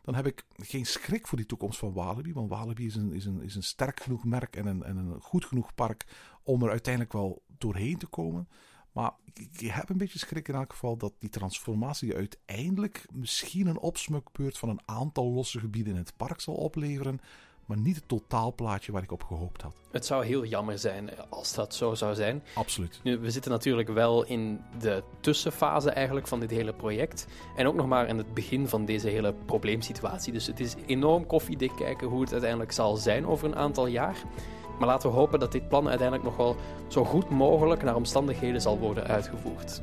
dan 0.02 0.14
heb 0.14 0.26
ik 0.26 0.44
geen 0.56 0.86
schrik 0.86 1.26
voor 1.26 1.38
die 1.38 1.46
toekomst 1.46 1.78
van 1.78 1.92
Walibi. 1.92 2.32
Want 2.32 2.48
Walibi 2.48 2.86
is 2.86 2.94
een, 2.94 3.12
is 3.12 3.24
een, 3.24 3.42
is 3.42 3.54
een 3.54 3.62
sterk 3.62 4.00
genoeg 4.00 4.24
merk 4.24 4.56
en 4.56 4.66
een, 4.66 4.82
en 4.82 4.96
een 4.96 5.20
goed 5.20 5.44
genoeg 5.44 5.74
park 5.74 6.06
om 6.42 6.62
er 6.62 6.70
uiteindelijk 6.70 7.12
wel 7.12 7.42
doorheen 7.58 7.98
te 7.98 8.06
komen. 8.06 8.48
Maar 8.92 9.12
ik 9.34 9.60
heb 9.60 9.88
een 9.88 9.98
beetje 9.98 10.18
schrik 10.18 10.48
in 10.48 10.54
elk 10.54 10.72
geval 10.72 10.96
dat 10.96 11.12
die 11.18 11.30
transformatie 11.30 12.14
uiteindelijk 12.14 13.06
misschien 13.12 13.66
een 13.66 13.78
opsmukbeurt 13.78 14.58
van 14.58 14.68
een 14.68 14.82
aantal 14.84 15.32
losse 15.32 15.60
gebieden 15.60 15.92
in 15.92 15.98
het 15.98 16.16
park 16.16 16.40
zal 16.40 16.54
opleveren 16.54 17.20
maar 17.66 17.78
niet 17.78 17.96
het 17.96 18.08
totaalplaatje 18.08 18.92
waar 18.92 19.02
ik 19.02 19.12
op 19.12 19.22
gehoopt 19.22 19.62
had. 19.62 19.74
Het 19.90 20.06
zou 20.06 20.24
heel 20.24 20.44
jammer 20.44 20.78
zijn 20.78 21.10
als 21.28 21.54
dat 21.54 21.74
zo 21.74 21.94
zou 21.94 22.14
zijn. 22.14 22.42
Absoluut. 22.54 23.00
Nu, 23.02 23.18
we 23.18 23.30
zitten 23.30 23.50
natuurlijk 23.50 23.88
wel 23.88 24.24
in 24.24 24.60
de 24.78 25.02
tussenfase 25.20 25.90
eigenlijk 25.90 26.26
van 26.26 26.40
dit 26.40 26.50
hele 26.50 26.72
project. 26.72 27.26
En 27.56 27.66
ook 27.66 27.74
nog 27.74 27.86
maar 27.86 28.08
in 28.08 28.18
het 28.18 28.34
begin 28.34 28.68
van 28.68 28.84
deze 28.84 29.08
hele 29.08 29.34
probleemsituatie. 29.46 30.32
Dus 30.32 30.46
het 30.46 30.60
is 30.60 30.74
enorm 30.86 31.26
koffiedik 31.26 31.72
kijken 31.76 32.08
hoe 32.08 32.20
het 32.20 32.32
uiteindelijk 32.32 32.72
zal 32.72 32.96
zijn 32.96 33.26
over 33.26 33.48
een 33.48 33.56
aantal 33.56 33.86
jaar. 33.86 34.16
Maar 34.78 34.88
laten 34.88 35.10
we 35.10 35.16
hopen 35.16 35.40
dat 35.40 35.52
dit 35.52 35.68
plan 35.68 35.88
uiteindelijk 35.88 36.28
nog 36.28 36.36
wel 36.36 36.56
zo 36.88 37.04
goed 37.04 37.30
mogelijk 37.30 37.82
naar 37.82 37.94
omstandigheden 37.94 38.60
zal 38.60 38.78
worden 38.78 39.06
uitgevoerd. 39.06 39.82